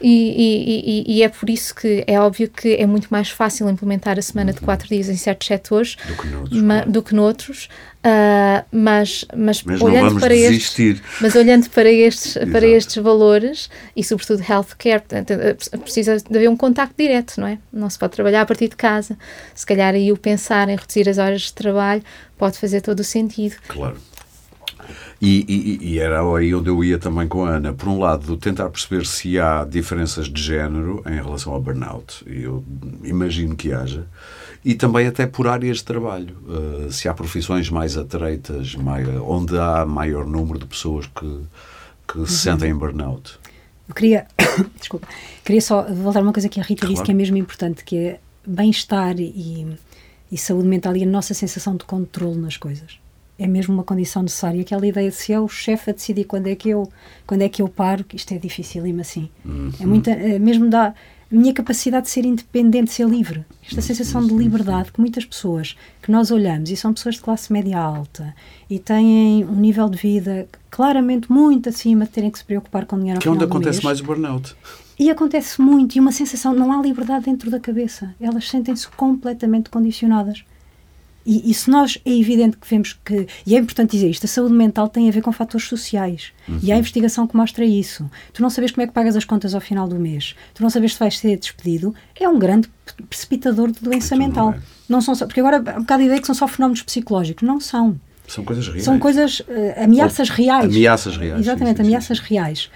E, 0.01 0.09
e- 0.09 1.03
e- 1.13 1.17
e 1.17 1.23
é 1.23 1.29
por 1.29 1.49
isso 1.49 1.73
que 1.73 2.03
é 2.05 2.19
óbvio 2.19 2.49
que 2.49 2.75
é 2.75 2.85
muito 2.85 3.07
mais 3.09 3.29
fácil 3.29 3.69
implementar 3.69 4.19
a 4.19 4.21
semana 4.21 4.51
de 4.53 4.59
quatro 4.59 4.87
dias 4.87 5.09
em 5.09 5.15
certos 5.15 5.47
setores 5.47 5.95
Do 6.07 6.15
que 6.21 6.27
noutros, 6.27 6.61
ma- 6.61 6.73
claro. 6.75 6.91
do 6.91 7.01
que 7.03 7.15
noutros, 7.15 7.69
ah, 8.03 8.65
mas, 8.71 9.25
mas, 9.35 9.63
Mas 9.63 9.81
olhando 9.81 10.19
para 10.19 10.35
estes, 10.35 10.51
desistir. 10.75 11.01
mas 11.21 11.33
olhando 11.35 11.69
para 11.69 11.89
estes, 11.91 12.33
para 12.51 12.67
estes 12.67 13.01
valores 13.01 13.69
e 13.95 14.03
sobretudo 14.03 14.41
healthcare, 14.49 14.99
portanto, 14.99 15.31
eh, 15.31 15.53
precisa 15.77 16.17
de 16.17 16.37
haver 16.37 16.49
um 16.49 16.57
contacto 16.57 16.95
direto, 16.97 17.39
não 17.39 17.47
é? 17.47 17.57
Não 17.71 17.89
se 17.89 17.97
pode 17.99 18.13
trabalhar 18.13 18.41
a 18.41 18.45
partir 18.45 18.67
de 18.69 18.75
casa. 18.75 19.17
Se 19.53 19.65
calhar 19.65 19.93
aí 19.93 20.11
o 20.11 20.17
pensar 20.17 20.69
em 20.69 20.75
reduzir 20.75 21.07
as 21.09 21.17
horas 21.17 21.41
de 21.41 21.53
trabalho 21.53 22.03
pode 22.37 22.57
fazer 22.57 22.81
todo 22.81 22.99
o 22.99 23.03
sentido. 23.03 23.55
Claro. 23.67 23.97
E, 25.21 25.45
e- 25.47 25.93
e 25.93 25.99
era 25.99 26.19
aí 26.35 26.53
onde 26.53 26.69
eu 26.69 26.83
ia 26.83 26.97
também 26.99 27.27
com 27.27 27.45
a 27.45 27.49
Ana. 27.51 27.73
Por 27.73 27.87
um 27.89 27.97
lado, 27.99 28.37
tentar 28.37 28.69
perceber 28.69 29.05
se 29.05 29.39
há 29.39 29.63
diferenças 29.63 30.27
de 30.27 30.41
género 30.41 31.01
em 31.07 31.15
relação 31.15 31.53
ao 31.53 31.61
burnout. 31.61 32.23
Eu 32.27 32.63
imagino 33.03 33.55
que 33.55 33.73
haja. 33.73 34.05
E 34.63 34.75
também 34.75 35.07
até 35.07 35.25
por 35.25 35.47
áreas 35.47 35.77
de 35.77 35.83
trabalho. 35.85 36.35
Uh, 36.47 36.91
se 36.91 37.07
há 37.07 37.13
profissões 37.13 37.69
mais 37.69 37.97
atreitas, 37.97 38.75
onde 39.25 39.57
há 39.57 39.85
maior 39.85 40.25
número 40.25 40.59
de 40.59 40.65
pessoas 40.65 41.05
que, 41.07 41.39
que 42.07 42.19
Uhum. 42.19 42.25
se 42.27 42.37
sentem 42.37 42.69
em 42.71 42.75
burnout. 42.75 43.39
Eu 43.87 43.93
queria, 43.95 44.25
desculpa, 44.79 45.07
queria 45.43 45.61
só 45.61 45.83
voltar 45.83 46.19
a 46.19 46.23
uma 46.23 46.33
coisa 46.33 46.49
que 46.49 46.59
a 46.59 46.63
Rita 46.63 46.81
disse 46.87 46.95
Claro. 46.95 47.05
que 47.05 47.11
é 47.11 47.15
mesmo 47.15 47.37
importante, 47.37 47.83
que 47.83 47.97
é 47.97 48.19
bem-estar 48.45 49.19
e, 49.19 49.77
e 50.31 50.37
saúde 50.37 50.67
mental 50.67 50.95
e 50.95 51.03
a 51.03 51.07
nossa 51.07 51.33
sensação 51.33 51.75
de 51.75 51.85
controle 51.85 52.37
nas 52.37 52.57
coisas. 52.57 52.99
É 53.37 53.47
mesmo 53.47 53.73
uma 53.73 53.83
condição 53.83 54.23
necessária. 54.23 54.61
Aquela 54.61 54.87
ideia 54.87 55.09
de 55.09 55.15
se 55.15 55.33
é 55.33 55.39
o 55.39 55.47
chefe 55.47 55.89
a 55.89 55.93
decidir 55.93 56.23
quando 56.23 56.47
é 56.47 56.55
que 56.55 56.69
eu, 56.69 56.89
quando 57.27 57.41
é 57.41 57.49
que 57.49 57.61
eu 57.61 57.67
paro, 57.67 58.03
que 58.05 58.15
isto 58.15 58.33
é 58.33 58.37
dificílimo 58.37 59.01
assim. 59.01 59.29
É 59.79 59.85
muita, 59.85 60.11
é 60.11 60.39
mesmo 60.39 60.73
a 60.73 60.93
minha 61.35 61.53
capacidade 61.53 62.05
de 62.05 62.11
ser 62.11 62.25
independente, 62.25 62.85
de 62.85 62.91
ser 62.91 63.07
livre. 63.07 63.45
Esta 63.65 63.81
sensação 63.81 64.25
de 64.25 64.33
liberdade 64.33 64.91
que 64.91 64.99
muitas 64.99 65.25
pessoas 65.25 65.75
que 66.01 66.11
nós 66.11 66.31
olhamos 66.31 66.69
e 66.69 66.75
são 66.75 66.93
pessoas 66.93 67.15
de 67.15 67.21
classe 67.21 67.51
média 67.51 67.79
alta 67.79 68.33
e 68.69 68.79
têm 68.79 69.43
um 69.45 69.55
nível 69.55 69.89
de 69.89 69.97
vida 69.97 70.47
claramente 70.69 71.31
muito 71.31 71.69
acima 71.69 72.05
de 72.05 72.11
terem 72.11 72.31
que 72.31 72.37
se 72.37 72.45
preocupar 72.45 72.85
com 72.85 72.97
dinheiro 72.97 73.17
ao 73.17 73.21
Que 73.21 73.27
é 73.27 73.31
onde 73.31 73.43
acontece 73.43 73.77
mês. 73.77 73.83
mais 73.83 73.99
o 74.01 74.03
burnout. 74.03 74.55
E 74.97 75.09
acontece 75.09 75.61
muito, 75.61 75.97
e 75.97 75.99
uma 75.99 76.11
sensação, 76.11 76.53
não 76.53 76.71
há 76.71 76.81
liberdade 76.81 77.25
dentro 77.25 77.51
da 77.51 77.59
cabeça. 77.59 78.15
Elas 78.19 78.49
sentem-se 78.49 78.87
completamente 78.87 79.69
condicionadas. 79.69 80.45
E, 81.25 81.49
e 81.49 81.53
se 81.53 81.69
nós, 81.69 81.97
é 82.05 82.11
evidente 82.11 82.55
que 82.57 82.67
vemos 82.69 82.93
que, 83.03 83.27
e 83.47 83.55
é 83.55 83.59
importante 83.59 83.91
dizer 83.91 84.09
isto, 84.09 84.25
a 84.25 84.27
saúde 84.27 84.53
mental 84.53 84.87
tem 84.87 85.09
a 85.09 85.11
ver 85.11 85.21
com 85.21 85.31
fatores 85.31 85.67
sociais. 85.67 86.31
E 86.61 86.71
há 86.71 86.77
investigação 86.77 87.25
que 87.25 87.35
mostra 87.35 87.65
isso. 87.65 88.09
Tu 88.31 88.41
não 88.43 88.49
sabes 88.49 88.71
como 88.71 88.83
é 88.83 88.87
que 88.87 88.93
pagas 88.93 89.15
as 89.15 89.25
contas 89.25 89.55
ao 89.55 89.61
final 89.61 89.87
do 89.87 89.95
mês, 89.99 90.35
tu 90.53 90.61
não 90.61 90.69
sabes 90.69 90.93
se 90.93 90.99
vais 90.99 91.17
ser 91.17 91.37
despedido, 91.37 91.95
é 92.19 92.29
um 92.29 92.37
grande 92.37 92.69
precipitador 93.09 93.71
de 93.71 93.79
doença 93.81 94.15
Então 94.15 94.27
mental. 94.27 94.51
é. 94.53 94.59
Não 94.87 95.01
são 95.01 95.15
só, 95.15 95.25
porque 95.25 95.39
agora 95.39 95.57
há 95.57 95.77
um 95.77 95.81
bocado 95.81 96.03
a 96.03 96.05
ideia 96.05 96.19
que 96.21 96.27
são 96.27 96.35
só 96.35 96.47
fenómenos 96.47 96.83
psicológicos. 96.83 97.41
Não 97.47 97.59
são. 97.59 97.99
São 98.27 98.43
coisas 98.43 98.67
reais. 98.67 98.83
São 98.83 98.99
coisas, 98.99 99.41
eh, 99.47 99.83
ameaças 99.83 100.29
reais. 100.29 100.65
ameaças 100.65 101.17
reais, 101.17 101.39
Exatamente, 101.39 101.77
sim, 101.77 101.83
sim, 101.83 101.89
ameaças 101.89 102.17
sim. 102.19 102.23
reais. 102.29 102.69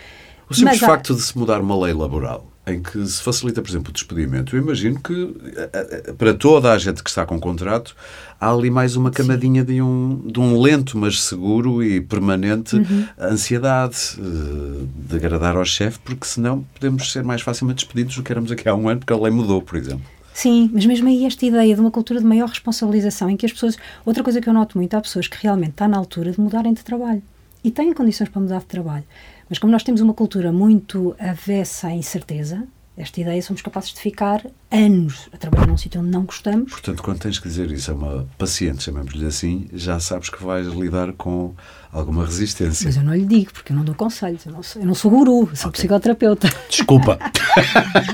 O 0.49 0.53
simples 0.55 0.79
Mas 0.81 0.89
facto 0.89 1.13
de 1.15 1.21
se 1.21 1.37
mudar 1.37 1.61
uma 1.61 1.79
lei 1.79 1.93
laboral 1.93 2.48
em 2.73 2.81
que 2.81 3.05
se 3.05 3.21
facilita, 3.21 3.61
por 3.61 3.69
exemplo, 3.69 3.89
o 3.89 3.93
despedimento, 3.93 4.55
eu 4.55 4.61
imagino 4.61 4.99
que 4.99 5.35
eh, 5.55 5.69
eh, 5.73 6.13
para 6.13 6.33
toda 6.33 6.71
a 6.71 6.77
gente 6.77 7.03
que 7.03 7.09
está 7.09 7.25
com 7.25 7.39
contrato 7.39 7.95
há 8.39 8.51
ali 8.51 8.69
mais 8.69 8.95
uma 8.95 9.11
camadinha 9.11 9.63
de 9.63 9.81
um, 9.81 10.21
de 10.25 10.39
um 10.39 10.59
lento, 10.61 10.97
mas 10.97 11.21
seguro 11.21 11.83
e 11.83 11.99
permanente 12.01 12.75
Uhum. 12.75 13.05
ansiedade 13.19 13.97
eh, 14.17 14.85
de 15.07 15.15
agradar 15.15 15.55
ao 15.57 15.65
chefe, 15.65 15.99
porque 15.99 16.25
senão 16.25 16.63
podemos 16.73 17.11
ser 17.11 17.23
mais 17.23 17.41
facilmente 17.41 17.83
despedidos 17.85 18.15
do 18.15 18.23
que 18.23 18.31
éramos 18.31 18.51
aqui 18.51 18.67
há 18.69 18.75
um 18.75 18.87
ano, 18.87 18.99
porque 18.99 19.13
a 19.13 19.17
lei 19.17 19.31
mudou, 19.31 19.61
por 19.61 19.77
exemplo. 19.77 20.05
Sim, 20.33 20.69
mas 20.73 20.85
mesmo 20.85 21.07
aí 21.09 21.25
esta 21.25 21.45
ideia 21.45 21.75
de 21.75 21.81
uma 21.81 21.91
cultura 21.91 22.19
de 22.19 22.25
maior 22.25 22.47
responsabilização 22.47 23.29
em 23.29 23.35
que 23.35 23.45
as 23.45 23.51
pessoas. 23.51 23.77
Outra 24.05 24.23
coisa 24.23 24.39
que 24.39 24.47
eu 24.47 24.53
noto 24.53 24.77
muito, 24.77 24.93
há 24.93 25.01
pessoas 25.01 25.27
que 25.27 25.37
realmente 25.41 25.71
está 25.71 25.85
na 25.87 25.97
altura 25.97 26.31
de 26.31 26.39
mudarem 26.39 26.73
de 26.73 26.81
trabalho 26.81 27.21
e 27.61 27.69
têm 27.69 27.93
condições 27.93 28.29
para 28.29 28.41
mudar 28.41 28.59
de 28.59 28.65
trabalho. 28.65 29.03
Mas 29.49 29.57
como 29.57 29.71
nós 29.71 29.83
temos 29.83 29.99
uma 29.99 30.13
cultura 30.13 30.51
muito 30.51 31.15
avessa 31.19 31.87
à 31.87 31.91
incerteza, 31.91 32.67
esta 32.95 33.21
ideia 33.21 33.41
somos 33.41 33.61
capazes 33.61 33.93
de 33.93 33.99
ficar 34.01 34.45
anos 34.69 35.29
a 35.31 35.37
trabalhar 35.37 35.67
num 35.67 35.77
sítio 35.77 36.01
onde 36.01 36.09
não 36.09 36.23
gostamos. 36.23 36.71
Portanto, 36.71 37.01
quando 37.01 37.19
tens 37.19 37.39
que 37.39 37.47
dizer 37.47 37.71
isso 37.71 37.89
a 37.91 37.93
uma 37.93 38.27
paciente, 38.37 38.83
chamemos-lhe 38.83 39.25
assim, 39.25 39.69
já 39.73 39.99
sabes 40.01 40.29
que 40.29 40.43
vais 40.43 40.67
lidar 40.67 41.13
com 41.13 41.55
alguma 41.93 42.25
resistência. 42.25 42.85
Mas 42.85 42.97
eu 42.97 43.03
não 43.03 43.15
lhe 43.15 43.25
digo, 43.25 43.53
porque 43.53 43.71
eu 43.71 43.77
não 43.77 43.85
dou 43.85 43.95
conselhos, 43.95 44.45
eu 44.45 44.51
não 44.51 44.61
sou, 44.61 44.81
eu 44.81 44.85
não 44.85 44.93
sou 44.93 45.09
guru, 45.09 45.49
sou 45.55 45.71
psicoterapeuta. 45.71 46.49
Desculpa. 46.69 47.17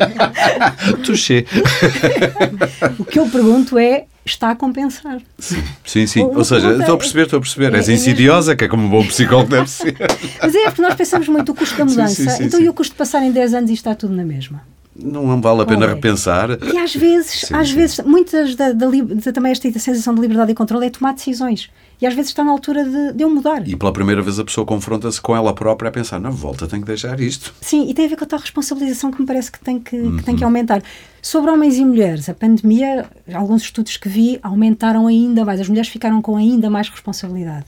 Touché. 1.04 1.46
O 3.00 3.04
que 3.04 3.18
eu 3.18 3.28
pergunto 3.28 3.80
é: 3.80 4.06
está 4.26 4.50
a 4.52 4.56
compensar? 4.56 5.20
Sim, 5.86 6.08
sim. 6.08 6.24
Uma 6.24 6.40
Ou 6.40 6.44
seja, 6.44 6.62
pergunta- 6.62 6.84
estou 6.84 6.96
a 6.96 6.98
perceber, 6.98 7.24
estou 7.24 7.38
a 7.38 7.42
perceber. 7.42 7.74
É- 7.74 7.78
És 7.78 7.90
é 7.90 7.94
insidiosa, 7.94 8.56
que 8.56 8.66
é 8.66 8.68
como 8.68 8.84
um 8.86 8.90
bom 8.90 9.06
psicólogo 9.06 9.50
deve 9.50 9.70
ser. 9.70 9.96
Mas 10.42 10.56
é 10.56 10.64
porque 10.66 10.82
nós 10.82 10.96
pensamos 10.96 11.28
muito 11.28 11.52
o 11.52 11.56
custo 11.56 11.78
da 11.78 11.86
mudança. 11.86 12.16
sim, 12.16 12.30
sim, 12.30 12.44
então, 12.46 12.60
e 12.60 12.68
o 12.68 12.74
custo 12.74 12.94
de 12.94 12.98
passar 12.98 13.22
em 13.24 13.32
10 13.32 13.54
anos 13.54 13.70
e 13.70 13.74
está 13.74 13.94
tudo 13.94 14.14
na 14.14 14.26
mesma? 14.26 14.62
Não 14.98 15.42
vale 15.42 15.62
a 15.62 15.66
pena 15.66 15.86
Olha, 15.86 15.94
repensar. 15.96 16.50
E 16.64 16.78
às 16.78 16.96
vezes, 16.96 17.42
Sim, 17.48 17.56
às 17.56 17.70
sim. 17.70 17.76
vezes, 17.76 18.00
muitas 18.06 18.56
da, 18.56 18.72
da, 18.72 18.88
da- 18.88 19.32
também 19.34 19.52
esta 19.52 19.70
sensação 19.80 20.16
de 20.16 20.22
liberdade 20.22 20.52
e 20.52 20.56
controle 20.56 20.86
é 20.86 20.90
tomar 20.90 21.14
decisões. 21.14 21.70
E 22.02 22.06
às 22.06 22.14
vezes 22.14 22.32
está 22.32 22.44
na 22.44 22.52
altura 22.52 22.84
de, 22.84 23.14
de 23.14 23.24
eu 23.24 23.30
mudar. 23.30 23.68
E 23.68 23.76
pela 23.76 23.92
primeira 23.92 24.22
vez 24.22 24.38
a 24.40 24.44
pessoa 24.44 24.66
confronta-se 24.66 25.20
com 25.22 25.36
ela 25.36 25.54
própria 25.54 25.90
a 25.90 25.92
pensar, 25.92 26.20
na 26.20 26.30
volta 26.30 26.68
tenho 26.68 26.82
que 26.82 26.88
deixar 26.88 27.20
isto. 27.20 27.54
Sim, 27.62 27.90
e 27.90 27.94
tem 27.94 28.06
a 28.06 28.10
ver 28.10 28.16
com 28.18 28.24
a 28.26 28.28
tal 28.28 28.40
responsabilização 28.40 29.12
que 29.12 29.20
me 29.22 29.26
parece 29.28 29.52
que 29.52 29.60
tem 29.60 29.80
que, 29.80 29.92
que, 30.18 30.24
tem 30.24 30.36
que 30.36 30.42
Uhum. 30.44 30.48
aumentar. 30.48 30.82
Sobre 31.22 31.52
homens 31.52 31.78
e 31.78 31.86
mulheres, 31.86 32.28
a 32.30 32.34
pandemia, 32.34 33.06
alguns 33.34 33.64
estudos 33.64 33.98
que 33.98 34.08
vi 34.10 34.40
aumentaram 34.44 35.08
ainda 35.08 35.44
mais. 35.46 35.60
As 35.62 35.68
mulheres 35.70 35.90
ficaram 35.90 36.22
com 36.22 36.36
ainda 36.38 36.70
mais 36.70 36.90
responsabilidade. 36.90 37.66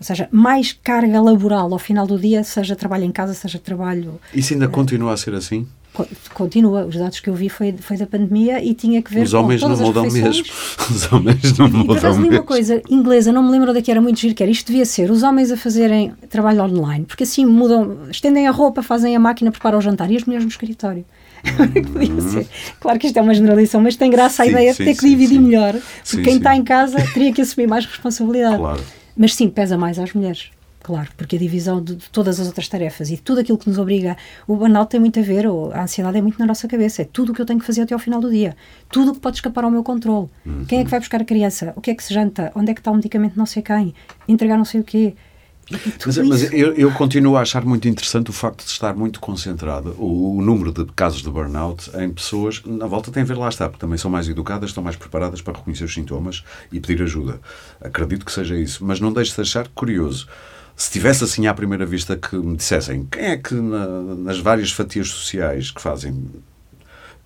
Ou 0.00 0.04
seja, 0.06 0.28
mais 0.32 0.72
carga 0.72 1.20
laboral 1.20 1.72
ao 1.72 1.78
final 1.78 2.06
do 2.06 2.18
dia, 2.18 2.42
seja 2.44 2.74
trabalho 2.76 3.04
em 3.04 3.12
casa, 3.12 3.32
seja 3.34 3.58
trabalho. 3.58 4.20
Isso 4.34 4.52
ainda 4.52 4.68
continua 4.68 5.12
a 5.12 5.16
ser 5.16 5.34
assim? 5.34 5.66
Co- 5.94 6.06
Continua, 6.34 6.84
os 6.84 6.96
dados 6.96 7.20
que 7.20 7.30
eu 7.30 7.34
vi 7.34 7.48
foi, 7.48 7.74
foi 7.80 7.96
da 7.96 8.06
pandemia 8.06 8.62
e 8.62 8.74
tinha 8.74 9.00
que 9.00 9.14
ver 9.14 9.22
Os 9.22 9.30
com 9.32 9.38
homens 9.38 9.60
todas 9.62 9.80
as 9.80 9.86
mudam 9.86 10.02
mesmo. 10.10 10.44
Os 10.90 11.12
homens 11.12 11.58
não 11.58 11.66
E 11.66 11.70
por 11.70 11.78
mudam 11.78 11.96
acaso 11.96 12.20
mesmo. 12.20 12.36
uma 12.36 12.42
coisa 12.42 12.82
inglesa, 12.90 13.32
não 13.32 13.42
me 13.42 13.50
lembro 13.50 13.72
daqui, 13.72 13.90
era 13.90 14.00
muito 14.02 14.18
giro, 14.20 14.34
que 14.34 14.42
era 14.42 14.52
isto 14.52 14.66
devia 14.66 14.84
ser 14.84 15.10
os 15.10 15.22
homens 15.22 15.50
a 15.50 15.56
fazerem 15.56 16.12
trabalho 16.28 16.62
online, 16.64 17.04
porque 17.06 17.22
assim 17.22 17.46
mudam, 17.46 17.96
estendem 18.10 18.46
a 18.46 18.50
roupa, 18.50 18.82
fazem 18.82 19.16
a 19.16 19.20
máquina, 19.20 19.50
preparam 19.50 19.78
o 19.78 19.80
jantar 19.80 20.10
e 20.10 20.16
as 20.16 20.24
mulheres 20.24 20.44
no 20.44 20.50
escritório. 20.50 21.04
Ser. 22.32 22.46
Claro 22.80 22.98
que 22.98 23.06
isto 23.06 23.18
é 23.18 23.22
uma 23.22 23.34
generalização, 23.34 23.80
mas 23.80 23.96
tem 23.96 24.10
graça 24.10 24.42
a 24.42 24.46
Uhum. 24.46 24.50
Sim, 24.50 24.56
ideia 24.56 24.74
sim, 24.74 24.84
de 24.84 24.90
ter 24.90 24.96
que 24.98 25.08
dividir 25.08 25.36
sim. 25.36 25.42
melhor, 25.44 25.74
porque 26.08 26.22
quem 26.22 26.36
está 26.36 26.56
em 26.56 26.62
casa 26.64 26.96
teria 27.12 27.32
que 27.32 27.42
assumir 27.42 27.66
mais 27.66 27.84
responsabilidade. 27.86 28.56
Claro. 28.56 28.80
Mas 29.16 29.34
sim, 29.34 29.48
pesa 29.48 29.76
mais 29.78 29.98
às 29.98 30.12
mulheres. 30.12 30.50
Claro, 30.84 31.08
porque 31.16 31.36
a 31.36 31.38
divisão 31.38 31.82
de, 31.82 31.96
todas 32.12 32.38
as 32.38 32.46
outras 32.46 32.68
tarefas 32.68 33.10
e 33.10 33.16
tudo 33.16 33.40
aquilo 33.40 33.56
que 33.56 33.66
nos 33.66 33.78
obriga, 33.78 34.18
o 34.46 34.54
burnout 34.54 34.90
tem 34.90 35.00
muito 35.00 35.18
a 35.18 35.22
ver, 35.22 35.46
ou 35.46 35.72
a 35.72 35.84
ansiedade 35.84 36.18
é 36.18 36.20
muito 36.20 36.38
na 36.38 36.44
nossa 36.44 36.68
cabeça, 36.68 37.00
é 37.00 37.06
tudo 37.06 37.32
o 37.32 37.34
que 37.34 37.40
eu 37.40 37.46
tenho 37.46 37.58
que 37.58 37.64
fazer 37.64 37.80
até 37.80 37.94
ao 37.94 37.98
final 37.98 38.20
do 38.20 38.30
dia, 38.30 38.54
tudo 38.90 39.12
o 39.12 39.14
que 39.14 39.20
pode 39.20 39.38
escapar 39.38 39.64
ao 39.64 39.70
meu 39.70 39.82
controle. 39.82 40.28
Quem 40.68 40.80
é 40.80 40.84
que 40.84 40.90
vai 40.90 41.00
buscar 41.00 41.22
a 41.22 41.24
criança? 41.24 41.72
O 41.74 41.80
que 41.80 41.90
é 41.90 41.94
que 41.94 42.04
se 42.04 42.12
janta? 42.12 42.52
Onde 42.54 42.70
é 42.70 42.74
que 42.74 42.80
está 42.80 42.90
o 42.90 42.94
medicamento 42.94 43.34
não 43.34 43.46
sei 43.46 43.62
quem? 43.62 43.94
Entregar 44.28 44.58
não 44.58 44.64
sei 44.66 44.82
o 44.82 44.84
quê? 44.84 45.14
Mas, 46.04 46.18
mas 46.18 46.52
eu, 46.52 46.74
eu 46.74 46.92
continuo 46.92 47.38
a 47.38 47.40
achar 47.40 47.64
muito 47.64 47.88
interessante 47.88 48.28
o 48.28 48.32
facto 48.34 48.62
de 48.62 48.70
estar 48.70 48.94
muito 48.94 49.18
concentrado 49.18 49.96
o, 49.98 50.36
o 50.36 50.42
número 50.42 50.70
de 50.70 50.84
casos 50.92 51.22
de 51.22 51.30
burnout 51.30 51.90
em 51.96 52.10
pessoas, 52.10 52.62
na 52.66 52.86
volta 52.86 53.10
tem 53.10 53.22
a 53.22 53.26
ver 53.26 53.38
lá 53.38 53.48
está, 53.48 53.66
porque 53.70 53.80
também 53.80 53.96
são 53.96 54.10
mais 54.10 54.28
educadas, 54.28 54.68
estão 54.68 54.84
mais 54.84 54.96
preparadas 54.96 55.40
para 55.40 55.56
reconhecer 55.56 55.84
os 55.84 55.94
sintomas 55.94 56.44
e 56.70 56.78
pedir 56.78 57.02
ajuda. 57.02 57.40
Acredito 57.80 58.26
que 58.26 58.32
seja 58.32 58.54
isso, 58.54 58.84
mas 58.84 59.00
não 59.00 59.10
deixe 59.10 59.34
de 59.34 59.40
achar 59.40 59.66
curioso. 59.68 60.28
Se 60.76 60.90
tivesse 60.90 61.22
assim 61.24 61.46
à 61.46 61.54
primeira 61.54 61.86
vista 61.86 62.16
que 62.16 62.36
me 62.36 62.56
dissessem 62.56 63.06
quem 63.10 63.22
é 63.24 63.36
que 63.36 63.54
na- 63.54 63.86
nas 64.16 64.38
várias 64.38 64.72
fatias 64.72 65.08
sociais 65.08 65.70
que 65.70 65.80
fazem 65.80 66.26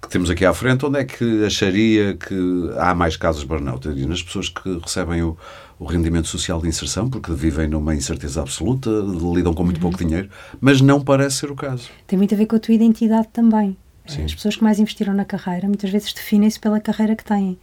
que 0.01 0.09
temos 0.09 0.31
aqui 0.31 0.45
à 0.45 0.55
frente, 0.55 0.87
onde 0.87 0.99
é 1.01 1.05
que 1.05 1.45
acharia 1.45 2.15
que 2.15 2.35
há 2.79 2.95
mais 2.95 3.17
casos 3.17 3.41
de 3.43 3.49
burnout? 3.49 3.85
Eu 3.85 3.93
diria, 3.93 4.09
nas 4.09 4.23
pessoas 4.23 4.49
que 4.49 4.79
recebem 4.79 5.23
o, 5.23 5.37
o 5.77 5.85
rendimento 5.87 6.29
social 6.29 6.61
de 6.61 6.69
inserção, 6.69 7.11
porque 7.11 7.33
vivem 7.33 7.67
numa 7.67 7.95
incerteza 7.97 8.41
absoluta, 8.41 8.89
lidam 9.35 9.53
com 9.53 9.65
muito 9.65 9.81
pouco 9.81 9.99
dinheiro, 9.99 10.29
mas 10.61 10.81
não 10.81 11.01
parece 11.01 11.39
ser 11.39 11.51
o 11.51 11.57
caso. 11.57 11.89
Tem 12.07 12.17
muito 12.17 12.33
a 12.33 12.39
ver 12.39 12.47
com 12.47 12.55
a 12.55 12.61
tua 12.61 12.75
identidade 12.75 13.27
também. 13.33 13.77
Sim. 14.07 14.25
As 14.25 14.35
pessoas 14.35 14.55
que 14.57 14.63
mais 14.63 14.79
investiram 14.79 15.13
na 15.15 15.25
carreira 15.25 15.67
muitas 15.67 15.91
vezes 15.91 16.13
definem-se 16.13 16.61
pela 16.61 16.79
carreira 16.79 17.17
que 17.17 17.25
têm. 17.25 17.59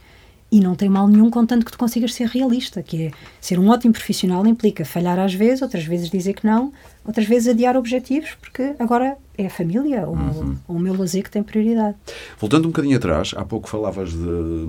E 0.50 0.60
não 0.60 0.76
tem 0.76 0.88
mal 0.88 1.08
nenhum, 1.08 1.28
contanto 1.28 1.64
que 1.66 1.72
tu 1.72 1.78
consigas 1.78 2.14
ser 2.14 2.28
realista, 2.28 2.80
que 2.82 3.06
é 3.06 3.10
ser 3.40 3.58
um 3.58 3.68
ótimo 3.68 3.92
profissional 3.92 4.46
implica 4.46 4.84
falhar 4.84 5.18
às 5.18 5.34
vezes, 5.34 5.60
outras 5.60 5.84
vezes 5.84 6.08
dizer 6.08 6.34
que 6.34 6.46
não, 6.46 6.72
outras 7.04 7.26
vezes 7.26 7.48
adiar 7.48 7.76
objetivos, 7.76 8.30
porque 8.40 8.74
agora 8.78 9.16
é 9.36 9.46
a 9.46 9.50
família 9.50 10.06
ou, 10.06 10.14
Uhum. 10.14 10.56
ou 10.68 10.76
o 10.76 10.78
meu 10.78 10.96
lazer 10.96 11.24
que 11.24 11.30
tem 11.30 11.42
prioridade. 11.42 11.96
Voltando 12.38 12.66
um 12.66 12.70
bocadinho 12.70 12.96
atrás, 12.96 13.34
há 13.36 13.44
pouco 13.44 13.68
falavas 13.68 14.12
de, 14.12 14.68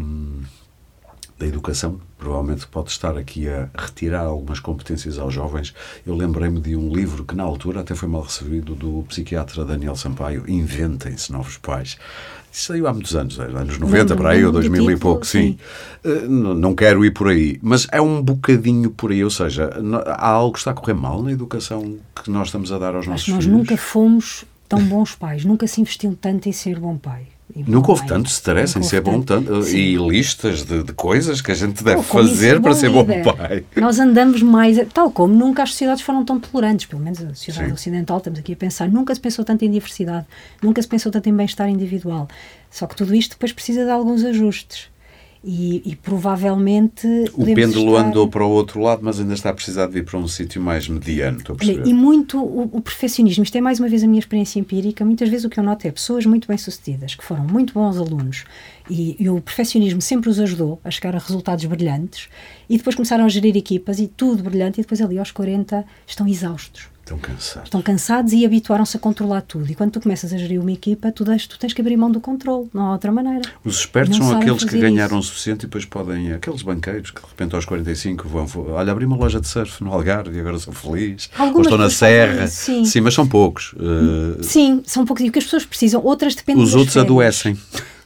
da 1.38 1.45
educação, 1.45 2.01
provavelmente 2.17 2.65
pode 2.67 2.89
estar 2.89 3.15
aqui 3.15 3.47
a 3.47 3.69
retirar 3.78 4.21
algumas 4.21 4.59
competências 4.59 5.19
aos 5.19 5.32
jovens. 5.32 5.75
Eu 6.05 6.15
lembrei-me 6.15 6.59
de 6.59 6.75
um 6.75 6.91
livro 6.91 7.23
que 7.23 7.36
na 7.36 7.43
altura 7.43 7.82
até 7.82 7.93
foi 7.93 8.09
mal 8.09 8.23
recebido 8.23 8.73
do 8.73 9.05
psiquiatra 9.07 9.63
Daniel 9.63 9.95
Sampaio, 9.95 10.43
Inventem-se 10.49 11.32
Novos 11.32 11.57
Pais. 11.57 11.97
Isso 12.58 12.74
saiu 12.74 12.88
há 12.88 12.93
muitos 12.93 13.16
anos, 13.16 13.39
anos 13.39 13.78
90 13.78 13.86
Lembro-me, 13.86 14.16
para 14.20 14.30
aí, 14.32 14.43
ou 14.43 14.51
lembro-me 14.51 14.51
do 14.51 14.51
2000 14.53 14.84
e 14.91 14.95
título, 14.95 14.99
pouco, 15.14 15.26
sim. 15.28 15.58
Eh, 16.03 16.10
n- 16.26 16.55
Não 16.55 16.74
quero 16.74 17.05
ir 17.05 17.12
por 17.12 17.28
aí, 17.28 17.60
mas 17.62 17.86
é 17.91 18.01
um 18.01 18.20
bocadinho 18.20 18.89
por 18.89 19.12
aí, 19.12 19.24
ou 19.24 19.30
seja, 19.30 19.70
há 20.08 20.28
algo 20.28 20.53
que 20.53 20.58
está 20.60 20.72
a 20.72 20.74
correr 20.74 20.95
mal 20.95 21.22
na 21.22 21.32
educação 21.32 21.97
que 22.24 22.32
nós 22.32 22.47
estamos 22.47 22.72
a 22.72 22.80
dar 22.80 22.95
aos 22.95 23.01
Acho 23.03 23.10
nossos 23.12 23.28
nós 23.28 23.43
filhos. 23.43 23.58
nunca 23.60 23.78
fomos 23.78 24.43
tão 24.68 24.84
bons 24.84 25.14
pais, 25.14 25.45
nunca 25.45 25.68
se 25.68 25.80
investiu 25.82 26.18
tanto 26.20 26.49
em 26.49 26.51
ser 26.51 26.80
bom 26.80 26.97
pai. 26.97 27.28
Nunca 27.56 27.91
houve 27.91 28.06
tanto 28.06 28.30
stress 28.30 28.78
em 28.78 28.84
ser 28.84 28.98
houve 28.98 29.12
bom 29.12 29.22
tanto, 29.22 29.64
Sim. 29.64 29.78
e 29.78 29.95
listas 29.95 30.64
de, 30.64 30.84
de 30.84 30.93
coisas 30.93 31.41
que 31.41 31.52
a 31.52 31.56
gente 31.56 31.84
deve 31.84 32.04
fazer 32.04 32.62
para 32.62 32.74
ser 32.74 32.89
bom 32.89 33.06
pai. 33.06 33.64
Nós 33.76 34.00
andamos 34.00 34.43
mais, 34.43 34.78
tal 34.93 35.10
como 35.10 35.34
nunca 35.34 35.64
as 35.64 35.72
sociedades 35.72 36.04
foram 36.04 36.26
tão 36.26 36.39
tolerantes, 36.39 36.86
pelo 36.86 37.02
menos 37.02 37.22
a 37.22 37.30
sociedade 37.30 37.68
Sim. 37.68 37.74
ocidental, 37.74 38.18
estamos 38.18 38.39
aqui 38.39 38.54
a 38.54 38.56
pensar, 38.56 38.89
nunca 38.89 39.16
se 39.16 39.22
pensou 39.22 39.45
tanto 39.45 39.64
em 39.64 39.72
diversidade, 39.72 40.26
nunca 40.62 40.82
se 40.82 40.88
pensou 40.88 41.12
tanto 41.12 41.30
em 41.30 41.34
bem-estar 41.34 41.70
individual. 41.70 42.28
Só 42.70 42.86
que 42.86 42.95
tudo 42.95 43.16
isto 43.16 43.32
depois 43.32 43.54
precisa 43.54 43.86
de 43.86 43.91
alguns 43.91 44.24
ajustes. 44.26 44.89
E, 45.44 45.82
e 45.86 45.96
provavelmente. 45.96 47.08
O 47.34 47.46
pêndulo 47.46 47.96
estar- 47.96 48.08
andou 48.08 48.28
para 48.28 48.44
o 48.46 48.50
outro 48.50 48.82
lado, 48.82 49.02
mas 49.04 49.20
ainda 49.20 49.34
está 49.34 49.50
a 49.52 49.54
precisar 49.54 49.88
de 49.88 49.94
vir 49.94 50.04
para 50.06 50.18
um 50.18 50.28
sítio 50.28 50.62
mais 50.62 50.88
mediano, 50.90 51.38
estou 51.38 51.56
a 51.56 51.58
perceber. 51.58 51.88
e 51.88 51.94
muito 51.94 52.40
o, 52.40 52.70
o 52.74 52.82
perfeccionismo, 52.82 53.44
isto 53.44 53.56
é 53.58 53.62
mais 53.62 53.80
uma 53.80 53.88
vez 53.88 54.04
a 54.04 54.08
minha 54.08 54.20
experiência 54.20 54.60
empírica, 54.60 55.06
muitas 55.06 55.30
vezes 55.30 55.46
o 55.46 55.50
que 55.50 55.60
eu 55.60 55.64
noto 55.64 55.88
é 55.88 55.92
pessoas 55.92 56.26
muito 56.26 56.48
bem-sucedidas, 56.48 57.16
que 57.16 57.24
foram 57.24 57.44
muito 57.46 57.74
bons 57.74 57.98
alunos, 57.98 58.46
e, 58.90 59.16
e 59.20 59.30
o 59.30 59.40
perfeccionismo 59.40 60.02
sempre 60.02 60.30
os 60.30 60.40
ajudou 60.40 60.80
a 60.84 60.92
chegar 60.92 61.16
a 61.16 61.20
resultados 61.20 61.64
brilhantes, 61.66 62.30
e 62.70 62.78
depois 62.78 62.96
começaram 62.96 63.24
a 63.26 63.30
gerir 63.30 63.56
equipas 63.56 64.00
e 64.00 64.08
tudo 64.08 64.44
brilhante, 64.44 64.80
e 64.80 64.84
depois 64.84 65.02
ali 65.02 65.18
aos 65.20 65.32
40 65.32 65.86
estão 66.06 66.28
exaustos. 66.28 66.88
Estão 67.08 67.18
cansados. 67.18 67.68
Estão 67.68 67.82
cansados 67.82 68.34
e 68.34 68.45
habituaram-se 68.45 68.97
a 68.97 68.99
controlar 68.99 69.39
tudo. 69.41 69.72
E 69.72 69.76
quando 69.76 69.91
tu 69.91 70.01
começas 70.01 70.34
a 70.34 70.38
gerir 70.38 70.60
uma 70.60 70.74
equipa, 70.74 71.10
tu, 71.10 71.24
deixas, 71.24 71.47
tu 71.47 71.58
tens 71.58 71.72
que 71.72 71.80
abrir 71.80 71.95
mão 71.95 72.12
do 72.12 72.20
controle, 72.20 72.68
não 72.74 72.88
há 72.88 72.91
outra 72.91 73.12
maneira. 73.14 73.41
Os 73.64 73.80
espertos 73.80 74.20
Não 74.20 74.28
são 74.28 74.38
aqueles 74.39 74.66
que 74.66 74.78
ganharam 74.78 75.16
o 75.16 75.20
isso. 75.22 75.30
suficiente 75.30 75.60
e 75.64 75.68
depois 75.68 75.86
podem. 75.86 76.34
Aqueles 76.34 76.62
banqueiros 76.62 77.12
que 77.12 77.22
de 77.22 77.28
repente 77.28 77.55
aos 77.55 77.64
45 77.64 78.28
vão. 78.28 78.45
Olha, 78.74 78.91
abri 78.91 79.05
uma 79.05 79.16
loja 79.16 79.39
de 79.39 79.47
surf 79.47 79.82
no 79.82 79.93
Algarve 79.93 80.36
e 80.36 80.39
agora 80.41 80.60
sou 80.60 80.74
feliz. 80.74 81.30
Ou 81.39 81.45
Algumas 81.45 81.68
estou 81.68 81.78
na 81.78 81.89
serra. 81.89 82.43
isso, 82.45 82.86
sim. 82.86 82.99
mas 83.01 83.14
são 83.14 83.26
poucos. 83.26 83.74
Uh, 83.74 84.43
Sim, 84.43 84.82
são 84.86 85.03
um 85.03 85.05
pouco. 85.05 85.22
E 85.24 85.30
o 85.30 85.32
que 85.32 85.39
as 85.39 85.45
pessoas 85.45 85.66
precisam, 85.66 86.03
outras 86.03 86.36
dependem 86.36 86.62
os 86.62 86.76
outros 86.76 86.93
férias. 86.93 87.10
adoecem. 87.10 87.58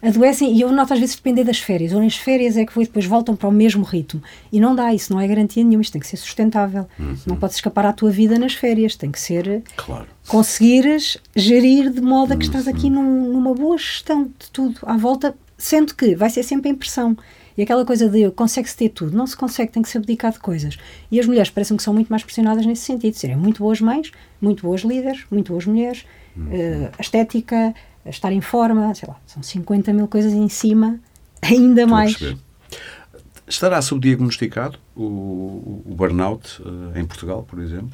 Adoecem 0.02 0.54
e 0.56 0.62
eu 0.62 0.72
noto 0.72 0.93
às 0.93 0.99
vezes 0.99 1.16
depender 1.16 1.43
das 1.43 1.60
férias, 1.60 1.93
ou 1.93 2.02
nas 2.02 2.16
férias 2.16 2.58
é 2.58 2.66
que 2.66 2.74
vou 2.74 2.84
e 2.84 2.88
depois 2.88 3.06
voltam 3.06 3.36
para 3.36 3.47
o 3.47 3.52
mesmo 3.52 3.84
ritmo. 3.84 4.22
E 4.52 4.60
não 4.60 4.76
dá 4.76 4.93
isso, 4.93 5.14
não 5.14 5.20
é 5.20 5.28
garantia 5.28 5.64
nenhuma, 5.64 5.82
isto 5.82 5.93
tem 5.93 6.02
que 6.02 6.08
ser 6.08 6.18
sustentável. 6.18 6.88
Uhum. 6.99 7.16
Não 7.28 7.36
podes 7.36 7.56
escapar 7.58 7.86
à 7.86 7.93
tua 7.93 8.10
vida 8.12 8.38
nas 8.39 8.54
férias, 8.54 8.95
tem 8.95 9.12
que 9.12 9.20
ser 9.20 9.64
Claro. 9.76 10.08
conseguires 10.28 11.18
gerir 11.36 11.89
de 11.91 12.02
modo 12.02 12.34
a 12.34 12.36
que 12.36 12.43
estás 12.45 12.66
Uhum. 12.68 12.74
aqui 12.74 12.89
num- 12.89 13.32
numa 13.34 13.54
boa 13.54 13.78
gestão 13.78 14.24
de 14.24 14.49
tudo 14.52 14.80
à 14.84 14.97
volta, 14.97 15.36
sendo 15.58 15.93
que 15.93 16.16
vai 16.16 16.30
ser 16.30 16.43
sempre 16.43 16.70
em 16.70 16.76
pressão. 16.76 17.16
E 17.58 17.62
aquela 17.62 17.86
coisa 17.86 18.10
de 18.10 18.32
consegue-se 18.32 18.76
ter 18.78 18.89
tudo, 18.89 19.16
não 19.16 19.28
se 19.28 19.36
consegue, 19.36 19.72
tem 19.72 19.84
que 19.84 19.89
se 19.89 19.97
abdicar 19.97 20.32
de 20.32 20.39
coisas. 20.39 20.78
E 21.12 21.20
as 21.20 21.26
mulheres 21.28 21.49
parecem 21.52 21.76
que 21.78 21.84
são 21.84 21.93
muito 21.93 22.08
mais 22.08 22.24
pressionadas 22.24 22.66
nesse 22.66 22.84
sentido, 22.84 23.14
serem 23.14 23.36
muito 23.36 23.60
boas 23.62 23.80
mães, 23.82 24.10
muito 24.41 24.64
boas 24.64 24.82
líderes, 24.82 25.26
muito 25.30 25.52
boas 25.52 25.66
mulheres, 25.66 26.06
Uhum. 26.36 26.47
eh, 26.52 26.89
a 26.97 27.02
estética, 27.02 27.68
a 27.68 27.74
estar 28.10 28.32
em 28.32 28.41
forma, 28.41 28.93
sei 28.95 29.08
lá, 29.08 29.16
são 29.26 29.41
50 29.43 29.93
mil 29.93 30.08
coisas 30.08 30.34
em 30.34 30.49
cima, 30.49 30.99
ainda 31.41 31.82
Estou 31.82 31.95
mais. 31.95 32.18
Estará 33.47 33.82
subdiagnosticado 33.82 34.78
o, 34.95 35.82
o 35.86 35.93
burnout 35.93 36.62
eh, 36.95 36.99
em 37.02 37.06
Portugal, 37.06 37.43
por 37.43 37.60
exemplo? 37.60 37.89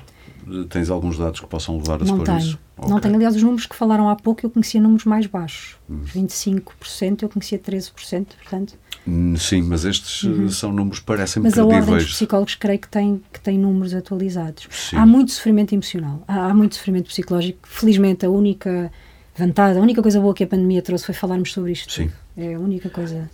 Eh, 0.47 0.65
Tens 0.69 0.89
alguns 0.91 1.17
dados 1.17 1.39
que 1.39 1.47
possam 1.47 1.77
levar 1.77 1.99
a 2.01 2.05
Não 2.05 2.23
tenho. 2.23 2.37
isso? 2.37 2.59
Não 2.77 2.83
Ok. 2.83 2.93
Uhum. 2.93 2.99
tenho. 3.01 3.15
Aliás, 3.15 3.35
os 3.35 3.41
números 3.41 3.65
que 3.65 3.75
falaram 3.75 4.07
há 4.07 4.15
pouco, 4.15 4.45
eu 4.45 4.51
conhecia 4.51 4.79
números 4.79 5.05
mais 5.05 5.25
baixos. 5.25 5.75
25%, 5.91 7.23
eu 7.23 7.29
conhecia 7.29 7.57
13%, 7.57 8.27
portanto. 8.35 8.75
Hum, 9.07 9.35
Sim, 9.35 9.63
mas 9.63 9.83
estes 9.83 10.23
eh, 10.29 10.49
são 10.51 10.71
números 10.71 10.99
que 10.99 11.05
parecem 11.05 11.41
Uhum. 11.41 11.49
Mas 11.49 11.57
a 11.57 11.65
ordem 11.65 11.95
dos 11.95 12.05
psicólogos 12.13 12.53
creio 12.53 12.79
que 12.79 12.89
tem, 12.89 13.23
que 13.33 13.39
tem 13.39 13.57
números 13.57 13.95
atualizados. 13.95 14.67
Sim. 14.69 14.97
Há 14.97 15.05
muito 15.07 15.31
sofrimento 15.31 15.73
emocional, 15.73 16.23
há, 16.27 16.51
há 16.51 16.53
muito 16.53 16.75
sofrimento 16.75 17.07
psicológico. 17.07 17.59
Felizmente, 17.63 18.25
a 18.25 18.29
única 18.29 18.91
vantagem, 19.37 19.79
a 19.79 19.83
única 19.83 20.01
coisa 20.01 20.19
boa 20.19 20.33
que 20.33 20.43
a 20.43 20.47
pandemia 20.47 20.81
trouxe 20.81 21.05
foi 21.05 21.15
falarmos 21.15 21.53
sobre 21.53 21.71
isto. 21.71 21.91
Sim. 21.91 22.11
É 22.35 22.55
a 22.55 22.59
única 22.59 22.89
coisa. 22.89 23.29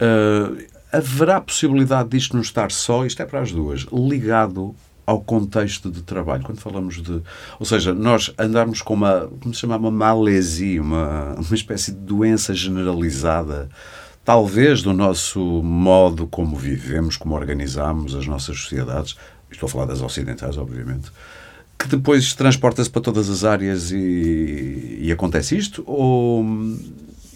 Uh, 0.00 0.64
haverá 0.92 1.40
possibilidade 1.40 2.08
disto 2.10 2.34
não 2.34 2.42
estar 2.42 2.70
só, 2.70 3.04
isto 3.06 3.22
é 3.22 3.26
para 3.26 3.40
as 3.40 3.52
duas, 3.52 3.86
ligado 3.92 4.74
ao 5.06 5.20
contexto 5.20 5.90
de 5.90 6.02
trabalho? 6.02 6.44
Quando 6.44 6.60
falamos 6.60 7.02
de. 7.02 7.22
Ou 7.58 7.66
seja, 7.66 7.92
nós 7.94 8.32
andarmos 8.38 8.82
com 8.82 8.94
uma. 8.94 9.28
Como 9.40 9.54
se 9.54 9.60
chama? 9.60 9.76
Uma 9.76 9.90
malesia, 9.90 10.80
uma, 10.80 11.34
uma 11.34 11.54
espécie 11.54 11.92
de 11.92 11.98
doença 11.98 12.54
generalizada, 12.54 13.68
talvez 14.24 14.82
do 14.82 14.92
nosso 14.92 15.40
modo 15.62 16.26
como 16.26 16.56
vivemos, 16.56 17.16
como 17.16 17.34
organizamos 17.34 18.14
as 18.14 18.26
nossas 18.26 18.58
sociedades. 18.58 19.16
Estou 19.50 19.68
a 19.68 19.70
falar 19.70 19.86
das 19.86 20.00
ocidentais, 20.00 20.56
obviamente. 20.56 21.12
Que 21.84 21.90
depois 21.90 22.32
transporta-se 22.32 22.88
para 22.88 23.02
todas 23.02 23.28
as 23.28 23.44
áreas 23.44 23.90
e, 23.90 25.00
e 25.02 25.12
acontece 25.12 25.54
isto? 25.54 25.84
Ou 25.86 26.42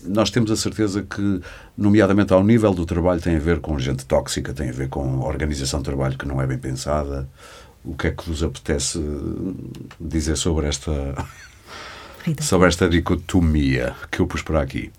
nós 0.07 0.31
temos 0.31 0.51
a 0.51 0.57
certeza 0.57 1.03
que, 1.03 1.43
nomeadamente 1.77 2.33
ao 2.33 2.43
nível 2.43 2.73
do 2.73 2.87
trabalho, 2.87 3.21
tem 3.21 3.37
a 3.37 3.39
ver 3.39 3.61
com 3.61 3.79
gente 3.79 4.07
tóxica, 4.07 4.55
tem 4.55 4.71
a 4.71 4.73
ver 4.73 4.89
com 4.89 5.21
organização 5.21 5.81
de 5.81 5.85
trabalho 5.85 6.17
que 6.17 6.27
não 6.27 6.41
é 6.41 6.47
bem 6.47 6.57
pensada. 6.57 7.29
O 7.85 7.95
que 7.95 8.07
é 8.07 8.11
que 8.11 8.27
vos 8.27 8.43
apetece 8.43 8.99
dizer 10.01 10.37
sobre 10.37 10.67
esta, 10.67 11.15
sobre 12.41 12.69
esta 12.69 12.89
dicotomia 12.89 13.95
que 14.11 14.21
eu 14.21 14.27
pus 14.27 14.41
para 14.41 14.63
aqui? 14.63 14.91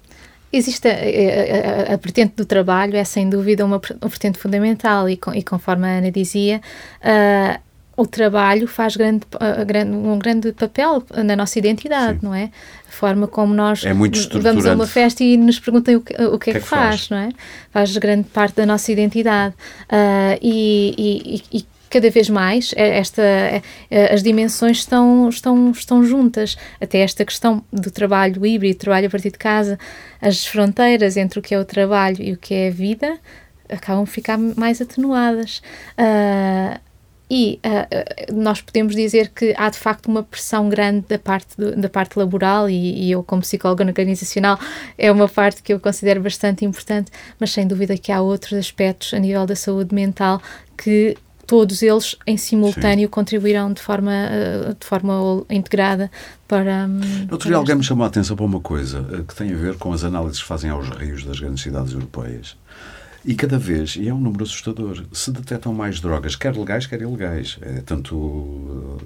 Existe 0.54 0.88
a, 0.88 0.92
a, 0.92 1.92
a, 1.92 1.94
a, 1.94 1.98
vertente 1.98 2.36
do 2.36 2.46
trabalho, 2.46 2.96
é 2.96 3.04
sem 3.04 3.28
dúvida 3.28 3.66
uma, 3.66 3.82
uma 4.00 4.10
vertente 4.10 4.38
fundamental 4.38 5.10
e, 5.10 5.18
com, 5.18 5.34
e 5.34 5.42
conforme 5.42 5.88
a 5.88 5.98
Ana 5.98 6.12
dizia, 6.12 6.62
uh, 7.02 7.69
o 8.00 8.08
trabalho 8.08 8.66
faz 8.66 8.96
grande, 8.96 9.26
grande, 9.68 9.92
um 9.92 10.18
grande 10.18 10.54
papel 10.54 11.04
na 11.22 11.36
nossa 11.36 11.60
identidade, 11.60 12.20
Sim. 12.22 12.26
não 12.26 12.34
é? 12.34 12.50
A 12.88 12.92
forma 12.92 13.28
como 13.28 13.54
nós 13.54 13.84
é 13.84 13.94
vamos 13.94 14.66
a 14.66 14.74
uma 14.74 14.88
festa 14.88 15.22
e 15.22 15.36
nos 15.36 15.60
perguntam 15.60 15.98
o 15.98 16.02
que, 16.02 16.14
o 16.14 16.40
que, 16.40 16.50
é 16.52 16.54
que, 16.54 16.60
que 16.62 16.66
faz, 16.66 17.08
faz, 17.08 17.10
não 17.10 17.18
é? 17.18 17.30
Faz 17.72 17.98
grande 17.98 18.24
parte 18.30 18.56
da 18.56 18.66
nossa 18.66 18.90
identidade. 18.90 19.54
Uh, 19.84 20.40
e, 20.42 21.44
e, 21.52 21.60
e 21.60 21.66
cada 21.90 22.10
vez 22.10 22.30
mais 22.30 22.74
é, 22.78 23.00
esta, 23.00 23.22
é, 23.22 23.62
é, 23.92 24.14
as 24.14 24.24
dimensões 24.24 24.78
estão, 24.78 25.28
estão, 25.28 25.72
estão 25.72 26.02
juntas. 26.02 26.56
Até 26.80 27.00
esta 27.00 27.26
questão 27.26 27.62
do 27.72 27.92
trabalho 27.92 28.46
híbrido, 28.46 28.80
trabalho 28.80 29.08
a 29.08 29.10
partir 29.10 29.32
de 29.32 29.38
casa, 29.38 29.78
as 30.22 30.46
fronteiras 30.46 31.18
entre 31.18 31.38
o 31.38 31.42
que 31.42 31.54
é 31.54 31.60
o 31.60 31.66
trabalho 31.66 32.22
e 32.22 32.32
o 32.32 32.38
que 32.38 32.54
é 32.54 32.70
a 32.70 32.72
vida 32.72 33.20
acabam 33.70 34.04
por 34.04 34.12
ficar 34.12 34.38
mais 34.38 34.82
atenuadas. 34.82 35.62
Uh, 35.98 36.89
e 37.30 37.60
uh, 37.66 38.34
nós 38.34 38.62
podemos 38.62 38.96
dizer 38.96 39.30
que 39.30 39.54
há 39.56 39.70
de 39.70 39.78
facto 39.78 40.08
uma 40.08 40.24
pressão 40.24 40.68
grande 40.68 41.06
da 41.08 41.20
parte, 41.20 41.56
do, 41.56 41.76
da 41.76 41.88
parte 41.88 42.18
laboral, 42.18 42.70
e, 42.70 43.06
e, 43.06 43.12
eu, 43.12 43.24
como 43.24 43.42
psicóloga 43.42 43.86
organizacional, 43.86 44.60
é 44.98 45.12
uma 45.12 45.28
parte 45.28 45.62
que 45.62 45.72
eu 45.72 45.80
considero 45.80 46.22
bastante 46.22 46.66
importante, 46.66 47.12
mas 47.40 47.52
sem 47.52 47.68
dúvida 47.68 47.98
que 47.98 48.12
há 48.12 48.20
outros 48.22 48.54
aspectos 48.54 49.14
a 49.14 49.20
nível 49.20 49.46
da 49.46 49.56
saúde 49.56 49.94
mental 49.94 50.42
que 50.76 51.16
todos 51.46 51.82
eles 51.82 52.16
em 52.28 52.38
simultâneo 52.38 53.08
Sim. 53.08 53.12
contribuirão 53.12 53.74
de 53.74 53.82
forma, 53.82 54.12
uh, 54.12 54.74
de 54.74 54.86
forma 54.86 55.46
integrada 55.50 56.10
para. 56.48 56.88
Um, 56.88 57.28
Outro 57.32 57.48
dia 57.48 57.58
alguém 57.58 57.76
me 57.76 57.84
chamou 57.84 58.06
a 58.06 58.08
atenção 58.08 58.36
para 58.36 58.46
uma 58.46 58.60
coisa 58.60 59.04
que 59.28 59.36
tem 59.36 59.54
a 59.54 59.56
ver 59.56 59.76
com 59.78 59.92
as 59.92 60.04
análises 60.04 60.40
que 60.42 60.48
fazem 60.48 60.70
aos 60.70 60.90
rios 60.90 61.24
das 61.24 61.40
grandes 61.40 61.64
cidades 61.64 61.94
europeias. 61.94 62.56
E 63.26 63.36
cada 63.36 63.58
vez, 63.58 63.96
e 63.96 64.08
é 64.08 64.14
um 64.14 64.20
número 64.20 64.44
assustador, 64.44 65.04
se 65.12 65.32
detectam 65.32 65.74
mais 65.74 66.00
drogas, 66.00 66.36
quer 66.36 66.56
legais, 66.56 66.86
quer 66.86 67.02
ilegais. 67.02 67.58
É 67.62 67.82
tanto 67.82 68.16
uh, 68.16 68.98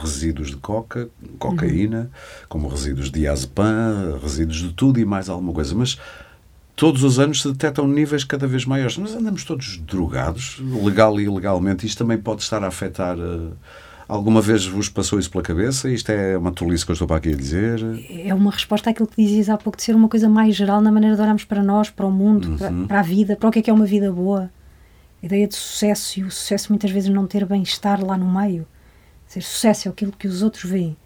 resíduos 0.00 0.50
de 0.50 0.56
coca, 0.56 1.08
cocaína, 1.38 2.00
uhum. 2.00 2.08
como 2.48 2.68
resíduos 2.68 3.10
de 3.10 3.20
diazepam, 3.20 4.18
resíduos 4.20 4.58
de 4.58 4.72
tudo 4.72 4.98
e 4.98 5.04
mais 5.04 5.28
alguma 5.28 5.52
coisa. 5.52 5.74
Mas 5.74 5.98
todos 6.74 7.04
os 7.04 7.18
anos 7.18 7.42
se 7.42 7.52
detectam 7.52 7.86
níveis 7.86 8.24
cada 8.24 8.46
vez 8.46 8.66
maiores. 8.66 8.98
Mas 8.98 9.14
andamos 9.14 9.44
todos 9.44 9.78
drogados, 9.78 10.58
legal 10.82 11.20
e 11.20 11.24
ilegalmente. 11.24 11.86
Isto 11.86 11.98
também 11.98 12.18
pode 12.18 12.42
estar 12.42 12.64
a 12.64 12.68
afetar. 12.68 13.16
Uh, 13.16 13.52
Alguma 14.06 14.40
vez 14.40 14.66
vos 14.66 14.88
passou 14.88 15.18
isso 15.18 15.30
pela 15.30 15.42
cabeça? 15.42 15.90
Isto 15.90 16.10
é 16.10 16.36
uma 16.36 16.52
tolice 16.52 16.84
que 16.84 16.90
eu 16.90 16.94
estou 16.94 17.08
para 17.08 17.16
aqui 17.16 17.30
a 17.30 17.36
dizer? 17.36 17.80
É 18.24 18.34
uma 18.34 18.50
resposta 18.50 18.90
àquilo 18.90 19.08
que 19.08 19.22
dizias 19.22 19.48
há 19.48 19.56
pouco, 19.56 19.76
de 19.76 19.82
ser 19.82 19.94
uma 19.94 20.08
coisa 20.08 20.28
mais 20.28 20.54
geral 20.54 20.80
na 20.80 20.92
maneira 20.92 21.16
de 21.16 21.22
olharmos 21.22 21.44
para 21.44 21.62
nós, 21.62 21.88
para 21.90 22.06
o 22.06 22.10
mundo, 22.10 22.50
uhum. 22.50 22.56
para, 22.56 22.72
para, 22.88 23.00
a 23.00 23.02
vida, 23.02 23.36
para 23.36 23.48
o 23.48 23.52
que 23.52 23.60
é 23.60 23.62
que 23.62 23.70
é 23.70 23.72
uma 23.72 23.86
vida 23.86 24.12
boa. 24.12 24.50
A 25.22 25.26
ideia 25.26 25.48
de 25.48 25.54
sucesso 25.54 26.20
e 26.20 26.22
o 26.22 26.30
sucesso 26.30 26.70
muitas 26.70 26.90
vezes 26.90 27.08
não 27.08 27.26
ter 27.26 27.46
bem-estar 27.46 28.04
lá 28.04 28.16
no 28.16 28.30
meio. 28.30 28.66
Ser 29.26 29.40
sucesso 29.40 29.88
é 29.88 29.90
aquilo 29.90 30.12
que 30.12 30.28
os 30.28 30.42
outros 30.42 30.70
veem. 30.70 30.96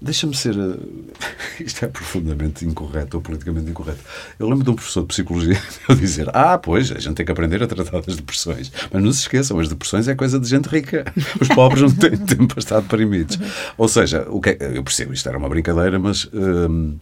Deixa-me 0.00 0.34
ser. 0.34 0.56
Uh, 0.56 0.78
isto 1.60 1.84
é 1.84 1.88
profundamente 1.88 2.64
incorreto 2.64 3.16
ou 3.16 3.22
politicamente 3.22 3.70
incorreto. 3.70 4.00
Eu 4.38 4.48
lembro 4.48 4.64
de 4.64 4.70
um 4.70 4.74
professor 4.74 5.02
de 5.02 5.08
psicologia 5.08 5.60
dizer: 5.98 6.28
Ah, 6.32 6.58
pois, 6.58 6.90
a 6.92 6.98
gente 6.98 7.14
tem 7.14 7.26
que 7.26 7.32
aprender 7.32 7.62
a 7.62 7.66
tratar 7.66 8.00
das 8.00 8.16
depressões. 8.16 8.72
Mas 8.92 9.02
não 9.02 9.12
se 9.12 9.20
esqueçam, 9.20 9.58
as 9.58 9.68
depressões 9.68 10.08
é 10.08 10.14
coisa 10.14 10.38
de 10.38 10.48
gente 10.48 10.68
rica. 10.68 11.04
Os 11.40 11.48
pobres 11.48 11.82
não 11.82 11.90
têm 11.90 12.16
tempo 12.16 12.48
para 12.48 12.58
estar 12.58 12.80
deprimidos. 12.80 13.38
Ou 13.78 13.88
seja, 13.88 14.26
o 14.28 14.40
que 14.40 14.50
é, 14.50 14.72
eu 14.74 14.82
percebo, 14.82 15.12
isto 15.12 15.28
era 15.28 15.38
uma 15.38 15.48
brincadeira, 15.48 15.98
mas. 15.98 16.28
Hum, 16.32 16.96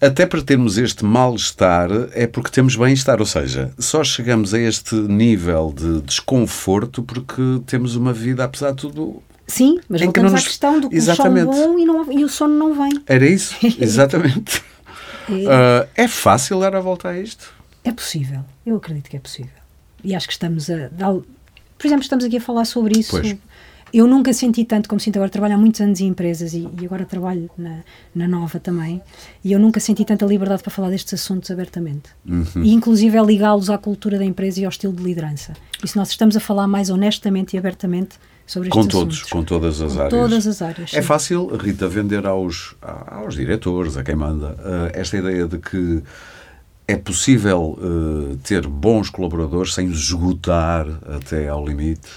até 0.00 0.26
para 0.26 0.40
termos 0.40 0.78
este 0.78 1.04
mal-estar 1.04 1.90
é 2.12 2.24
porque 2.28 2.52
temos 2.52 2.76
bem-estar, 2.76 3.18
ou 3.18 3.26
seja, 3.26 3.72
só 3.80 4.04
chegamos 4.04 4.54
a 4.54 4.58
este 4.60 4.94
nível 4.94 5.74
de 5.76 6.00
desconforto 6.02 7.02
porque 7.02 7.42
temos 7.66 7.96
uma 7.96 8.12
vida, 8.12 8.44
apesar 8.44 8.70
de 8.70 8.76
tudo, 8.76 9.20
Sim, 9.48 9.80
mas 9.88 10.02
voltamos 10.02 10.32
nos... 10.32 10.42
à 10.42 10.44
questão 10.44 10.78
do 10.78 10.90
que 10.90 10.96
Exatamente. 10.96 11.48
o 11.48 11.52
sono 11.54 11.72
bom 11.72 11.78
e, 11.78 11.84
não, 11.84 12.12
e 12.12 12.24
o 12.24 12.28
sono 12.28 12.54
não 12.54 12.74
vem. 12.74 13.02
Era 13.06 13.26
isso, 13.26 13.56
exatamente. 13.80 14.62
é. 15.28 15.32
Uh, 15.32 15.88
é 15.96 16.06
fácil 16.06 16.60
dar 16.60 16.76
a 16.76 16.80
volta 16.80 17.08
a 17.08 17.18
isto? 17.18 17.52
É 17.82 17.90
possível, 17.90 18.44
eu 18.66 18.76
acredito 18.76 19.08
que 19.08 19.16
é 19.16 19.20
possível. 19.20 19.50
E 20.04 20.14
acho 20.14 20.26
que 20.26 20.34
estamos 20.34 20.68
a. 20.70 20.90
Por 21.78 21.86
exemplo, 21.86 22.02
estamos 22.02 22.24
aqui 22.24 22.36
a 22.36 22.40
falar 22.40 22.66
sobre 22.66 22.98
isso. 22.98 23.10
Pois. 23.10 23.36
Eu 23.92 24.06
nunca 24.06 24.32
senti 24.32 24.64
tanto 24.64 24.88
como 24.88 25.00
sinto 25.00 25.16
agora. 25.16 25.30
Trabalho 25.30 25.54
há 25.54 25.58
muitos 25.58 25.80
anos 25.80 26.00
em 26.00 26.06
empresas 26.06 26.52
e, 26.54 26.68
e, 26.80 26.84
agora 26.84 27.04
trabalho 27.04 27.50
na, 27.56 27.78
na 28.14 28.28
Nova 28.28 28.58
também. 28.58 29.00
E 29.44 29.52
eu 29.52 29.58
nunca 29.58 29.80
senti 29.80 30.04
tanta 30.04 30.26
liberdade 30.26 30.62
para 30.62 30.70
falar 30.70 30.90
destes 30.90 31.14
assuntos 31.14 31.50
abertamente. 31.50 32.10
Uhum. 32.26 32.62
E 32.62 32.72
inclusive 32.72 33.16
é 33.16 33.22
ligá-los 33.22 33.70
à 33.70 33.78
cultura 33.78 34.18
da 34.18 34.24
empresa 34.24 34.60
e 34.60 34.64
ao 34.64 34.70
estilo 34.70 34.92
de 34.92 35.02
liderança. 35.02 35.54
E 35.82 35.88
se 35.88 35.96
nós 35.96 36.10
estamos 36.10 36.36
a 36.36 36.40
falar 36.40 36.66
mais 36.66 36.90
honestamente 36.90 37.54
e 37.54 37.58
abertamente, 37.58 38.18
sobre 38.46 38.70
com 38.70 38.86
todos, 38.86 39.22
com 39.24 39.44
todas 39.44 39.80
as 39.82 39.92
com 39.92 40.00
áreas. 40.00 40.10
Todas 40.10 40.46
as 40.46 40.62
áreas. 40.62 40.94
É 40.94 41.02
fácil, 41.02 41.46
Rita, 41.56 41.86
vender 41.86 42.26
aos, 42.26 42.74
aos 42.80 43.34
diretores, 43.34 43.96
a 43.96 44.02
quem 44.02 44.16
manda, 44.16 44.52
uh, 44.52 44.90
esta 44.94 45.18
ideia 45.18 45.46
de 45.46 45.58
que 45.58 46.02
é 46.88 46.96
possível 46.96 47.78
uh, 47.78 48.36
ter 48.38 48.66
bons 48.66 49.10
colaboradores 49.10 49.74
sem 49.74 49.88
esgotar 49.88 50.86
até 51.14 51.46
ao 51.48 51.64
limite? 51.64 52.08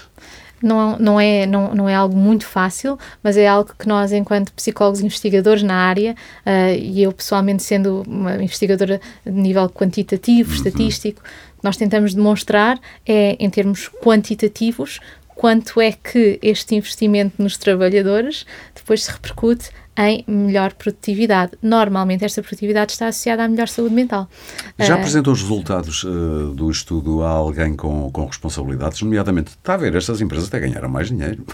Não, 0.62 0.96
não, 0.98 1.20
é, 1.20 1.46
não, 1.46 1.74
não 1.74 1.88
é 1.88 1.94
algo 1.94 2.16
muito 2.16 2.46
fácil, 2.46 2.98
mas 3.22 3.36
é 3.36 3.48
algo 3.48 3.72
que 3.78 3.88
nós, 3.88 4.12
enquanto 4.12 4.52
psicólogos 4.52 5.00
investigadores 5.00 5.62
na 5.62 5.74
área, 5.74 6.14
uh, 6.46 6.74
e 6.78 7.02
eu 7.02 7.12
pessoalmente 7.12 7.62
sendo 7.62 8.02
uma 8.06 8.36
investigadora 8.36 9.00
de 9.24 9.32
nível 9.32 9.68
quantitativo, 9.68 10.50
uhum. 10.50 10.56
estatístico, 10.56 11.22
nós 11.62 11.76
tentamos 11.76 12.14
demonstrar 12.14 12.78
é, 13.06 13.36
em 13.38 13.48
termos 13.48 13.88
quantitativos, 14.02 15.00
quanto 15.34 15.80
é 15.80 15.92
que 15.92 16.38
este 16.42 16.74
investimento 16.74 17.42
nos 17.42 17.56
trabalhadores 17.56 18.44
depois 18.74 19.04
se 19.04 19.10
repercute 19.10 19.70
em 19.96 20.24
melhor 20.26 20.72
produtividade. 20.72 21.52
Normalmente, 21.62 22.24
esta 22.24 22.42
produtividade 22.42 22.92
está 22.92 23.08
associada 23.08 23.44
à 23.44 23.48
melhor 23.48 23.68
saúde 23.68 23.94
mental. 23.94 24.28
Já 24.78 24.94
uh, 24.94 24.98
apresentou 24.98 25.32
os 25.32 25.42
resultados 25.42 26.04
uh, 26.04 26.52
do 26.54 26.70
estudo 26.70 27.22
a 27.22 27.28
alguém 27.28 27.76
com, 27.76 28.10
com 28.10 28.26
responsabilidades, 28.26 29.02
nomeadamente, 29.02 29.50
está 29.50 29.74
a 29.74 29.76
ver, 29.76 29.94
estas 29.94 30.20
empresas 30.20 30.48
até 30.48 30.60
ganharam 30.60 30.88
mais 30.88 31.08
dinheiro. 31.08 31.44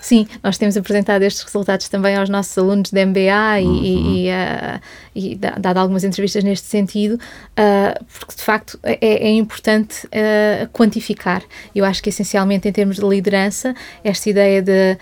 Sim, 0.00 0.26
nós 0.42 0.58
temos 0.58 0.76
apresentado 0.76 1.22
estes 1.22 1.42
resultados 1.42 1.88
também 1.88 2.16
aos 2.16 2.28
nossos 2.28 2.56
alunos 2.58 2.90
de 2.90 3.06
MBA 3.06 3.60
uhum. 3.62 3.82
e, 3.82 4.26
e, 4.26 4.30
uh, 4.30 4.80
e, 5.16 5.34
dado 5.34 5.78
algumas 5.78 6.04
entrevistas 6.04 6.44
neste 6.44 6.68
sentido, 6.68 7.14
uh, 7.14 8.04
porque 8.18 8.36
de 8.36 8.42
facto 8.42 8.78
é, 8.82 8.98
é 9.00 9.30
importante 9.30 10.06
uh, 10.06 10.68
quantificar. 10.72 11.42
Eu 11.74 11.84
acho 11.84 12.02
que 12.02 12.10
essencialmente 12.10 12.68
em 12.68 12.72
termos 12.72 12.96
de 12.96 13.06
liderança, 13.06 13.74
esta 14.04 14.28
ideia 14.28 14.60
de 14.60 14.98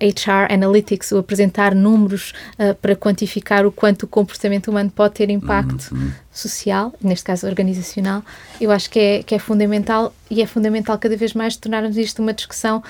HR 0.00 0.52
Analytics, 0.52 1.12
o 1.12 1.18
apresentar 1.18 1.74
números 1.74 2.32
para 2.82 2.94
quantificar 2.94 3.64
o 3.64 3.72
quanto 3.72 4.02
o 4.02 4.06
comportamento 4.06 4.68
humano 4.68 4.90
pode 4.90 5.14
ter 5.14 5.30
impacto. 5.30 5.92
Uhum 5.92 6.12
social, 6.30 6.94
neste 7.02 7.24
caso 7.24 7.48
organizacional, 7.48 8.22
eu 8.60 8.70
acho 8.70 8.88
que 8.88 8.98
é, 9.00 9.22
que 9.24 9.34
é 9.34 9.40
fundamental 9.40 10.14
e 10.30 10.40
é 10.40 10.46
fundamental 10.46 10.96
cada 10.96 11.16
vez 11.16 11.34
mais 11.34 11.56
tornarmos 11.56 11.96
isto 11.96 12.22
uma 12.22 12.32
discussão 12.32 12.80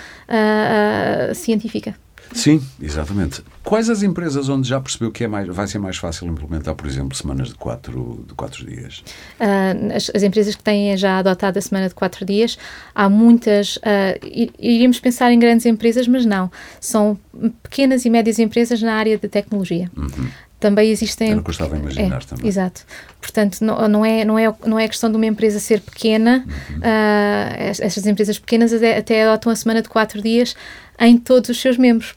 científica. 1.35 1.95
Sim, 2.33 2.63
exatamente. 2.81 3.43
Quais 3.63 3.89
as 3.91 4.03
empresas 4.03 4.49
onde 4.49 4.69
já 4.69 4.81
percebeu 4.81 5.11
que 5.11 5.25
é 5.25 5.29
mais, 5.29 5.47
vai 5.49 5.67
ser 5.67 5.79
mais 5.79 5.97
fácil 5.97 6.27
implementar, 6.27 6.75
por 6.75 6.87
exemplo, 6.87 7.17
semanas 7.17 7.49
de 7.49 7.55
quatro, 7.55 8.25
de 8.27 8.35
quatro 8.35 8.65
dias? 8.67 9.03
Uh, 9.41 9.95
as, 9.95 10.11
as, 10.15 10.23
empresas 10.23 10.55
que 10.55 10.63
têm 10.63 10.97
já 10.97 11.19
adotado 11.19 11.59
a 11.59 11.63
semana 11.63 11.89
de 11.89 11.95
quatro 11.95 12.25
dias, 12.25 12.59
há 12.95 13.09
muitas. 13.09 13.77
Uh, 13.77 14.53
iríamos 14.59 15.01
pensar 15.01 15.33
em 15.33 15.39
grandes 15.39 15.67
empresas, 15.67 16.07
mas 16.07 16.25
não. 16.25 16.51
São 16.81 17.19
pequenas 17.63 18.05
e 18.05 18.11
médias 18.11 18.39
empresas 18.39 18.81
na 18.83 18.95
área 18.95 19.19
da 19.19 19.29
tecnologia. 19.29 19.91
Uhum 19.97 20.29
também 20.59 20.91
existem. 20.91 21.31
Eu 21.31 21.45
estava 21.49 21.77
a 21.77 21.79
imaginar 21.79 22.21
é, 22.21 22.27
também. 22.27 22.49
Exato. 22.49 22.83
Portanto, 23.21 23.61
não, 23.61 23.89
não, 23.89 24.05
é, 24.05 24.25
não, 24.25 24.39
é, 24.39 24.53
não 24.67 24.79
é 24.79 24.89
questão 24.89 25.11
de 25.11 25.17
uma 25.17 25.27
empresa 25.27 25.61
ser 25.61 25.81
pequena. 25.81 26.45
Uhum. 26.47 26.79
Uh, 26.79 27.79
estas 27.79 28.07
empresas 28.07 28.39
pequenas 28.39 28.73
até, 28.73 28.99
até 28.99 29.25
adotam 29.25 29.53
a 29.53 29.57
semana 29.57 29.83
de 29.83 29.89
quatro 29.89 30.21
dias 30.21 30.57
em 30.99 31.17
todos 31.17 31.51
os 31.51 31.61
seus 31.61 31.77
membros. 31.77 32.15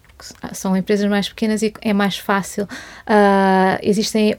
são 0.54 0.78
empresas 0.78 1.10
mais 1.10 1.28
pequenas 1.30 1.64
e 1.64 1.74
é 1.82 1.94
mais 1.94 2.18
fácil. 2.18 2.66
Uh, 2.66 3.80
existem 3.82 4.36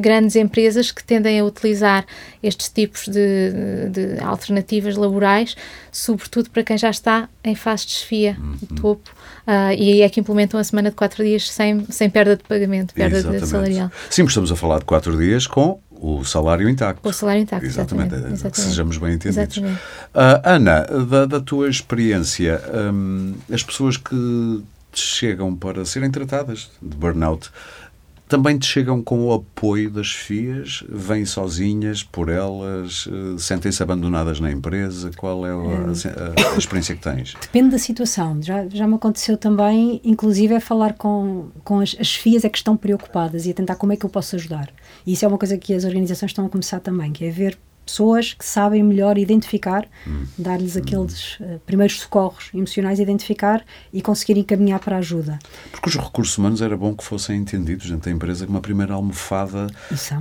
grandes 0.00 0.36
empresas 0.36 0.90
que 0.90 1.02
tendem 1.02 1.38
a 1.38 1.44
utilizar 1.44 2.04
estes 2.42 2.68
tipos 2.68 3.06
de, 3.06 3.88
de, 3.90 4.20
alternativas 4.20 4.96
laborais, 4.96 5.56
sobretudo 5.92 6.50
para 6.50 6.62
quem 6.64 6.76
já 6.76 6.90
está 6.90 7.28
em 7.44 7.54
fase 7.54 7.86
de 7.86 7.92
desfia, 7.92 8.36
uhum. 8.40 8.76
topo, 8.76 9.10
uh, 9.46 9.72
e 9.72 9.92
aí 9.92 10.02
é 10.02 10.08
que 10.08 10.20
implementam 10.20 10.58
a 10.58 10.64
semana 10.64 10.90
de 10.90 10.96
quatro 10.96 11.22
dias 11.24 11.48
sem, 11.50 11.84
sem 11.90 12.10
perda 12.10 12.36
de 12.36 12.42
pagamento, 12.44 12.92
perda 12.92 13.18
Exatamente. 13.18 13.44
de 13.44 13.48
salarial. 13.48 13.92
Sim, 14.10 14.24
estamos 14.24 14.50
a 14.50 14.56
falar 14.56 14.80
de 14.80 14.84
quatro 14.84 15.16
dias 15.16 15.46
com 15.46 15.80
o 16.00 16.24
salário 16.24 16.68
intacto. 16.68 17.06
O 17.06 17.12
salário 17.12 17.42
intacto, 17.42 17.66
exatamente. 17.66 18.14
exatamente, 18.14 18.34
exatamente. 18.34 18.54
Que 18.54 18.60
sejamos 18.60 18.96
bem 18.96 19.14
entendidos. 19.14 19.56
Uh, 19.58 20.40
Ana, 20.42 20.86
da, 21.08 21.26
da, 21.26 21.40
tua 21.40 21.68
experiência, 21.68 22.60
um, 22.92 23.34
as 23.52 23.62
pessoas 23.62 23.98
que 23.98 24.64
chegam 24.94 25.54
para 25.54 25.84
serem 25.84 26.10
tratadas 26.10 26.70
de 26.80 26.96
burnout 26.96 27.50
também 28.30 28.56
te 28.56 28.66
chegam 28.66 29.02
com 29.02 29.26
o 29.26 29.32
apoio 29.32 29.90
das 29.90 30.12
FIAs? 30.12 30.84
Vêm 30.88 31.26
sozinhas, 31.26 32.04
por 32.04 32.28
elas? 32.28 33.06
Uh, 33.06 33.36
Sentem-se 33.36 33.82
abandonadas 33.82 34.38
na 34.38 34.52
empresa? 34.52 35.10
Qual 35.16 35.44
é 35.44 35.50
a, 35.50 35.54
a, 35.54 36.54
a, 36.54 36.56
experiência 36.56 36.94
que 36.94 37.02
tens? 37.02 37.34
Depende 37.40 37.70
da 37.70 37.78
situação. 37.78 38.40
Já, 38.40 38.68
já 38.68 38.86
me 38.86 38.94
aconteceu 38.94 39.36
também, 39.36 40.00
inclusive, 40.04 40.54
é 40.54 40.60
falar 40.60 40.92
com, 40.92 41.48
com 41.64 41.80
as, 41.80 41.96
as 41.98 42.14
FIAs 42.14 42.44
é 42.44 42.48
que 42.48 42.58
estão 42.58 42.76
preocupadas 42.76 43.46
e 43.46 43.50
a 43.50 43.54
tentar 43.54 43.74
como 43.74 43.92
é 43.92 43.96
que 43.96 44.06
eu 44.06 44.10
posso 44.10 44.36
ajudar. 44.36 44.70
E 45.06 45.12
isso 45.12 45.24
é 45.24 45.28
uma 45.28 45.38
coisa 45.38 45.56
que 45.58 45.74
as 45.74 45.84
organizações 45.84 46.30
estão 46.30 46.46
a 46.46 46.48
começar 46.48 46.80
também, 46.80 47.12
que 47.12 47.24
é 47.24 47.30
ver 47.30 47.58
pessoas 47.90 48.34
que 48.34 48.44
sabem 48.44 48.82
melhor 48.84 49.18
identificar, 49.18 49.84
hum. 50.06 50.24
dar-lhes 50.38 50.76
aqueles 50.76 51.40
uh, 51.40 51.60
primeiros 51.66 52.00
socorros 52.00 52.48
emocionais, 52.54 53.00
identificar 53.00 53.64
e 53.92 54.00
conseguir 54.00 54.38
encaminhar 54.38 54.78
para 54.78 54.96
a 54.96 54.98
ajuda. 55.00 55.38
Porque 55.72 55.88
os 55.88 55.96
recursos 55.96 56.38
humanos 56.38 56.62
era 56.62 56.76
bom 56.76 56.94
que 56.94 57.02
fossem 57.02 57.36
entendidos 57.36 57.90
dentro 57.90 58.08
da 58.08 58.14
empresa 58.14 58.46
como 58.46 58.58
uma 58.58 58.62
primeira 58.62 58.94
almofada, 58.94 59.66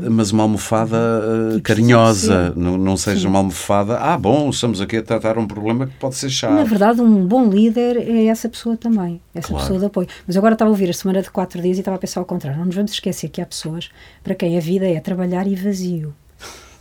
mas 0.10 0.32
uma 0.32 0.44
almofada 0.44 0.98
uh, 0.98 1.62
carinhosa, 1.62 2.54
não, 2.56 2.76
não 2.76 2.98
seja 2.98 3.22
Sim. 3.22 3.28
uma 3.28 3.38
almofada, 3.40 4.00
ah, 4.00 4.18
bom, 4.18 4.50
estamos 4.50 4.82
aqui 4.82 4.98
a 4.98 5.04
tratar 5.04 5.38
um 5.38 5.46
problema 5.46 5.86
que 5.86 5.94
pode 5.98 6.16
ser 6.16 6.30
chato. 6.30 6.54
Na 6.54 6.64
verdade, 6.64 7.02
um 7.02 7.26
bom 7.26 7.48
líder 7.48 7.98
é 7.98 8.26
essa 8.26 8.50
pessoa 8.50 8.76
também, 8.76 9.22
essa 9.34 9.50
claro. 9.50 9.64
pessoa 9.64 9.80
de 9.80 9.86
apoio. 9.86 10.08
Mas 10.26 10.36
agora 10.36 10.54
estava 10.54 10.70
a 10.70 10.74
ouvir 10.74 10.90
a 10.90 10.94
semana 10.94 11.22
de 11.22 11.30
quatro 11.30 11.62
dias 11.62 11.78
e 11.78 11.82
estava 11.82 11.96
a 11.96 12.00
pensar 12.00 12.20
ao 12.20 12.26
contrário. 12.26 12.58
Não 12.58 12.66
nos 12.66 12.76
vamos 12.76 12.92
esquecer 12.92 13.30
que 13.30 13.42
há 13.42 13.46
pessoas 13.46 13.92
para 14.24 14.34
quem 14.34 14.58
a 14.58 14.62
vida 14.62 14.88
é 14.88 15.00
trabalhar 15.00 15.46
e 15.46 15.56
vazio. 15.56 16.16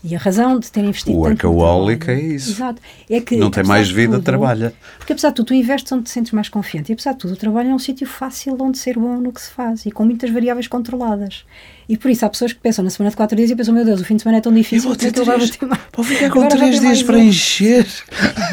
E 0.02 0.14
a 0.14 0.18
razão 0.18 0.60
de 0.60 0.70
ter 0.70 0.84
investido 0.84 1.16
o 1.16 1.20
workaholic 1.20 2.08
é 2.08 2.20
isso. 2.20 2.52
Exato. 2.52 2.80
É 3.10 3.20
que, 3.20 3.36
não 3.36 3.50
tem 3.50 3.64
mais 3.64 3.90
vida, 3.90 4.14
tudo, 4.14 4.24
trabalha. 4.24 4.72
Porque 4.96 5.12
apesar 5.12 5.30
de 5.30 5.34
tudo, 5.34 5.46
tu 5.46 5.54
investes 5.54 5.90
onde 5.90 6.04
te 6.04 6.10
sentes 6.10 6.30
mais 6.30 6.48
confiante. 6.48 6.90
E 6.90 6.92
apesar 6.92 7.12
de 7.12 7.18
tudo, 7.18 7.34
o 7.34 7.36
trabalho 7.36 7.70
é 7.70 7.74
um 7.74 7.78
sítio 7.80 8.06
fácil 8.06 8.56
onde 8.60 8.78
ser 8.78 8.96
bom 8.96 9.16
no 9.16 9.32
que 9.32 9.40
se 9.40 9.50
faz 9.50 9.86
e 9.86 9.90
com 9.90 10.04
muitas 10.04 10.30
variáveis 10.30 10.68
controladas. 10.68 11.44
E 11.88 11.96
por 11.96 12.10
isso 12.10 12.24
há 12.24 12.28
pessoas 12.28 12.52
que 12.52 12.60
pensam 12.60 12.84
na 12.84 12.90
semana 12.90 13.10
de 13.10 13.16
quatro 13.16 13.36
dias 13.36 13.50
e 13.50 13.56
pensam, 13.56 13.74
meu 13.74 13.84
Deus, 13.84 14.00
o 14.00 14.04
fim 14.04 14.14
de 14.14 14.22
semana 14.22 14.38
é 14.38 14.40
tão 14.40 14.52
difícil 14.54 14.90
eu 14.90 14.96
vou 14.96 15.12
ter 15.12 15.24
mais. 15.24 15.58
Vou 15.96 16.04
ficar 16.04 16.30
com 16.30 16.46
três 16.46 16.78
dias 16.78 17.02
para 17.02 17.18
encher. 17.18 17.86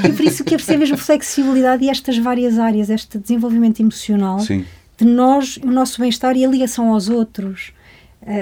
E 0.03 0.09
por 0.09 0.25
isso 0.25 0.43
que 0.43 0.55
é 0.55 0.57
preciso 0.57 0.79
mesmo 0.79 0.97
flexibilidade 0.97 1.83
e 1.83 1.89
estas 1.89 2.17
várias 2.17 2.57
áreas, 2.57 2.89
este 2.89 3.19
desenvolvimento 3.19 3.79
emocional 3.79 4.39
Sim. 4.39 4.65
de 4.97 5.05
nós, 5.05 5.57
o 5.57 5.67
nosso 5.67 6.01
bem-estar 6.01 6.35
e 6.35 6.43
a 6.43 6.47
ligação 6.47 6.91
aos 6.91 7.07
outros 7.07 7.71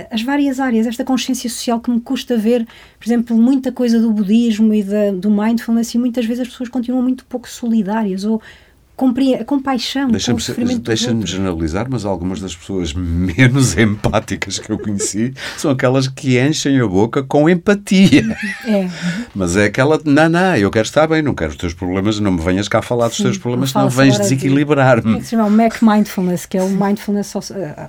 as 0.10 0.22
várias 0.22 0.60
áreas, 0.60 0.88
esta 0.88 1.04
consciência 1.04 1.50
social 1.50 1.80
que 1.80 1.92
me 1.92 2.00
custa 2.00 2.38
ver, 2.38 2.66
por 2.98 3.06
exemplo, 3.06 3.38
muita 3.38 3.72
coisa 3.72 4.00
do 4.00 4.12
budismo 4.12 4.74
e 4.74 4.82
da, 4.82 5.12
do 5.12 5.30
mindfulness, 5.30 5.94
e 5.94 5.98
muitas 5.98 6.26
vezes 6.26 6.42
as 6.42 6.48
pessoas 6.48 6.70
continuam 6.70 7.04
muito 7.04 7.26
pouco 7.26 7.50
solidárias 7.50 8.24
ou 8.24 8.42
compaixão. 8.96 10.10
Deixa-me 10.10 10.78
deixa 10.80 11.16
generalizar, 11.26 11.88
mas 11.90 12.06
algumas 12.06 12.40
das 12.40 12.56
pessoas 12.56 12.94
menos 12.94 13.76
empáticas 13.78 14.60
que 14.60 14.72
eu 14.72 14.78
conheci 14.78 15.34
são 15.58 15.72
aquelas 15.72 16.08
que 16.08 16.40
enchem 16.40 16.80
a 16.80 16.88
boca 16.88 17.24
com 17.24 17.50
empatia. 17.50 18.24
É. 18.66 18.88
Mas 19.34 19.58
é 19.58 19.66
aquela, 19.66 20.00
não, 20.06 20.30
não, 20.30 20.56
eu 20.56 20.70
quero 20.70 20.86
estar 20.86 21.08
bem, 21.08 21.22
não 21.22 21.34
quero 21.34 21.52
os 21.52 21.58
teus 21.58 21.74
problemas, 21.74 22.20
não 22.20 22.32
me 22.32 22.42
venhas 22.42 22.68
cá 22.68 22.82
falar 22.82 23.08
dos 23.08 23.18
Sim, 23.18 23.24
teus 23.24 23.38
problemas, 23.38 23.74
não 23.74 23.90
vens 23.90 24.18
desequilibrar-me. 24.18 25.20
De, 25.20 25.36
é 25.36 25.44
o 25.44 25.50
Mac 25.50 25.82
Mindfulness, 25.82 26.46
que 26.46 26.58
é 26.58 26.64
o 26.64 26.70
mindfulness 26.70 27.36
ao, 27.36 27.42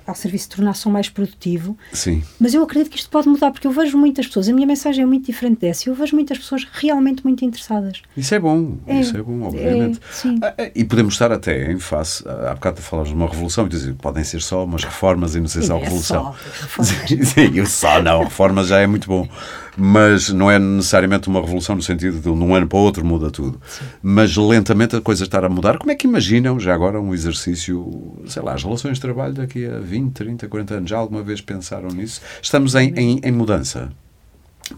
ao 0.07 0.15
serviço 0.15 0.49
de 0.49 0.57
tornar-se 0.57 0.89
mais 0.89 1.09
produtivo. 1.09 1.77
Sim. 1.93 2.23
Mas 2.41 2.55
eu 2.55 2.63
acredito 2.63 2.91
que 2.91 2.99
isto 2.99 3.11
pode 3.11 3.29
mudar, 3.29 3.51
porque 3.51 3.67
eu 3.67 3.73
vejo 3.73 3.99
muitas 3.99 4.27
pessoas, 4.27 4.49
a 4.49 4.53
minha 4.53 4.67
mensagem 4.67 5.03
é 5.03 5.07
muito 5.07 5.27
diferente 5.27 5.61
dessa, 5.61 5.89
eu 5.89 5.95
vejo 5.95 6.15
muitas 6.15 6.39
pessoas 6.39 6.67
realmente 6.73 7.25
muito 7.25 7.45
interessadas. 7.45 8.03
Isso 8.17 8.35
é 8.35 8.39
bom, 8.39 8.79
é, 8.87 9.01
isso 9.01 9.17
é 9.17 9.23
bom, 9.23 9.43
obviamente. 9.43 9.99
É, 9.99 10.13
sim. 10.13 10.39
Ah, 10.43 10.55
ah, 10.59 10.71
e 10.75 10.85
podemos 10.95 11.15
estar 11.15 11.33
até 11.33 11.73
em 11.73 11.79
face, 11.79 12.25
há 12.29 12.55
bocado 12.55 12.81
falas 12.81 13.09
de 13.09 13.15
uma 13.15 13.27
revolução 13.27 13.69
e 13.69 13.93
podem 13.95 14.23
ser 14.23 14.41
só 14.41 14.65
umas 14.65 14.85
reformas 14.85 15.35
e 15.35 15.41
não 15.41 15.49
sei 15.49 15.63
se 15.63 15.73
é 15.73 15.77
revolução. 15.77 16.35
Só, 16.69 16.83
Sim, 16.85 17.65
só 17.67 18.01
não, 18.01 18.23
reformas 18.23 18.69
já 18.69 18.79
é 18.79 18.87
muito 18.87 19.09
bom. 19.09 19.29
Mas 19.77 20.29
não 20.29 20.49
é 20.49 20.57
necessariamente 20.57 21.27
uma 21.27 21.41
revolução 21.41 21.75
no 21.75 21.83
sentido 21.83 22.21
de 22.21 22.29
um 22.29 22.55
ano 22.55 22.69
para 22.69 22.79
o 22.79 22.83
outro 22.83 23.05
muda 23.05 23.29
tudo. 23.29 23.61
Sim. 23.67 23.85
Mas 24.01 24.37
lentamente 24.37 24.95
a 24.95 25.01
coisa 25.01 25.25
está 25.25 25.45
a 25.45 25.49
mudar. 25.49 25.79
Como 25.79 25.91
é 25.91 25.97
que 25.97 26.07
imaginam 26.07 26.61
já 26.61 26.73
agora 26.73 27.01
um 27.01 27.13
exercício, 27.13 28.15
sei 28.29 28.41
lá, 28.41 28.55
as 28.55 28.63
relações 28.63 28.99
de 28.99 29.01
trabalho 29.01 29.35
daqui 29.35 29.67
a 29.67 29.81
20, 29.81 30.13
30, 30.13 30.47
40 30.47 30.75
anos? 30.75 30.91
Já 30.91 30.97
alguma 30.97 31.25
vez 31.25 31.41
pensaram 31.41 31.89
nisso? 31.89 32.21
Estamos 32.41 32.77
em, 32.77 32.95
em, 32.95 33.21
em 33.21 33.33
mudança. 33.33 33.91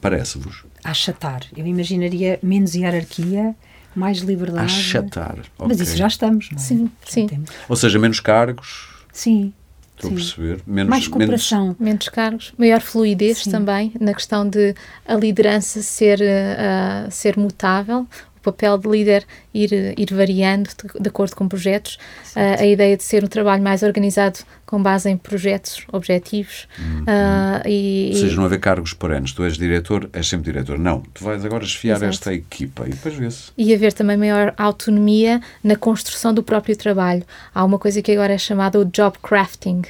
Parece-vos? 0.01 0.65
Achatar. 0.83 1.43
Eu 1.55 1.67
imaginaria 1.67 2.39
menos 2.43 2.75
hierarquia 2.75 3.55
mais 3.97 4.19
liberdade. 4.19 4.67
Achatar. 4.67 5.39
Okay. 5.39 5.67
Mas 5.67 5.81
isso 5.81 5.97
já 5.97 6.07
estamos, 6.07 6.51
não 6.51 6.59
é? 6.59 6.61
Sim, 6.61 6.91
sim. 7.05 7.29
Ou 7.69 7.77
seja, 7.77 7.99
menos 7.99 8.21
cargos. 8.21 8.89
Sim. 9.13 9.53
Estou 9.97 10.11
Sim. 10.11 10.15
a 10.15 10.19
perceber. 10.19 10.61
Menos, 10.67 10.91
mais 10.91 11.09
cooperação. 11.09 11.65
Menos, 11.65 11.81
menos 11.81 12.09
cargos, 12.11 12.53
maior 12.59 12.83
fluidez 12.83 13.39
Sim. 13.39 13.51
também 13.51 13.93
na 13.99 14.13
questão 14.13 14.47
de 14.47 14.75
a 15.07 15.15
liderança 15.15 15.81
ser, 15.81 16.21
uh, 16.21 17.11
ser 17.11 17.39
mutável, 17.39 18.07
papel 18.53 18.79
de 18.79 18.89
líder 18.89 19.25
ir, 19.53 19.73
ir 19.99 20.15
variando 20.15 20.69
de, 20.69 21.01
de 21.03 21.09
acordo 21.09 21.35
com 21.35 21.49
projetos, 21.49 21.99
uh, 22.37 22.61
a 22.61 22.67
ideia 22.67 22.97
de 22.97 23.03
ser 23.03 23.25
um 23.25 23.29
trabalho 23.29 23.63
mais 23.63 23.83
organizado 23.83 24.39
com 24.65 24.83
base 24.83 25.09
em 25.09 25.17
projetos, 25.17 25.85
objetivos. 25.93 26.69
Uhum. 26.79 27.03
Uh, 27.03 27.69
e, 27.69 28.11
Ou 28.15 28.21
seja, 28.21 28.37
não 28.37 28.45
haver 28.45 28.59
cargos 28.59 28.93
por 28.93 29.13
anos. 29.13 29.33
Tu 29.33 29.45
és 29.45 29.57
diretor, 29.57 30.09
és 30.13 30.27
sempre 30.27 30.53
diretor. 30.53 30.79
Não, 30.79 31.01
tu 31.15 31.25
vais 31.25 31.45
agora 31.45 31.65
esfiar 31.65 31.97
Exato. 31.97 32.11
esta 32.11 32.35
equipa 32.35 32.85
e 32.87 32.91
depois 32.91 33.15
vê-se. 33.15 33.53
E 33.57 33.73
haver 33.75 33.93
também 33.93 34.17
maior 34.17 34.53
autonomia 34.57 35.41
na 35.63 35.77
construção 35.77 36.35
do 36.35 36.43
próprio 36.43 36.77
trabalho. 36.77 37.25
Há 37.55 37.65
uma 37.65 37.79
coisa 37.79 38.03
que 38.03 38.13
agora 38.13 38.33
é 38.33 38.39
chamada 38.39 38.79
o 38.79 38.85
job 38.85 39.17
crafting, 39.23 39.83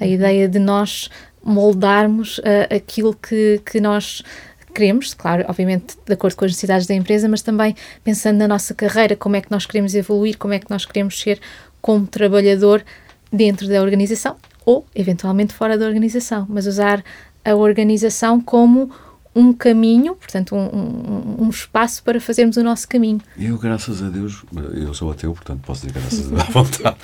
a 0.00 0.04
uhum. 0.04 0.10
ideia 0.10 0.48
de 0.48 0.58
nós 0.58 1.08
moldarmos 1.42 2.38
uh, 2.38 2.74
aquilo 2.74 3.14
que, 3.14 3.60
que 3.64 3.80
nós 3.80 4.22
queremos, 4.70 5.14
claro, 5.14 5.44
obviamente 5.48 5.96
de 6.06 6.12
acordo 6.12 6.36
com 6.36 6.44
as 6.44 6.52
necessidades 6.52 6.86
da 6.86 6.94
empresa, 6.94 7.28
mas 7.28 7.42
também 7.42 7.74
pensando 8.02 8.38
na 8.38 8.48
nossa 8.48 8.74
carreira, 8.74 9.16
como 9.16 9.36
é 9.36 9.40
que 9.40 9.50
nós 9.50 9.66
queremos 9.66 9.94
evoluir, 9.94 10.38
como 10.38 10.54
é 10.54 10.58
que 10.58 10.70
nós 10.70 10.84
queremos 10.84 11.18
ser 11.18 11.40
como 11.80 12.06
trabalhador 12.06 12.84
dentro 13.32 13.68
da 13.68 13.80
organização 13.80 14.36
ou 14.64 14.86
eventualmente 14.94 15.54
fora 15.54 15.76
da 15.76 15.86
organização, 15.86 16.46
mas 16.48 16.66
usar 16.66 17.02
a 17.44 17.54
organização 17.54 18.40
como 18.40 18.90
um 19.34 19.52
caminho, 19.52 20.16
portanto, 20.16 20.56
um, 20.56 20.58
um, 20.58 21.44
um, 21.44 21.50
espaço 21.50 22.02
para 22.02 22.20
fazermos 22.20 22.56
o 22.56 22.64
nosso 22.64 22.88
caminho. 22.88 23.20
Eu, 23.38 23.56
graças 23.58 24.02
a 24.02 24.08
Deus, 24.08 24.42
eu 24.74 24.92
sou 24.92 25.10
ateu, 25.10 25.32
portanto 25.32 25.60
posso 25.64 25.86
dizer 25.86 26.00
graças 26.00 26.26
a 26.26 26.30
Deus 26.30 26.40
à 26.48 26.52
vontade. 26.52 26.98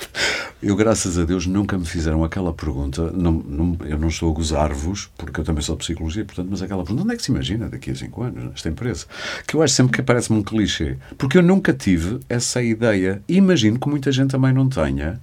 Eu, 0.61 0.75
graças 0.75 1.17
a 1.17 1.23
Deus, 1.23 1.45
nunca 1.45 1.77
me 1.77 1.85
fizeram 1.85 2.23
aquela 2.23 2.51
pergunta. 2.51 3.11
Não, 3.11 3.31
não, 3.31 3.77
eu 3.85 3.97
não 3.97 4.09
estou 4.09 4.29
a 4.29 4.33
gozar-vos, 4.33 5.09
porque 5.17 5.39
eu 5.39 5.43
também 5.43 5.61
sou 5.61 5.75
de 5.75 5.85
psicologia, 5.85 6.25
portanto, 6.25 6.47
mas 6.49 6.61
aquela 6.61 6.83
pergunta, 6.83 7.03
onde 7.03 7.13
é 7.13 7.17
que 7.17 7.23
se 7.23 7.31
imagina 7.31 7.69
daqui 7.69 7.91
a 7.91 7.95
cinco 7.95 8.23
anos, 8.23 8.43
nesta 8.43 8.67
empresa? 8.67 9.05
Que 9.47 9.55
eu 9.55 9.61
acho 9.61 9.75
sempre 9.75 9.93
que 9.93 10.03
parece-me 10.03 10.39
um 10.39 10.43
clichê, 10.43 10.97
porque 11.17 11.37
eu 11.37 11.43
nunca 11.43 11.73
tive 11.73 12.19
essa 12.27 12.61
ideia. 12.61 13.21
Imagino 13.29 13.79
que 13.79 13.87
muita 13.87 14.11
gente 14.11 14.31
também 14.31 14.51
não 14.51 14.67
tenha. 14.67 15.21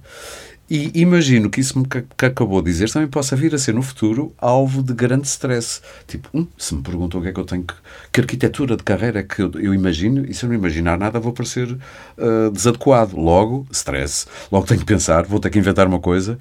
E 0.67 0.91
imagino 0.95 1.47
que 1.47 1.61
isso 1.61 1.83
que 1.83 2.25
acabou 2.25 2.59
de 2.59 2.71
dizer 2.71 2.91
também 2.91 3.07
possa 3.07 3.35
vir 3.35 3.53
a 3.53 3.57
ser 3.57 3.73
no 3.73 3.83
futuro 3.83 4.33
alvo 4.37 4.81
de 4.81 4.93
grande 4.93 5.27
stress. 5.27 5.79
Tipo, 6.07 6.27
hum, 6.33 6.47
se 6.57 6.73
me 6.73 6.81
perguntam 6.81 7.19
o 7.19 7.23
que 7.23 7.29
é 7.29 7.33
que 7.33 7.39
eu 7.39 7.45
tenho 7.45 7.63
que. 7.63 7.73
Que 8.11 8.21
arquitetura 8.21 8.75
de 8.75 8.83
carreira 8.83 9.19
é 9.19 9.23
que 9.23 9.41
eu, 9.41 9.51
eu 9.59 9.73
imagino, 9.75 10.25
e 10.25 10.33
se 10.33 10.43
eu 10.43 10.49
não 10.49 10.55
imaginar 10.55 10.97
nada 10.97 11.19
vou 11.19 11.33
parecer 11.33 11.71
uh, 11.71 12.51
desadequado. 12.51 13.15
Logo, 13.15 13.67
stress. 13.71 14.25
Logo 14.51 14.65
tenho 14.65 14.79
que 14.79 14.85
pensar, 14.87 15.25
vou 15.25 15.39
ter 15.39 15.51
que 15.51 15.59
inventar 15.59 15.85
uma 15.85 15.99
coisa. 15.99 16.39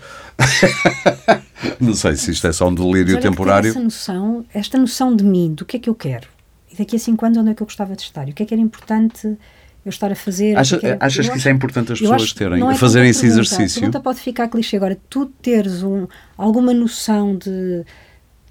não 1.78 1.94
sei 1.94 2.16
se 2.16 2.30
isto 2.30 2.46
é 2.46 2.52
só 2.52 2.68
um 2.68 2.74
delírio 2.74 3.20
temporário. 3.20 3.70
Essa 3.70 3.80
noção, 3.80 4.44
esta 4.54 4.78
noção 4.78 5.14
de 5.14 5.22
mim, 5.24 5.52
do 5.52 5.66
que 5.66 5.76
é 5.76 5.80
que 5.80 5.90
eu 5.90 5.94
quero, 5.94 6.28
e 6.72 6.76
daqui 6.76 6.96
a 6.96 6.98
cinco 6.98 7.26
anos 7.26 7.36
onde 7.36 7.50
é 7.50 7.54
que 7.54 7.62
eu 7.62 7.66
gostava 7.66 7.94
de 7.94 8.02
estar, 8.02 8.26
e 8.26 8.30
o 8.30 8.34
que 8.34 8.42
é 8.42 8.46
que 8.46 8.54
era 8.54 8.62
importante 8.62 9.36
eu 9.84 9.90
estar 9.90 10.10
a 10.10 10.14
fazer. 10.14 10.56
Acha, 10.56 10.78
que 10.78 10.96
achas 10.98 11.28
que 11.28 11.36
isso 11.36 11.48
é 11.48 11.52
importante 11.52 11.92
as 11.92 12.00
pessoas 12.00 12.32
terem, 12.32 12.66
é 12.66 12.74
fazerem 12.74 13.10
esse 13.10 13.20
pergunta, 13.20 13.42
exercício? 13.42 13.78
A 13.78 13.80
pergunta 13.80 14.00
pode 14.00 14.20
ficar 14.20 14.48
clichê. 14.48 14.76
Agora, 14.76 14.96
tu 15.10 15.26
teres 15.42 15.82
um, 15.82 16.06
alguma 16.38 16.72
noção 16.72 17.36
de, 17.36 17.84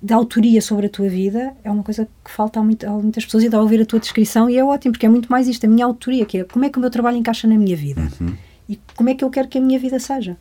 de 0.01 0.13
autoria 0.13 0.61
sobre 0.61 0.85
a 0.85 0.89
tua 0.89 1.09
vida 1.09 1.53
é 1.63 1.71
uma 1.71 1.81
coisa 1.81 2.07
que 2.23 2.29
falta 2.29 2.59
a, 2.59 2.63
muito, 2.63 2.85
a 2.85 2.91
muitas 2.91 3.25
pessoas 3.25 3.43
e 3.43 3.49
dá 3.49 3.57
a 3.57 3.61
ouvir 3.61 3.81
a 3.81 3.85
tua 3.85 3.99
descrição 3.99 4.49
e 4.49 4.57
é 4.57 4.63
ótimo, 4.63 4.91
porque 4.91 5.05
é 5.05 5.09
muito 5.09 5.31
mais 5.31 5.47
isto, 5.47 5.65
a 5.65 5.69
minha 5.69 5.85
autoria, 5.85 6.25
que 6.25 6.39
é 6.39 6.43
como 6.43 6.65
é 6.65 6.69
que 6.69 6.77
o 6.77 6.81
meu 6.81 6.91
trabalho 6.91 7.17
encaixa 7.17 7.47
na 7.47 7.55
minha 7.55 7.75
vida 7.75 8.01
uhum. 8.21 8.35
e 8.69 8.79
como 8.95 9.09
é 9.09 9.15
que 9.15 9.23
eu 9.23 9.29
quero 9.29 9.47
que 9.47 9.57
a 9.57 9.61
minha 9.61 9.79
vida 9.79 9.97
seja. 9.99 10.37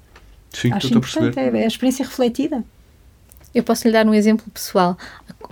Sim, 0.51 0.73
Acho 0.73 0.87
estou 0.87 0.99
a 0.99 1.01
perceber. 1.01 1.29
importante, 1.29 1.57
é, 1.57 1.61
é 1.61 1.65
a 1.65 1.69
experiência 1.69 2.05
refletida. 2.05 2.63
Eu 3.55 3.63
posso 3.63 3.87
lhe 3.87 3.93
dar 3.93 4.07
um 4.07 4.15
exemplo 4.15 4.45
pessoal. 4.53 4.97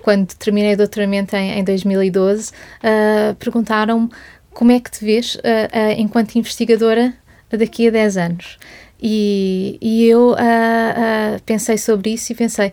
Quando 0.03 0.35
terminei 0.35 0.75
o 0.75 0.77
doutoramento 0.77 1.37
em, 1.37 1.59
em 1.59 1.65
2012, 1.65 2.51
uh, 2.51 3.35
perguntaram-me 3.37 4.09
como 4.53 4.73
é 4.73 4.81
que 4.81 4.91
te 4.91 5.05
vês 5.05 5.37
uh, 5.37 5.39
uh, 5.39 5.93
enquanto 5.97 6.37
investigadora 6.37 7.15
daqui 7.51 7.89
a 7.89 7.91
10 7.91 8.17
anos. 8.17 8.59
E, 9.03 9.79
e 9.81 10.07
eu 10.07 10.37
pensei 11.47 11.79
sobre 11.79 12.11
isso 12.13 12.31
e 12.31 12.35
pensei, 12.35 12.73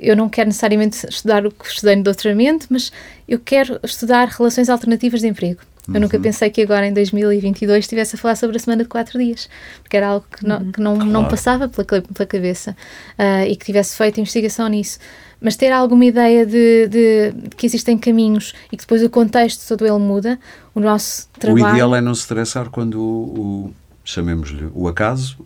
eu 0.00 0.16
não 0.16 0.28
quero 0.28 0.48
necessariamente 0.48 1.06
estudar 1.06 1.46
o 1.46 1.50
que 1.50 1.66
estudei 1.66 1.94
no 1.94 2.02
doutoramento, 2.02 2.66
mas 2.70 2.90
eu 3.28 3.38
quero 3.38 3.78
estudar 3.84 4.28
relações 4.28 4.68
alternativas 4.68 5.20
de 5.20 5.28
emprego. 5.28 5.60
Eu 5.88 5.94
uhum. 5.94 6.00
nunca 6.00 6.18
pensei 6.18 6.50
que 6.50 6.62
agora 6.62 6.86
em 6.86 6.92
2022 6.92 7.84
estivesse 7.84 8.16
a 8.16 8.18
falar 8.18 8.36
sobre 8.36 8.56
a 8.56 8.60
semana 8.60 8.82
de 8.82 8.88
quatro 8.88 9.18
dias, 9.18 9.48
porque 9.82 9.96
era 9.96 10.08
algo 10.08 10.26
que 10.30 10.46
não, 10.46 10.58
uhum. 10.58 10.72
que 10.72 10.80
não, 10.80 10.94
claro. 10.94 11.10
não 11.10 11.28
passava 11.28 11.68
pela, 11.68 11.84
pela 11.84 12.26
cabeça 12.26 12.76
uh, 13.18 13.46
e 13.46 13.56
que 13.56 13.66
tivesse 13.66 13.96
feito 13.96 14.20
investigação 14.20 14.68
nisso. 14.68 14.98
Mas 15.40 15.56
ter 15.56 15.72
alguma 15.72 16.04
ideia 16.04 16.44
de, 16.44 16.88
de, 16.88 17.32
de, 17.32 17.48
que 17.56 17.66
existem 17.66 17.96
caminhos 17.96 18.52
e 18.70 18.76
que 18.76 18.82
depois 18.82 19.02
o 19.02 19.08
contexto 19.08 19.66
todo 19.66 19.86
ele 19.86 19.98
muda, 19.98 20.38
o 20.74 20.80
nosso 20.80 21.28
trabalho. 21.38 21.64
O 21.64 21.70
ideal 21.70 21.94
é 21.94 22.00
não 22.00 22.14
se 22.14 22.22
estressar 22.22 22.68
quando 22.68 23.00
o, 23.00 23.68
o 23.68 23.74
chamemos-lhe 24.04 24.68
o 24.74 24.88
acaso 24.88 25.38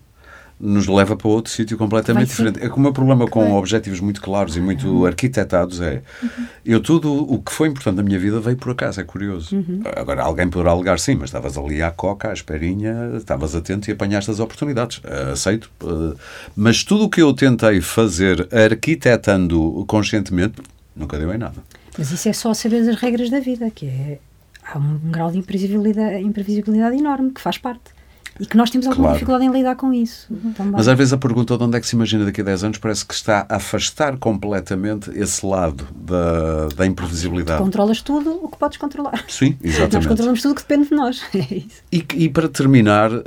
nos 0.65 0.87
leva 0.87 1.15
para 1.15 1.29
outro 1.29 1.53
sítio 1.53 1.77
completamente 1.77 2.29
diferente. 2.29 2.59
É 2.62 2.69
que 2.69 2.77
o 2.77 2.81
meu 2.81 2.93
problema 2.93 3.27
com 3.27 3.41
claro. 3.41 3.55
objetivos 3.55 4.01
muito 4.01 4.21
claros 4.21 4.57
e 4.57 4.61
muito 4.61 4.89
uhum. 4.89 5.05
arquitetados 5.05 5.81
é 5.81 6.03
uhum. 6.23 6.29
eu 6.65 6.81
tudo 6.81 7.12
o 7.12 7.39
que 7.39 7.53
foi 7.53 7.69
importante 7.69 7.97
na 7.97 8.03
minha 8.03 8.19
vida 8.19 8.41
veio 8.41 8.57
por 8.57 8.73
acaso, 8.73 9.01
é 9.01 9.05
curioso. 9.05 9.55
Uhum. 9.55 9.83
Agora 9.95 10.23
alguém 10.23 10.49
poderá 10.49 10.71
alegar 10.71 10.99
sim, 10.99 11.15
mas 11.15 11.25
estavas 11.25 11.59
ali 11.59 11.83
à 11.83 11.91
coca, 11.91 12.31
à 12.31 12.33
esperinha, 12.33 13.12
estavas 13.17 13.55
atento 13.55 13.91
e 13.91 13.93
apanhaste 13.93 14.31
as 14.31 14.41
oportunidades. 14.41 14.99
Uh, 14.99 15.33
aceito. 15.33 15.71
Uh, 15.83 16.17
mas 16.57 16.83
tudo 16.83 17.05
o 17.05 17.11
que 17.11 17.21
eu 17.21 17.33
tentei 17.35 17.81
fazer 17.81 18.49
arquitetando 18.53 19.85
conscientemente 19.87 20.62
nunca 20.97 21.19
deu 21.19 21.33
em 21.33 21.39
nada. 21.39 21.62
Mas 21.99 22.11
isso 22.11 22.29
é 22.29 22.33
só 22.33 22.55
saber 22.55 22.89
as 22.89 22.97
regras 22.97 23.31
da 23.31 23.41
vida, 23.41 23.71
que 23.71 23.87
é 23.87 24.19
há 24.65 24.79
um 24.79 24.99
grau 25.11 25.31
de 25.31 25.39
imprevisibilidade, 25.39 26.25
imprevisibilidade 26.25 26.97
enorme 26.97 27.31
que 27.31 27.41
faz 27.41 27.59
parte. 27.59 27.93
E 28.39 28.47
que 28.47 28.57
nós 28.57 28.70
temos 28.70 28.87
alguma 28.87 29.09
claro. 29.09 29.18
dificuldade 29.18 29.45
em 29.45 29.53
lidar 29.53 29.76
com 29.76 29.93
isso. 29.93 30.26
Também. 30.57 30.72
Mas 30.72 30.89
às 30.89 30.99
vezes 30.99 31.12
a 31.12 31.18
pergunta 31.18 31.57
de 31.57 31.62
onde 31.62 31.76
é 31.76 31.80
que 31.80 31.87
se 31.87 31.95
imagina 31.95 32.24
daqui 32.24 32.41
a 32.41 32.45
10 32.45 32.64
anos 32.64 32.78
parece 32.78 33.05
que 33.05 33.14
está 33.14 33.47
a 33.49 33.57
afastar 33.57 34.16
completamente 34.16 35.11
esse 35.14 35.45
lado 35.47 35.87
da, 35.95 36.68
da 36.76 36.87
imprevisibilidade. 36.87 37.59
Tu 37.59 37.64
controlas 37.64 38.03
tudo 38.03 38.41
o 38.43 38.49
que 38.49 38.59
podes 38.59 38.78
controlar. 38.78 39.24
Sim, 39.28 39.57
exatamente. 39.62 39.95
Nós 39.95 40.07
controlamos 40.07 40.43
tudo 40.43 40.53
o 40.53 40.55
que 40.55 40.62
depende 40.62 40.89
de 40.89 40.95
nós. 40.95 41.22
É 41.35 41.57
isso. 41.57 41.82
E, 41.93 42.05
e 42.14 42.28
para 42.28 42.49
terminar, 42.49 43.12
uh, 43.12 43.22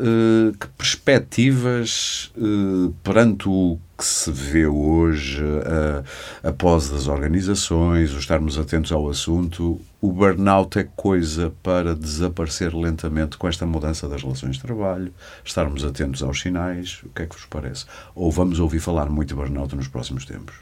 que 0.60 0.68
perspectivas 0.78 2.32
uh, 2.36 2.94
perante 3.04 3.48
o 3.48 3.78
que 3.98 4.06
se 4.06 4.32
vê 4.32 4.68
hoje 4.68 5.44
uh, 5.44 6.04
após 6.44 6.94
as 6.94 7.08
organizações, 7.08 8.14
o 8.14 8.20
estarmos 8.20 8.60
atentos 8.60 8.92
ao 8.92 9.10
assunto, 9.10 9.82
o 10.00 10.12
burnout 10.12 10.78
é 10.78 10.84
coisa 10.96 11.52
para 11.64 11.96
desaparecer 11.96 12.76
lentamente 12.76 13.38
com 13.38 13.48
esta 13.48 13.66
mudança 13.66 14.08
das 14.08 14.22
relações 14.22 14.58
de 14.58 14.62
trabalho, 14.62 15.12
estarmos 15.44 15.84
atentos 15.84 16.22
aos 16.22 16.40
sinais, 16.40 17.02
o 17.04 17.10
que 17.10 17.24
é 17.24 17.26
que 17.26 17.36
vos 17.36 17.46
parece? 17.46 17.86
Ou 18.14 18.32
vamos 18.32 18.60
ouvir 18.60 18.80
falar 18.80 19.10
muito 19.10 19.30
de 19.30 19.36
burnout 19.36 19.76
nos 19.76 19.88
próximos 19.88 20.26
tempos? 20.26 20.56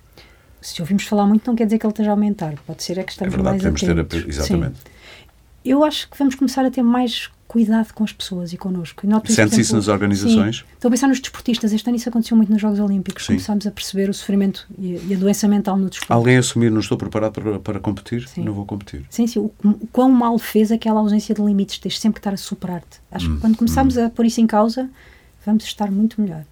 Se 0.62 0.82
ouvimos 0.82 1.06
falar 1.06 1.26
muito 1.26 1.46
não 1.46 1.56
quer 1.56 1.66
dizer 1.66 1.78
que 1.78 1.86
ele 1.86 1.92
esteja 1.92 2.12
a 2.12 2.14
aumentar, 2.14 2.56
pode 2.66 2.84
ser 2.84 2.98
é 2.98 3.04
que 3.04 3.12
estamos 3.12 3.34
é 3.34 3.38
verdade, 3.38 3.64
mais 3.64 3.84
atentos. 3.84 4.08
Ter 4.08 4.26
a, 4.26 4.30
exatamente. 4.30 4.78
Sim. 4.78 4.96
Eu 5.66 5.84
acho 5.84 6.10
que 6.10 6.18
vamos 6.18 6.36
começar 6.36 6.64
a 6.64 6.72
ter 6.72 6.84
mais 6.84 7.30
cuidado 7.56 7.94
com 7.94 8.04
as 8.04 8.12
pessoas 8.12 8.52
e 8.52 8.58
connosco. 8.58 9.08
Sente-se 9.30 9.62
isso 9.62 9.76
nas 9.78 9.88
organizações? 9.88 10.58
Sim, 10.58 10.64
estou 10.74 10.90
a 10.90 10.92
pensar 10.92 11.08
nos 11.08 11.22
desportistas. 11.22 11.72
Este 11.72 11.88
ano 11.88 11.96
isso 11.96 12.10
aconteceu 12.10 12.36
muito 12.36 12.52
nos 12.52 12.62
Jogos 12.62 12.82
Olímpicos. 12.82 13.26
Sim. 13.26 13.36
Começámos 13.36 13.66
a 13.66 13.72
perceber 13.72 14.10
o 14.10 14.14
sofrimento 14.14 14.68
e, 14.78 15.14
a 15.14 15.18
doença 15.18 15.48
mental 15.48 15.78
no 15.78 15.90
desporto. 15.90 16.12
Alguém 16.12 16.36
assumir, 16.36 16.70
não 16.70 16.82
estou 16.82 16.98
preparado 16.98 17.32
para, 17.32 17.58
para 17.62 17.80
competir, 17.80 18.28
sim. 18.28 18.44
não 18.44 18.52
vou 18.52 18.66
competir. 18.66 19.06
Sim, 19.10 19.26
sim. 19.26 19.40
O, 19.40 19.54
o, 19.64 19.88
quão 19.88 20.12
mal 20.12 20.38
fez 20.38 20.70
aquela 20.70 21.00
ausência 21.00 21.34
de 21.34 21.42
limites, 21.42 21.80
tens 21.80 21.98
sempre 21.98 22.16
que 22.16 22.20
estar 22.20 22.34
a 22.34 22.38
superar-te. 22.38 23.00
Acho 23.10 23.30
hum, 23.30 23.36
que 23.36 23.42
quando 23.42 23.56
começarmos 23.56 23.96
hum. 23.96 24.06
a 24.06 24.10
pôr 24.10 24.26
isso 24.26 24.42
em 24.42 24.48
causa, 24.48 24.90
vamos 25.46 25.64
estar 25.64 25.90
muito 25.90 26.22
melhor. 26.22 26.44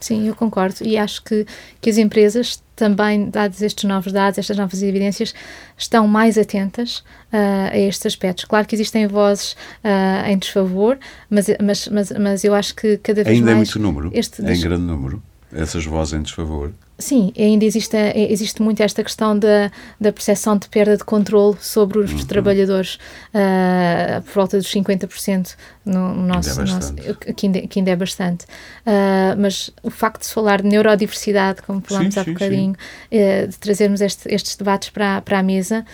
Sim, 0.00 0.26
eu 0.26 0.34
concordo. 0.34 0.76
E 0.82 0.96
acho 0.96 1.22
que, 1.22 1.46
que 1.80 1.90
as 1.90 1.98
empresas 1.98 2.62
também, 2.74 3.28
dados 3.28 3.60
estes 3.60 3.84
novos 3.84 4.12
dados, 4.12 4.38
estas 4.38 4.56
novas 4.56 4.82
evidências, 4.82 5.34
estão 5.76 6.08
mais 6.08 6.38
atentas 6.38 6.98
uh, 7.32 7.70
a 7.70 7.78
estes 7.78 8.06
aspectos. 8.06 8.46
Claro 8.46 8.66
que 8.66 8.74
existem 8.74 9.06
vozes 9.06 9.52
uh, 9.84 10.26
em 10.26 10.38
desfavor, 10.38 10.98
mas, 11.28 11.46
mas, 11.62 11.88
mas, 11.88 12.10
mas 12.12 12.44
eu 12.44 12.54
acho 12.54 12.74
que 12.74 12.96
cada 12.96 13.22
vez 13.22 13.36
Ainda 13.36 13.54
mais... 13.54 13.68
Ainda 13.68 13.78
é 13.78 13.82
muito 13.82 14.00
número? 14.00 14.10
Este 14.18 14.42
é 14.42 14.54
em 14.54 14.60
grande 14.60 14.82
número? 14.82 15.22
Essas 15.52 15.84
vozes 15.84 16.14
em 16.14 16.22
desfavor? 16.22 16.72
Sim, 17.00 17.32
ainda 17.36 17.64
existe, 17.64 17.96
existe 18.14 18.62
muito 18.62 18.82
esta 18.82 19.02
questão 19.02 19.36
da, 19.36 19.70
da 19.98 20.12
percepção 20.12 20.56
de 20.58 20.68
perda 20.68 20.98
de 20.98 21.04
controle 21.04 21.56
sobre 21.58 21.98
os 21.98 22.12
uhum. 22.12 22.26
trabalhadores, 22.26 22.98
uh, 23.34 24.20
por 24.22 24.34
volta 24.34 24.58
dos 24.58 24.70
50% 24.70 25.56
no, 25.84 26.14
no 26.14 26.26
nosso, 26.26 26.60
ainda 26.60 26.70
é 26.70 26.74
nosso 26.74 26.94
que, 27.34 27.46
ainda, 27.46 27.60
que 27.62 27.78
ainda 27.78 27.90
é 27.90 27.96
bastante. 27.96 28.44
Uh, 28.44 29.34
mas 29.38 29.70
o 29.82 29.90
facto 29.90 30.20
de 30.20 30.26
se 30.26 30.34
falar 30.34 30.60
de 30.60 30.68
neurodiversidade, 30.68 31.62
como 31.62 31.80
falámos 31.80 32.12
sim, 32.12 32.20
há 32.20 32.24
sim, 32.24 32.32
bocadinho, 32.34 32.72
uh, 32.72 33.48
de 33.48 33.58
trazermos 33.58 34.02
este, 34.02 34.32
estes 34.32 34.54
debates 34.56 34.90
para, 34.90 35.22
para 35.22 35.38
a 35.38 35.42
mesa, 35.42 35.84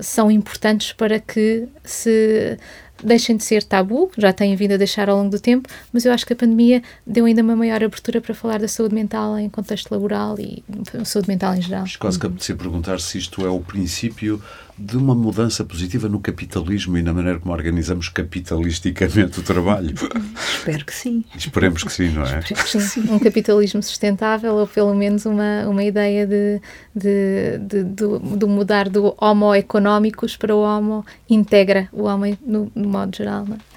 são 0.00 0.30
importantes 0.30 0.92
para 0.92 1.18
que 1.18 1.66
se 1.84 2.56
deixem 3.02 3.36
de 3.36 3.44
ser 3.44 3.62
tabu, 3.62 4.10
já 4.16 4.32
têm 4.32 4.54
vindo 4.56 4.74
a 4.74 4.76
deixar 4.76 5.08
ao 5.08 5.16
longo 5.16 5.30
do 5.30 5.40
tempo, 5.40 5.68
mas 5.92 6.04
eu 6.04 6.12
acho 6.12 6.26
que 6.26 6.32
a 6.32 6.36
pandemia 6.36 6.82
deu 7.06 7.24
ainda 7.24 7.42
uma 7.42 7.56
maior 7.56 7.82
abertura 7.82 8.20
para 8.20 8.34
falar 8.34 8.58
da 8.58 8.68
saúde 8.68 8.94
mental 8.94 9.38
em 9.38 9.48
contexto 9.48 9.90
laboral 9.90 10.38
e 10.38 10.62
saúde 11.04 11.28
mental 11.28 11.54
em 11.54 11.62
geral. 11.62 11.84
Quase 11.98 12.18
que 12.18 12.26
apetecia 12.26 12.56
perguntar 12.56 13.00
se 13.00 13.18
isto 13.18 13.44
é 13.46 13.50
o 13.50 13.60
princípio 13.60 14.42
de 14.80 14.96
uma 14.96 15.14
mudança 15.14 15.62
positiva 15.62 16.08
no 16.08 16.18
capitalismo 16.18 16.96
e 16.96 17.02
na 17.02 17.12
maneira 17.12 17.38
como 17.38 17.52
organizamos 17.52 18.08
capitalisticamente 18.08 19.38
o 19.40 19.42
trabalho. 19.42 19.94
Espero 20.34 20.84
que 20.86 20.94
sim. 20.94 21.22
Esperemos 21.36 21.84
que 21.84 21.92
sim, 21.92 22.08
não 22.08 22.24
é? 22.24 22.40
Que 22.40 22.54
sim. 22.80 23.04
Um 23.10 23.18
capitalismo 23.18 23.82
sustentável 23.82 24.54
ou 24.54 24.66
pelo 24.66 24.94
menos 24.94 25.26
uma, 25.26 25.68
uma 25.68 25.84
ideia 25.84 26.26
de, 26.26 26.60
de, 26.94 27.58
de, 27.58 27.84
de, 27.84 28.36
de 28.38 28.46
mudar 28.46 28.88
do 28.88 29.14
homo 29.20 29.54
económicos 29.54 30.36
para 30.36 30.54
o 30.54 30.60
homo 30.60 31.04
integra, 31.28 31.88
o 31.92 32.04
homem 32.04 32.38
no, 32.44 32.72
no 32.74 32.88
modo 32.88 33.14
geral. 33.14 33.44
Não 33.46 33.56
é? 33.56 33.69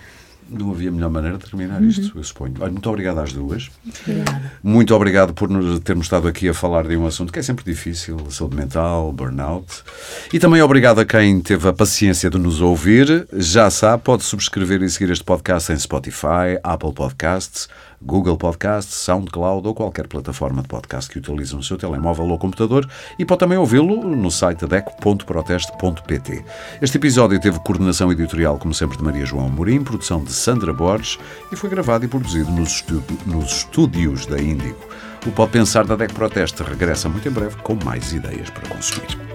Não 0.53 0.71
havia 0.71 0.91
melhor 0.91 1.09
maneira 1.09 1.37
de 1.37 1.49
terminar 1.49 1.81
uhum. 1.81 1.87
isto, 1.87 2.17
eu 2.17 2.23
suponho. 2.23 2.53
Olha, 2.59 2.71
muito 2.71 2.87
obrigado 2.89 3.19
às 3.19 3.33
duas. 3.33 3.71
Obrigada. 4.03 4.51
Muito 4.61 4.95
obrigado 4.95 5.33
por 5.33 5.49
nos 5.49 5.79
termos 5.79 6.05
estado 6.05 6.27
aqui 6.27 6.47
a 6.47 6.53
falar 6.53 6.87
de 6.87 6.95
um 6.95 7.07
assunto 7.07 7.33
que 7.33 7.39
é 7.39 7.41
sempre 7.41 7.65
difícil, 7.65 8.19
saúde 8.29 8.55
mental, 8.55 9.11
burnout. 9.11 9.83
E 10.31 10.39
também 10.39 10.61
obrigado 10.61 10.99
a 10.99 11.05
quem 11.05 11.41
teve 11.41 11.67
a 11.67 11.73
paciência 11.73 12.29
de 12.29 12.37
nos 12.37 12.61
ouvir. 12.61 13.27
Já 13.33 13.69
sabe, 13.69 14.03
pode 14.03 14.23
subscrever 14.23 14.81
e 14.83 14.89
seguir 14.89 15.11
este 15.11 15.23
podcast 15.23 15.71
em 15.71 15.77
Spotify, 15.77 16.59
Apple 16.63 16.93
Podcasts, 16.93 17.67
Google 18.05 18.37
Podcasts, 18.37 18.95
SoundCloud 18.95 19.67
ou 19.67 19.73
qualquer 19.73 20.07
plataforma 20.07 20.61
de 20.61 20.67
podcast 20.67 21.09
que 21.09 21.19
utilize 21.19 21.55
no 21.55 21.63
seu 21.63 21.77
telemóvel 21.77 22.27
ou 22.27 22.37
computador 22.37 22.87
e 23.17 23.25
pode 23.25 23.39
também 23.39 23.57
ouvi-lo 23.57 24.03
no 24.15 24.29
site 24.29 24.65
adeco.proteste.pt. 24.65 26.45
Este 26.81 26.97
episódio 26.97 27.39
teve 27.39 27.59
coordenação 27.59 28.11
editorial, 28.11 28.57
como 28.57 28.73
sempre, 28.73 28.97
de 28.97 29.03
Maria 29.03 29.25
João 29.25 29.49
Morim, 29.49 29.83
produção 29.83 30.23
de 30.23 30.33
Sandra 30.33 30.73
Borges 30.73 31.17
e 31.51 31.55
foi 31.55 31.69
gravado 31.69 32.05
e 32.05 32.07
produzido 32.07 32.51
nos, 32.51 32.83
nos 33.25 33.51
estúdios 33.51 34.25
da 34.25 34.41
Índigo. 34.41 34.77
O 35.25 35.31
Pode 35.31 35.51
Pensar 35.51 35.85
da 35.85 35.95
DEC 35.95 36.13
Proteste 36.13 36.61
regressa 36.63 37.07
muito 37.07 37.27
em 37.27 37.31
breve 37.31 37.55
com 37.57 37.77
mais 37.85 38.11
ideias 38.11 38.49
para 38.49 38.67
consumir. 38.67 39.32